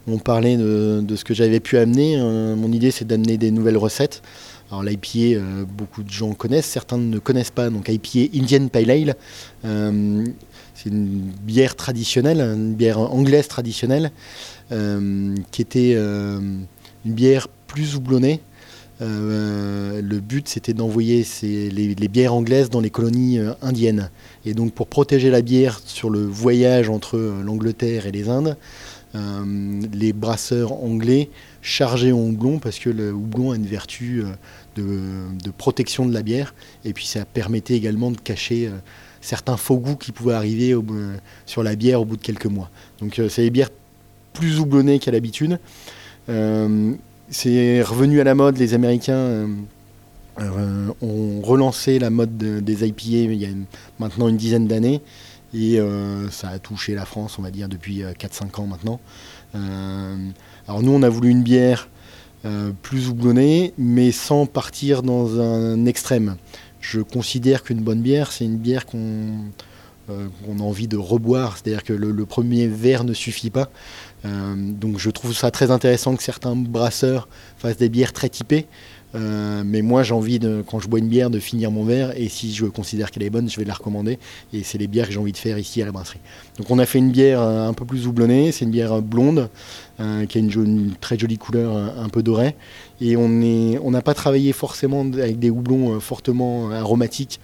On 0.09 0.17
parlait 0.17 0.57
de, 0.57 1.05
ce 1.15 1.23
que 1.23 1.35
j'avais 1.35 1.61
pu 1.61 1.77
amener. 1.77 2.17
Euh, 2.19 2.57
mon 2.57 2.73
idée 2.73 2.91
c'est 2.91 3.07
d'amener 3.07 3.37
des 3.37 3.51
nouvelles 3.51 3.77
recettes. 3.77 4.23
Alors 4.71 4.83
l'IPA, 4.83 5.41
beaucoup 5.69 6.03
de 6.03 6.11
gens 6.11 6.33
connaissent, 6.35 6.67
certains 6.67 6.99
ne 6.99 7.19
connaissent 7.19 7.51
pas. 7.51 7.71
Donc 7.71 7.89
IPA 7.89 8.37
Indian 8.37 8.69
Pale 8.69 8.91
Ale. 8.91 9.17
c'est 9.63 10.89
une 10.89 11.21
bière 11.43 11.77
traditionnelle, 11.77 12.41
une 12.41 12.75
bière 12.75 12.99
anglaise 12.99 13.47
traditionnelle, 13.49 14.11
qui 14.69 15.63
était 15.63 15.93
une 15.93 16.67
bière 17.05 17.49
plus 17.49 17.95
houblonnée. 17.95 18.41
Euh, 19.03 20.01
le 20.01 20.21
but, 20.21 20.49
c'était 20.49 20.73
d'envoyer 20.73 21.27
les, 21.43 22.09
bières 22.09 22.35
anglaises 22.35 22.71
dans 22.71 22.81
les 22.81 22.91
colonies 22.91 23.39
euh, 23.39 23.53
indiennes. 23.61 24.11
Et 24.45 24.55
donc, 24.55 24.73
pour 24.73 24.87
protéger 24.87 25.31
la 25.31 25.43
bière 25.43 25.81
sur 25.85 26.09
le 26.09 26.25
voyage 26.25 26.89
entre 26.89 27.17
euh, 27.17 27.43
l'Angleterre 27.43 28.07
et 28.07 28.13
les 28.13 28.29
Indes, 28.29 28.57
les 29.95 30.13
brasseurs 30.13 30.75
anglais 30.75 31.31
chargeaient 31.67 32.13
en 32.13 32.21
houblon 32.21 32.59
parce 32.59 32.79
que 32.79 32.91
le 32.91 33.13
houblon 33.13 33.53
a 33.53 33.57
une 33.57 33.67
vertu 33.67 34.25
de, 34.77 35.51
protection 35.59 36.07
de 36.07 36.15
la 36.15 36.23
bière. 36.23 36.55
Et 36.85 36.93
puis, 36.93 37.07
ça 37.07 37.25
permettait 37.25 37.75
également 37.75 38.11
de 38.11 38.19
cacher 38.19 38.71
certains 39.21 39.57
faux 39.57 39.79
goûts 39.79 39.97
qui 39.97 40.13
pouvaient 40.13 40.35
arriver 40.35 40.75
sur 41.47 41.63
la 41.63 41.75
bière 41.75 42.01
au 42.01 42.05
bout 42.05 42.17
de 42.17 42.23
quelques 42.23 42.47
mois. 42.47 42.71
Donc, 43.01 43.21
c'est 43.29 43.43
des 43.43 43.51
bières 43.51 43.71
plus 44.33 44.61
houblonnées 44.61 44.99
qu'à 44.99 45.11
l'habitude 45.11 45.59
c'est 47.29 47.83
revenu 47.83 48.21
à 48.21 48.25
la 48.25 48.35
mode. 48.35 48.59
Les 48.59 48.75
Américains 48.75 49.15
euh, 49.15 49.47
euh, 50.41 50.89
ont 51.01 51.41
relancé 51.43 51.99
la 51.99 52.11
mode 52.11 52.37
des 52.37 52.87
IPA 52.87 53.33
il 53.33 53.35
y 53.35 53.47
a 53.47 53.49
maintenant 53.99 54.29
une 54.29 54.37
dizaine 54.37 54.67
d'années. 54.67 55.01
Et 55.55 55.81
euh, 55.81 56.29
ça 56.31 56.51
a 56.51 56.59
touché 56.59 56.95
la 56.95 57.07
France, 57.07 57.39
on 57.39 57.43
va 57.43 57.51
dire, 57.51 57.69
depuis 57.69 58.03
4-5 58.03 58.61
ans 58.61 58.67
maintenant. 58.67 59.01
Alors 60.69 60.83
nous, 60.83 60.93
on 60.93 61.03
a 61.03 61.09
voulu 61.09 61.31
une 61.31 61.43
bière 61.43 61.89
plus 62.83 63.09
houblonnée, 63.09 63.73
mais 63.77 64.13
sans 64.13 64.47
partir 64.47 65.03
dans 65.03 65.41
un 65.41 65.85
extrême. 65.85 66.37
Je 66.81 67.01
considère 67.01 67.65
qu'une 67.65 67.81
bonne 67.81 68.03
bière, 68.03 68.31
c'est 68.31 68.45
une 68.45 68.57
bière 68.57 68.87
qu'on 68.87 69.51
a 70.09 70.63
envie 70.63 70.87
de 70.87 70.97
reboire. 70.97 71.57
C'est-à-dire 71.57 71.83
que 71.83 71.93
le, 71.93 72.27
premier 72.27 72.69
verre 72.69 73.03
ne 73.03 73.15
suffit 73.15 73.51
pas. 73.51 73.69
Euh, 74.25 74.55
donc 74.57 74.99
je 74.99 75.11
trouve 75.11 75.35
ça 75.35 75.51
très 75.51 75.71
intéressant 75.71 76.17
que 76.17 76.23
certains 76.23 76.57
brasseurs 76.57 77.29
fassent 77.59 77.77
des 77.77 77.89
bières 77.89 78.13
très 78.13 78.29
typées. 78.29 78.67
Euh, 79.17 79.63
mais 79.65 79.83
moi, 79.83 80.03
j'ai 80.03 80.15
envie, 80.15 80.39
de, 80.39 80.63
quand 80.69 80.79
je 80.79 80.89
bois 80.89 80.99
une 80.99 81.09
bière, 81.09 81.31
de 81.31 81.39
finir 81.39 81.71
mon 81.71 81.85
verre. 81.85 82.13
Et 82.17 82.29
si 82.29 82.55
je 82.55 82.67
considère 82.67 83.11
qu'elle 83.11 83.23
est 83.23 83.31
bonne, 83.31 83.49
je 83.49 83.59
vais 83.59 83.65
la 83.65 83.75
recommander. 83.75 84.19
Et 84.53 84.63
c'est 84.63 84.79
les 84.79 84.87
bières 84.87 85.07
que 85.07 85.13
j'ai 85.13 85.19
envie 85.19 85.33
de 85.33 85.37
faire 85.39 85.59
ici 85.59 85.81
à 85.83 85.87
la 85.87 85.93
brasserie. 85.93 86.21
Donc, 86.59 86.71
on 86.71 86.79
a 86.79 86.87
fait 86.87 86.99
une 86.99 87.11
bière 87.11 87.41
euh, 87.41 87.69
un 87.69 87.73
peu 87.73 87.85
plus 87.85 88.07
houblonnée. 88.07 88.53
C'est 88.53 88.65
une 88.65 88.71
bière 88.71 89.01
blonde 89.03 89.49
qui 90.29 90.37
a 90.37 90.41
une, 90.41 90.93
très 91.01 91.19
jolie 91.19 91.39
couleur, 91.39 91.75
un 91.75 92.11
peu 92.11 92.23
dorée. 92.23 92.55
Et 93.01 93.17
on 93.17 93.91
n'a 93.91 94.03
pas 94.03 94.13
travaillé 94.13 94.53
forcément 94.53 95.01
avec 95.01 95.39
des 95.39 95.49
houblons 95.49 95.99
fortement 96.01 96.71
aromatiques, 96.71 97.41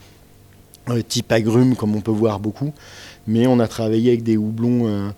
type 1.09 1.33
agrumes, 1.33 1.77
comme 1.77 1.97
on 1.97 2.03
peut 2.03 2.11
voir 2.11 2.41
beaucoup. 2.41 2.75
Mais 3.27 3.47
on 3.47 3.59
a 3.59 3.69
travaillé 3.69 4.11
avec 4.11 4.23
des 4.23 4.37
houblons 4.37 5.13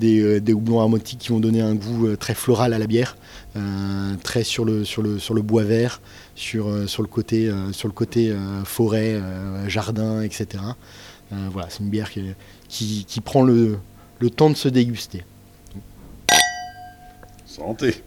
euh, 0.00 0.40
des, 0.40 0.52
houblons 0.54 0.80
aromatiques 0.80 1.18
qui 1.18 1.28
vont 1.28 1.40
donner 1.40 1.60
un 1.60 1.74
goût 1.74 2.06
euh, 2.06 2.16
très 2.16 2.34
floral 2.34 2.72
à 2.72 2.78
la 2.78 2.86
bière, 2.86 3.16
euh, 3.56 4.14
très 4.22 4.42
sur 4.42 4.64
le, 4.64 4.84
sur, 4.84 5.02
le, 5.02 5.18
sur 5.18 5.34
le 5.34 5.42
bois 5.42 5.64
vert, 5.64 6.00
sur, 6.34 6.88
sur 6.88 7.02
le 7.02 7.08
côté, 7.08 7.52
sur 7.72 7.88
le 7.88 7.92
côté 7.92 8.34
forêt, 8.64 9.20
jardin, 9.68 10.22
etc. 10.22 10.64
voilà, 11.30 11.68
c'est 11.68 11.80
une 11.80 11.90
bière 11.90 12.10
qui, 12.10 13.04
qui, 13.04 13.20
prend 13.20 13.42
le, 13.42 13.78
le 14.18 14.30
temps 14.30 14.48
de 14.48 14.56
se 14.56 14.68
déguster. 14.68 15.24
Santé 17.44 18.02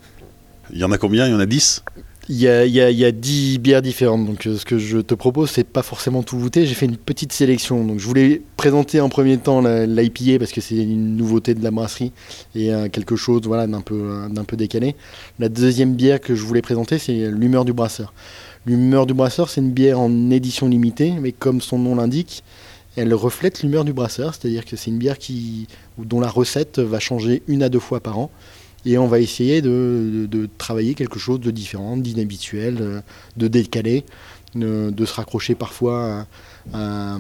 Il 0.71 0.79
y 0.79 0.83
en 0.83 0.91
a 0.91 0.97
combien? 0.97 1.27
Il 1.27 1.31
y 1.31 1.35
en 1.35 1.39
a 1.39 1.45
10 1.45 1.83
il 2.27 2.37
y, 2.37 2.47
a, 2.47 2.65
il, 2.65 2.73
y 2.73 3.05
a, 3.05 3.11
10 3.11 3.59
bières 3.59 3.83
différentes, 3.83 4.25
donc 4.25 4.47
euh, 4.47 4.57
ce 4.57 4.65
que 4.65 4.79
je 4.79 4.97
te 4.97 5.13
propose, 5.13 5.51
c'est 5.51 5.63
pas 5.63 5.83
forcément 5.83 6.23
tout 6.23 6.37
goûter. 6.37 6.65
J'ai 6.65 6.73
fait 6.73 6.87
une 6.87 6.97
petite 6.97 7.31
sélection. 7.31 7.83
Donc 7.85 7.99
je 7.99 8.05
voulais 8.05 8.41
présenter 8.57 8.99
en 8.99 9.09
premier 9.09 9.37
temps 9.37 9.61
l'IPA 9.61 10.39
parce 10.39 10.51
que 10.51 10.59
c'est 10.59 10.75
une 10.75 11.17
nouveauté 11.17 11.53
de 11.53 11.63
la 11.63 11.69
brasserie 11.69 12.11
et 12.55 12.73
euh, 12.73 12.89
quelque 12.89 13.15
chose 13.15 13.43
voilà, 13.45 13.67
d'un 13.67 13.81
peu, 13.81 13.95
euh, 13.95 14.43
peu 14.47 14.57
décalé. 14.57 14.95
La 15.37 15.49
deuxième 15.49 15.93
bière 15.93 16.19
que 16.19 16.33
je 16.33 16.43
voulais 16.43 16.63
présenter, 16.63 16.97
c'est 16.97 17.29
l'humeur 17.29 17.63
du 17.63 17.73
brasseur. 17.73 18.11
L'humeur 18.65 19.05
du 19.05 19.13
brasseur, 19.13 19.49
c'est 19.49 19.61
une 19.61 19.71
bière 19.71 19.99
en 19.99 20.31
édition 20.31 20.67
limitée, 20.67 21.13
mais 21.21 21.31
comme 21.31 21.61
son 21.61 21.77
nom 21.77 21.95
l'indique, 21.95 22.43
elle 22.95 23.13
reflète 23.13 23.61
l'humeur 23.61 23.85
du 23.85 23.93
brasseur, 23.93 24.33
c'est-à-dire 24.33 24.65
que 24.65 24.75
c'est 24.75 24.89
une 24.89 24.97
bière 24.97 25.19
qui, 25.19 25.67
dont 25.99 26.19
la 26.19 26.29
recette 26.29 26.79
va 26.79 26.99
changer 26.99 27.43
une 27.47 27.61
à 27.61 27.69
deux 27.69 27.79
fois 27.79 27.99
par 27.99 28.17
an. 28.17 28.31
Et 28.85 28.99
on 28.99 29.07
va 29.07 29.19
essayer 29.19 29.61
de, 29.61 30.49
travailler 30.57 30.93
quelque 30.93 31.17
chose 31.17 31.39
de 31.39 31.51
différent, 31.51 31.97
d'inhabituel, 31.97 32.77
euh, 32.79 33.01
de 33.35 33.47
décalé, 33.47 34.05
de, 34.53 35.05
se 35.05 35.13
raccrocher 35.13 35.55
parfois 35.55 36.27
à, 36.71 37.17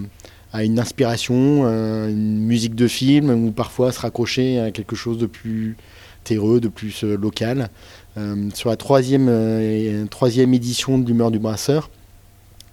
une 0.63 0.79
inspiration, 0.79 1.67
une 2.07 2.39
musique 2.39 2.75
de 2.75 2.87
film, 2.87 3.29
ou 3.29 3.51
parfois 3.51 3.91
se 3.91 3.99
raccrocher 3.99 4.59
à 4.59 4.71
quelque 4.71 4.95
chose 4.95 5.17
de 5.17 5.25
plus 5.25 5.75
terreux, 6.23 6.61
de 6.61 6.69
plus 6.69 7.03
euh, 7.03 7.17
local. 7.17 7.69
Euh, 8.17 8.49
sur 8.53 8.69
la 8.69 8.77
troisième, 8.77 10.07
troisième 10.09 10.53
édition 10.53 10.97
de 10.97 11.07
l'humeur 11.07 11.31
du 11.31 11.39
brasseur, 11.39 11.89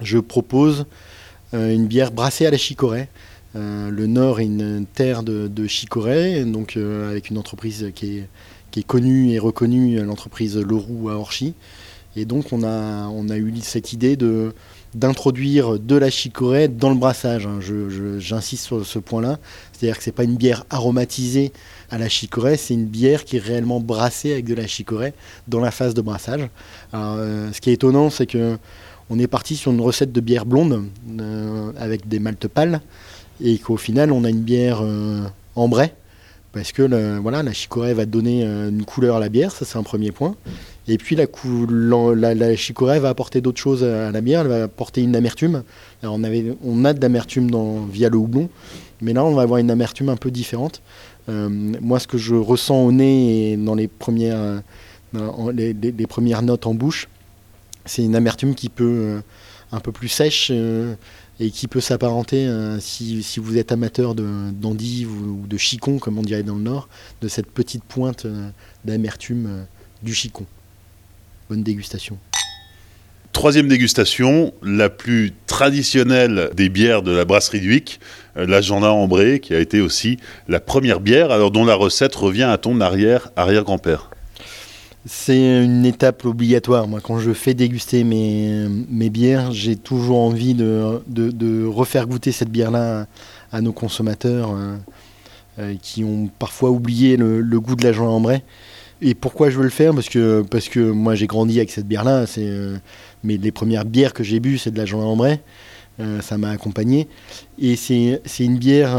je 0.01 0.19
propose 0.19 0.87
une 1.53 1.87
bière 1.87 2.13
brassée 2.13 2.47
à 2.47 2.51
la 2.51 2.57
chicorée. 2.57 3.09
le 3.55 4.07
Nord 4.07 4.41
est 4.41 4.47
une 4.47 4.87
terre 4.87 5.23
de, 5.23 5.49
de 5.49 5.67
chicorée, 5.67 6.45
donc 6.45 6.77
avec 6.77 7.29
une 7.29 7.39
entreprise 7.39 7.91
qui 7.95 8.19
est 8.19 8.29
qui 8.73 8.81
est 8.81 8.87
connue 8.87 9.31
et 9.31 9.39
reconnue, 9.39 10.03
l'entreprise 10.03 10.57
Leroux 10.57 11.09
à 11.09 11.15
Orchy. 11.15 11.55
Et 12.17 12.25
donc 12.25 12.53
on 12.53 12.65
a, 12.65 13.07
on 13.09 13.29
a 13.29 13.37
eu 13.37 13.55
cette 13.63 13.93
idée 13.93 14.17
de 14.17 14.53
d'introduire 14.95 15.79
de 15.79 15.97
la 15.97 16.11
chicorée 16.11 16.69
dans 16.69 16.91
le 16.91 16.97
brassage. 16.97 17.47
Hein. 17.47 17.61
J'insiste 18.19 18.65
sur 18.65 18.85
ce 18.85 18.99
point-là. 18.99 19.39
C'est-à-dire 19.73 19.97
que 19.97 20.05
ce 20.05 20.11
n'est 20.11 20.15
pas 20.15 20.25
une 20.25 20.37
bière 20.37 20.65
aromatisée 20.69 21.53
à 21.91 21.97
la 21.99 22.09
chicorée, 22.09 22.57
c'est 22.57 22.75
une 22.75 22.87
bière 22.87 23.25
qui 23.25 23.37
est 23.37 23.41
réellement 23.41 23.81
brassée 23.81 24.33
avec 24.33 24.45
de 24.45 24.55
la 24.55 24.67
chicorée 24.67 25.15
dans 25.49 25.61
la 25.61 25.71
phase 25.71 25.95
de 25.95 26.03
brassage. 26.03 26.49
Euh, 26.95 27.51
ce 27.53 27.61
qui 27.61 27.71
est 27.71 27.75
étonnant, 27.75 28.11
c'est 28.11 28.27
que 28.27 28.59
on 29.11 29.19
est 29.19 29.27
parti 29.27 29.57
sur 29.57 29.73
une 29.73 29.81
recette 29.81 30.13
de 30.13 30.21
bière 30.21 30.47
blonde 30.47 30.85
euh, 31.21 31.73
avec 31.79 32.09
des 32.09 32.19
maltes 32.19 32.49
pâles 32.49 32.81
et 33.43 33.59
qu'au 33.59 33.77
final 33.77 34.13
on 34.13 34.25
a 34.25 34.31
une 34.31 34.41
bière 34.41 34.81
euh, 34.83 35.23
ambrée 35.55 35.93
parce 36.53 36.73
que 36.73 37.19
voilà, 37.19 37.43
la 37.43 37.53
chicorée 37.53 37.95
va 37.95 38.05
donner 38.05 38.45
euh, 38.45 38.69
une 38.69 38.85
couleur 38.85 39.17
à 39.17 39.21
la 39.21 39.29
bière, 39.29 39.53
ça 39.53 39.65
c'est 39.65 39.79
un 39.79 39.83
premier 39.83 40.13
point. 40.13 40.35
Et 40.89 40.99
puis 40.99 41.17
la, 41.17 42.57
chicorée 42.57 42.99
va 42.99 43.09
apporter 43.09 43.41
d'autres 43.41 43.61
choses 43.61 43.85
à 43.85 44.11
la 44.11 44.21
bière, 44.21 44.43
elle 44.43 44.49
va 44.49 44.65
apporter 44.65 45.01
une 45.01 45.15
amertume. 45.15 45.63
On, 46.03 46.25
a 46.25 46.93
de 46.93 47.01
l'amertume 47.01 47.51
via 47.91 48.09
le 48.09 48.17
houblon, 48.17 48.49
mais 49.01 49.13
là 49.13 49.25
on 49.25 49.33
va 49.33 49.43
avoir 49.43 49.59
une 49.61 49.71
amertume 49.71 50.09
un 50.09 50.17
peu 50.17 50.31
différente. 50.31 50.83
Euh, 51.29 51.49
moi 51.49 52.01
ce 52.01 52.09
que 52.09 52.19
je 52.19 52.35
ressens 52.35 52.85
au 52.85 52.91
nez 52.91 53.53
et 53.53 53.57
dans 53.57 53.77
les 53.77 53.87
premières, 53.87 54.61
euh, 55.15 56.07
premières 56.09 56.43
notes 56.43 56.67
en 56.67 56.75
bouche, 56.75 57.09
c'est 57.85 58.05
une 58.05 58.17
amertume 58.17 58.55
qui 58.55 58.69
peut 58.69 59.21
un 59.73 59.81
peu 59.81 59.93
plus 59.93 60.09
sèche 60.09 60.53
et 61.43 61.51
qui 61.51 61.67
peut 61.67 61.81
s'apparenter, 61.81 62.47
euh, 62.47 62.79
si, 62.79 63.25
vous 63.39 63.59
êtes 63.59 63.73
amateur 63.73 64.15
d'endives 64.15 65.11
ou, 65.11 65.45
de 65.47 65.57
chicon, 65.57 65.99
comme 65.99 66.19
on 66.19 66.23
dirait 66.23 66.43
dans 66.43 66.55
le 66.55 66.63
Nord, 66.63 66.89
de 67.21 67.29
cette 67.29 67.51
petite 67.51 67.83
pointe 67.83 68.27
euh, 68.27 68.49
d'amertume 68.85 69.47
euh, 69.47 69.63
du 70.03 70.15
chicon. 70.15 70.47
Bonne 71.49 71.63
dégustation. 71.63 72.19
Troisième 73.33 73.67
dégustation, 73.67 74.53
la 74.63 74.89
plus 74.89 75.33
traditionnelle 75.47 76.51
des 76.55 76.69
bières 76.69 77.03
de 77.03 77.11
la 77.11 77.25
brasserie 77.25 77.61
d'Huic, 77.61 77.99
l'agenda 78.37 78.93
ambré, 78.93 79.41
qui 79.41 79.55
a 79.55 79.59
été 79.59 79.81
aussi 79.81 80.19
la 80.49 80.61
première 80.61 81.01
bière, 81.01 81.31
alors 81.31 81.51
dont 81.51 81.65
la 81.65 81.75
recette 81.75 82.15
revient 82.15 82.43
à 82.43 82.59
ton 82.59 82.81
arrière 82.81 83.31
arrière-grand-père. 83.37 84.12
C'est 85.05 85.65
une 85.65 85.85
étape 85.85 86.25
obligatoire. 86.25 86.87
Moi, 86.87 87.01
quand 87.01 87.19
je 87.19 87.33
fais 87.33 87.55
déguster 87.55 88.05
mes, 88.05 88.69
mes 88.89 89.11
bières, 89.11 89.51
j'ai 89.51 89.75
toujours 89.75 90.21
envie 90.21 90.55
de, 90.55 91.03
de, 91.09 91.67
refaire 91.67 92.07
goûter 92.07 92.31
cette 92.31 92.51
bière-là 92.51 93.07
à, 93.51 93.61
nos 93.61 93.73
consommateurs 93.73 94.53
euh, 94.53 94.77
euh, 95.59 95.75
qui 95.83 96.05
ont 96.05 96.31
parfois 96.39 96.71
oublié 96.71 97.17
le, 97.17 97.43
goût 97.59 97.75
de 97.75 97.83
la 97.83 97.93
joie 97.93 98.09
ambrée. 98.09 98.45
Et 99.01 99.15
pourquoi 99.15 99.51
je 99.51 99.57
veux 99.57 99.65
le 99.65 99.71
faire? 99.71 99.93
Parce 99.93 100.09
que, 100.09 100.43
parce 100.49 100.69
que 100.69 100.79
moi, 100.79 101.17
j'ai 101.17 101.27
grandi 101.27 101.59
avec 101.59 101.73
cette 101.73 101.89
bière-là. 101.89 102.27
C'est, 102.27 102.47
euh, 102.47 102.77
mais 103.25 103.39
les 103.39 103.51
premières 103.51 103.85
bières 103.85 104.13
que 104.13 104.23
j'ai 104.23 104.39
bu, 104.39 104.57
c'est 104.57 104.71
de 104.71 104.79
la 104.79 104.87
joie 104.87 105.05
ambrée. 105.05 105.41
ça 106.21 106.39
m'a 106.39 106.51
accompagné. 106.51 107.09
Et 107.59 107.75
c'est, 107.75 108.21
une 108.39 108.59
bière 108.59 108.97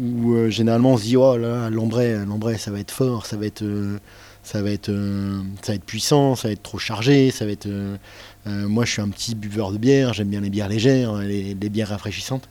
où 0.00 0.50
généralement 0.50 0.94
on 0.94 0.96
se 0.96 1.04
dit 1.04 1.16
oh 1.16 1.36
là, 1.36 1.70
l'ambrée, 1.70 2.58
ça 2.58 2.72
va 2.72 2.80
être 2.80 2.90
fort, 2.90 3.26
ça 3.26 3.36
va 3.36 3.46
être 3.46 3.64
ça 4.44 4.62
va 4.62 4.70
être 4.70 4.90
euh, 4.90 5.40
ça 5.62 5.72
va 5.72 5.76
être 5.76 5.84
puissant, 5.84 6.36
ça 6.36 6.48
va 6.48 6.52
être 6.52 6.62
trop 6.62 6.78
chargé, 6.78 7.30
ça 7.30 7.46
va 7.46 7.50
être 7.50 7.66
euh, 7.66 7.96
euh, 8.46 8.68
moi 8.68 8.84
je 8.84 8.92
suis 8.92 9.02
un 9.02 9.08
petit 9.08 9.34
buveur 9.34 9.72
de 9.72 9.78
bière, 9.78 10.12
j'aime 10.12 10.28
bien 10.28 10.42
les 10.42 10.50
bières 10.50 10.68
légères, 10.68 11.14
les, 11.14 11.54
bières 11.54 11.88
rafraîchissantes 11.88 12.48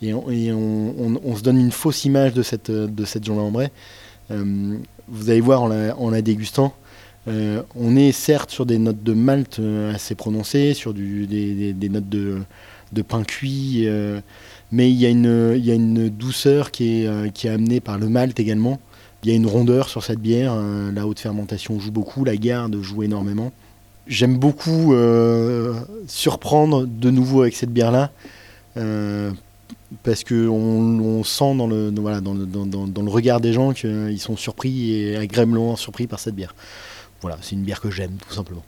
et, 0.00 0.12
on, 0.14 1.36
se 1.36 1.42
donne 1.42 1.58
une 1.58 1.72
fausse 1.72 2.04
image 2.04 2.32
de 2.32 2.42
cette 2.42 2.70
de 2.70 3.04
cette 3.04 3.24
journée 3.24 3.42
en 3.42 3.50
vrai. 3.50 3.70
vous 4.30 5.30
allez 5.30 5.40
voir 5.40 5.62
en 5.62 6.10
la, 6.10 6.22
dégustant, 6.22 6.74
on 7.26 7.96
est 7.96 8.12
certes 8.12 8.50
sur 8.50 8.66
des 8.66 8.78
notes 8.78 9.02
de 9.02 9.12
malt 9.12 9.60
assez 9.94 10.14
prononcées, 10.14 10.74
sur 10.74 10.92
des, 10.94 11.74
notes 11.90 12.08
de, 12.08 13.02
pain 13.02 13.22
cuit, 13.22 13.86
mais 14.72 14.90
il 14.90 14.96
y, 14.96 15.06
a 15.06 15.08
une, 15.08 16.08
douceur 16.08 16.72
qui 16.72 17.04
est 17.04 17.48
amenée 17.48 17.80
par 17.80 17.98
le 17.98 18.08
malt 18.08 18.38
également. 18.40 18.80
Il 19.22 19.30
y 19.30 19.32
a 19.32 19.36
une 19.36 19.46
rondeur 19.46 19.88
sur 19.88 20.02
cette 20.02 20.18
bière. 20.18 20.52
Euh, 20.56 20.90
la 20.90 21.06
haute 21.06 21.20
fermentation 21.20 21.78
joue 21.78 21.92
beaucoup, 21.92 22.24
la 22.24 22.36
garde 22.36 22.80
joue 22.80 23.04
énormément. 23.04 23.52
J'aime 24.08 24.36
beaucoup 24.36 24.94
euh, 24.94 25.74
surprendre 26.08 26.86
de 26.86 27.10
nouveau 27.10 27.42
avec 27.42 27.54
cette 27.54 27.70
bière-là. 27.70 28.10
Euh, 28.76 29.30
parce 30.02 30.24
qu'on 30.24 30.48
on 30.48 31.22
sent 31.22 31.54
dans 31.54 31.66
le, 31.66 33.10
regard 33.10 33.40
des 33.40 33.52
gens 33.52 33.72
qu'ils 33.72 34.20
sont 34.20 34.36
surpris 34.36 34.92
et 34.94 35.16
agréablement 35.16 35.76
surpris 35.76 36.06
par 36.06 36.18
cette 36.18 36.34
bière. 36.34 36.54
Voilà, 37.20 37.38
c'est 37.42 37.54
une 37.54 37.62
bière 37.62 37.80
que 37.80 37.90
j'aime, 37.90 38.16
tout 38.26 38.34
simplement. 38.34 38.64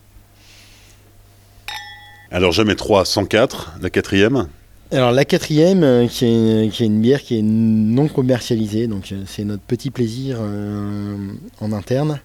Alors, 2.30 2.52
jamais 2.52 2.76
3, 2.76 3.04
104, 3.04 3.78
la 3.80 3.90
quatrième 3.90 4.48
alors 4.92 5.12
la 5.12 5.24
quatrième, 5.24 5.82
euh, 5.82 6.06
qui, 6.06 6.24
est, 6.26 6.80
une 6.80 7.00
bière 7.00 7.22
qui 7.22 7.38
est 7.38 7.42
non 7.42 8.06
commercialisée, 8.06 8.86
donc 8.86 9.12
euh, 9.12 9.22
c'est 9.26 9.44
notre 9.44 9.62
petit 9.62 9.90
plaisir 9.90 10.36
euh, 10.40 11.16
en 11.60 11.72
interne. 11.72 12.20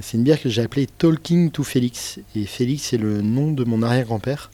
c'est 0.00 0.16
une 0.16 0.22
bière 0.22 0.40
que 0.40 0.48
j'ai 0.48 0.62
appelée 0.62 0.86
Talking 0.86 1.50
to 1.50 1.62
Félix. 1.64 2.18
Et 2.34 2.44
Félix, 2.44 2.84
c'est 2.84 2.98
le 2.98 3.20
nom 3.20 3.52
de 3.52 3.64
mon 3.64 3.82
arrière-grand-père. 3.82 4.50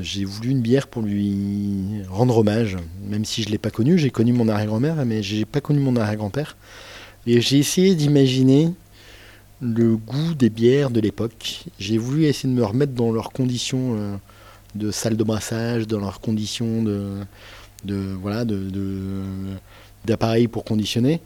j'ai 0.00 0.24
voulu 0.24 0.50
une 0.50 0.60
bière 0.60 0.86
pour 0.86 1.02
lui 1.02 2.02
rendre 2.08 2.38
hommage, 2.38 2.76
même 3.08 3.24
si 3.24 3.42
je 3.42 3.48
ne 3.48 3.52
l'ai 3.52 3.58
pas 3.58 3.70
connu. 3.70 3.98
J'ai 3.98 4.10
connu 4.10 4.32
mon 4.32 4.48
arrière-grand-mère, 4.48 5.04
mais 5.04 5.22
je 5.22 5.36
n'ai 5.36 5.44
pas 5.44 5.60
connu 5.60 5.80
mon 5.80 5.96
arrière-grand-père. 5.96 6.56
Et 7.26 7.40
j'ai 7.40 7.58
essayé 7.58 7.94
d'imaginer 7.96 8.70
le 9.60 9.96
goût 9.96 10.34
des 10.34 10.50
bières 10.50 10.90
de 10.90 11.00
l'époque. 11.00 11.64
J'ai 11.80 11.98
voulu 11.98 12.26
essayer 12.26 12.52
de 12.52 12.54
me 12.54 12.64
remettre 12.64 12.92
dans 12.92 13.10
leurs 13.10 13.32
conditions 13.32 14.20
de 14.74 14.90
salles 14.90 15.16
de 15.16 15.24
brassage, 15.24 15.86
dans 15.86 16.00
leurs 16.00 16.20
conditions 16.20 16.82
de, 16.82 17.20
de 17.84 17.96
voilà, 18.20 18.44
de, 18.44 19.22
d'appareils 20.04 20.48
pour 20.48 20.64
conditionner. 20.64 21.20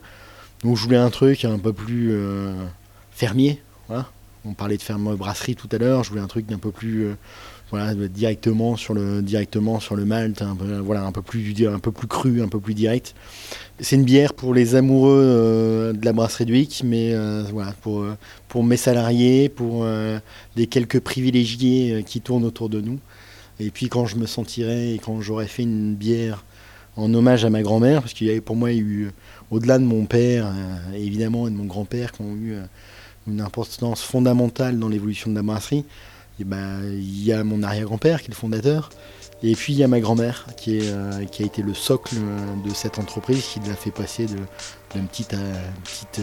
Donc 0.63 0.77
je 0.77 0.83
voulais 0.83 0.97
un 0.97 1.09
truc 1.09 1.45
un 1.45 1.57
peu 1.57 1.73
plus 1.73 2.09
euh, 2.11 2.53
fermier. 3.11 3.61
On 4.45 4.53
parlait 4.53 4.77
de 4.77 4.81
ferme 4.81 5.15
brasserie 5.15 5.55
tout 5.55 5.67
à 5.71 5.77
l'heure. 5.77 6.03
Je 6.03 6.09
voulais 6.09 6.21
un 6.21 6.27
truc 6.27 6.45
d'un 6.45 6.57
peu 6.57 6.71
plus 6.71 7.03
euh, 7.03 7.13
voilà, 7.71 7.93
directement 7.93 8.77
sur 8.77 8.93
le 8.93 9.21
directement 9.21 9.79
sur 9.79 9.95
le 9.95 10.05
malt, 10.05 10.41
un 10.41 10.55
peu, 10.55 10.77
voilà, 10.77 11.03
un 11.03 11.11
peu 11.11 11.21
plus 11.21 11.67
un 11.67 11.79
peu 11.79 11.91
plus 11.91 12.07
cru, 12.07 12.41
un 12.41 12.47
peu 12.47 12.59
plus 12.59 12.73
direct. 12.73 13.15
C'est 13.79 13.95
une 13.95 14.05
bière 14.05 14.33
pour 14.33 14.53
les 14.53 14.75
amoureux 14.75 15.21
euh, 15.21 15.93
de 15.93 16.03
la 16.05 16.13
brasserie 16.13 16.45
du 16.45 16.57
Hic, 16.57 16.83
mais 16.85 17.13
voilà, 17.51 17.73
pour 17.81 18.05
pour 18.47 18.63
mes 18.63 18.77
salariés, 18.77 19.49
pour 19.49 19.85
les 20.55 20.67
quelques 20.67 20.99
privilégiés 20.99 22.03
qui 22.05 22.21
tournent 22.21 22.45
autour 22.45 22.69
de 22.69 22.81
nous. 22.81 22.99
Et 23.59 23.71
puis 23.71 23.89
quand 23.89 24.05
je 24.05 24.15
me 24.15 24.25
sentirais 24.25 24.93
et 24.93 24.99
quand 24.99 25.21
j'aurais 25.21 25.47
fait 25.47 25.63
une 25.63 25.95
bière 25.95 26.43
en 26.95 27.13
hommage 27.13 27.45
à 27.45 27.49
ma 27.49 27.61
grand-mère, 27.61 28.01
parce 28.01 28.13
qu'il 28.13 28.27
y 28.27 28.29
avait 28.29 28.41
pour 28.41 28.55
moi 28.55 28.71
eu, 28.73 29.11
au-delà 29.51 29.79
de 29.79 29.83
mon 29.83 30.05
père, 30.05 30.47
euh, 30.47 30.93
évidemment, 30.95 31.47
et 31.47 31.51
de 31.51 31.55
mon 31.55 31.65
grand-père, 31.65 32.11
qui 32.11 32.21
ont 32.21 32.35
eu 32.35 32.53
euh, 32.53 32.63
une 33.27 33.41
importance 33.41 34.01
fondamentale 34.01 34.79
dans 34.79 34.89
l'évolution 34.89 35.29
de 35.29 35.35
la 35.35 35.41
brasserie, 35.41 35.85
et 36.39 36.43
ben, 36.43 36.81
il 36.93 37.23
y 37.23 37.33
a 37.33 37.43
mon 37.43 37.63
arrière-grand-père 37.63 38.21
qui 38.21 38.27
est 38.27 38.29
le 38.29 38.35
fondateur, 38.35 38.89
et 39.43 39.55
puis 39.55 39.73
il 39.73 39.79
y 39.79 39.83
a 39.83 39.87
ma 39.87 39.99
grand-mère 39.99 40.47
qui, 40.57 40.79
euh, 40.83 41.11
a 41.19 41.21
été 41.21 41.61
le 41.61 41.73
socle 41.73 42.15
de 42.65 42.73
cette 42.73 42.99
entreprise, 42.99 43.43
qui 43.45 43.59
l'a 43.61 43.75
fait 43.75 43.91
passer 43.91 44.25
d'une 44.25 45.07
petite, 45.07 45.35
petite 45.83 46.21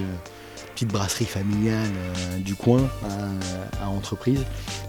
petite 0.76 0.92
brasserie 0.92 1.24
familiale 1.24 1.88
euh, 1.96 2.38
du 2.40 2.54
coin 2.54 2.86
à, 3.80 3.88
entreprise. 3.88 4.44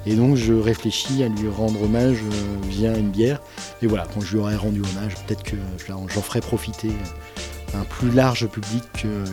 Et 0.06 0.16
donc 0.16 0.36
je 0.36 0.52
réfléchis 0.52 1.24
à 1.24 1.30
lui 1.30 1.48
rendre 1.48 1.84
hommage 1.84 2.18
euh, 2.18 2.68
via 2.68 2.98
une 2.98 3.10
bière. 3.10 3.40
Et 3.82 3.88
voilà, 3.88 4.06
quand 4.14 4.20
je 4.20 4.34
lui 4.34 4.40
aurai 4.40 4.58
rendu 4.58 4.82
hommage, 4.82 5.16
peut-être 5.26 5.44
que 5.44 5.56
j'en 5.88 6.22
ferai 6.22 6.42
profiter 6.42 6.92
un 7.74 7.84
plus 7.86 8.12
large 8.12 8.48
public 8.48 8.84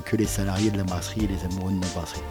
que, 0.05 0.17
les 0.17 0.27
salariés 0.27 0.71
de 0.71 0.77
la 0.77 0.85
brasserie 0.85 1.25
et 1.25 1.27
les 1.27 1.45
amoureux 1.45 1.73
de 1.73 1.79
notre 1.79 1.95
brasserie. 1.95 2.23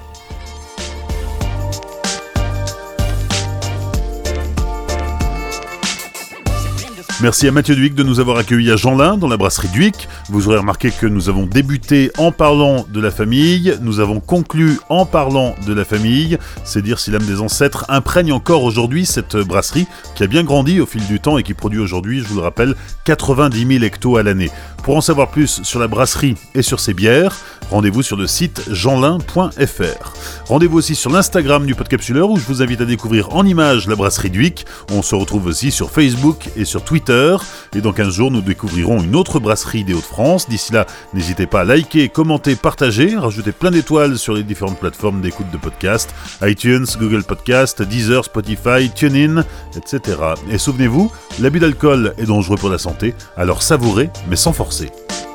Merci 7.22 7.48
à 7.48 7.52
Mathieu 7.52 7.76
Duic 7.76 7.94
de 7.94 8.04
nous 8.04 8.20
avoir 8.20 8.38
accueillis 8.38 8.72
à 8.72 8.76
Jeanlin, 8.76 9.18
dans 9.18 9.28
la 9.28 9.38
brasserie 9.38 9.70
Duic. 9.70 10.10
Vous 10.30 10.48
aurez 10.48 10.58
remarqué 10.58 10.92
que 10.92 11.06
nous 11.06 11.30
avons 11.30 11.46
débuté 11.46 12.12
en 12.18 12.32
parlant 12.32 12.86
de 12.90 13.00
la 13.00 13.12
famille, 13.12 13.78
nous 13.82 14.00
avons 14.00 14.20
conclu 14.20 14.80
en 14.90 15.06
parlant 15.06 15.56
de 15.66 15.74
la 15.74 15.86
famille. 15.86 16.38
C'est 16.64 16.82
dire 16.82 17.00
si 17.00 17.12
l'âme 17.12 17.26
des 17.26 17.40
ancêtres 17.40 17.86
imprègne 17.88 18.34
encore 18.34 18.64
aujourd'hui 18.64 19.06
cette 19.06 19.38
brasserie 19.38 19.88
qui 20.16 20.24
a 20.24 20.28
bien 20.28 20.44
grandi 20.44 20.82
au 20.82 20.86
fil 20.86 21.06
du 21.06 21.20
temps 21.20 21.38
et 21.38 21.44
qui 21.44 21.54
produit 21.54 21.80
aujourd'hui, 21.80 22.20
je 22.20 22.26
vous 22.26 22.36
le 22.36 22.42
rappelle, 22.42 22.76
90 23.06 23.68
000 23.68 23.84
hectos 23.84 24.18
à 24.18 24.24
l'année. 24.24 24.50
Pour 24.84 24.98
en 24.98 25.02
savoir 25.02 25.30
plus 25.30 25.64
sur 25.64 25.80
la 25.80 25.88
brasserie 25.88 26.36
et 26.56 26.62
sur 26.62 26.82
ses 26.82 26.94
bières, 26.94 27.38
rendez-vous 27.70 28.04
sur 28.04 28.18
le 28.18 28.28
site 28.28 28.64
jeanlin.fr. 28.70 30.14
Rendez-vous 30.46 30.78
aussi 30.78 30.94
sur 30.94 31.10
l'Instagram 31.10 31.66
du 31.66 31.74
Podcapsuleur 31.74 32.30
où 32.30 32.36
je 32.38 32.44
vous 32.44 32.62
invite 32.62 32.82
à 32.82 32.86
découvrir 32.86 33.34
en 33.34 33.46
images 33.46 33.88
la 33.88 33.96
brasserie 33.96 34.30
Duic. 34.30 34.66
On 34.92 35.02
se 35.02 35.16
retrouve 35.16 35.46
aussi 35.46 35.72
sur 35.72 35.90
Facebook 35.90 36.50
et 36.58 36.66
sur 36.66 36.84
Twitter. 36.84 37.38
Et 37.74 37.80
dans 37.80 37.94
15 37.94 38.14
jours, 38.14 38.30
nous 38.30 38.42
découvrirons 38.42 39.02
une 39.02 39.16
autre 39.16 39.40
brasserie 39.40 39.86
des 39.86 39.94
Hauts-de-France. 39.94 40.50
D'ici 40.50 40.74
là, 40.74 40.86
n'hésitez 41.14 41.48
pas 41.48 41.62
à 41.62 41.64
liker, 41.64 42.10
commenter, 42.10 42.58
partager, 42.58 43.16
rajouter 43.16 43.54
plein 43.54 43.72
d'étoiles 43.72 44.18
sur 44.18 44.34
les 44.34 44.44
différentes 44.44 44.80
plateformes 44.80 45.22
d'écoute 45.22 45.50
de 45.50 45.58
podcast 45.58 46.14
iTunes, 46.42 46.86
Google 47.00 47.24
Podcast, 47.24 47.82
Deezer, 47.82 48.26
Spotify, 48.26 48.92
TuneIn, 48.94 49.46
etc. 49.78 50.18
Et 50.52 50.58
souvenez-vous, 50.58 51.10
l'abus 51.40 51.62
d'alcool 51.62 52.14
est 52.18 52.26
dangereux 52.26 52.58
pour 52.58 52.70
la 52.70 52.78
santé, 52.78 53.16
alors 53.38 53.64
savourez, 53.64 54.10
mais 54.28 54.36
sans 54.36 54.52
force. 54.52 54.73
See. 54.74 55.33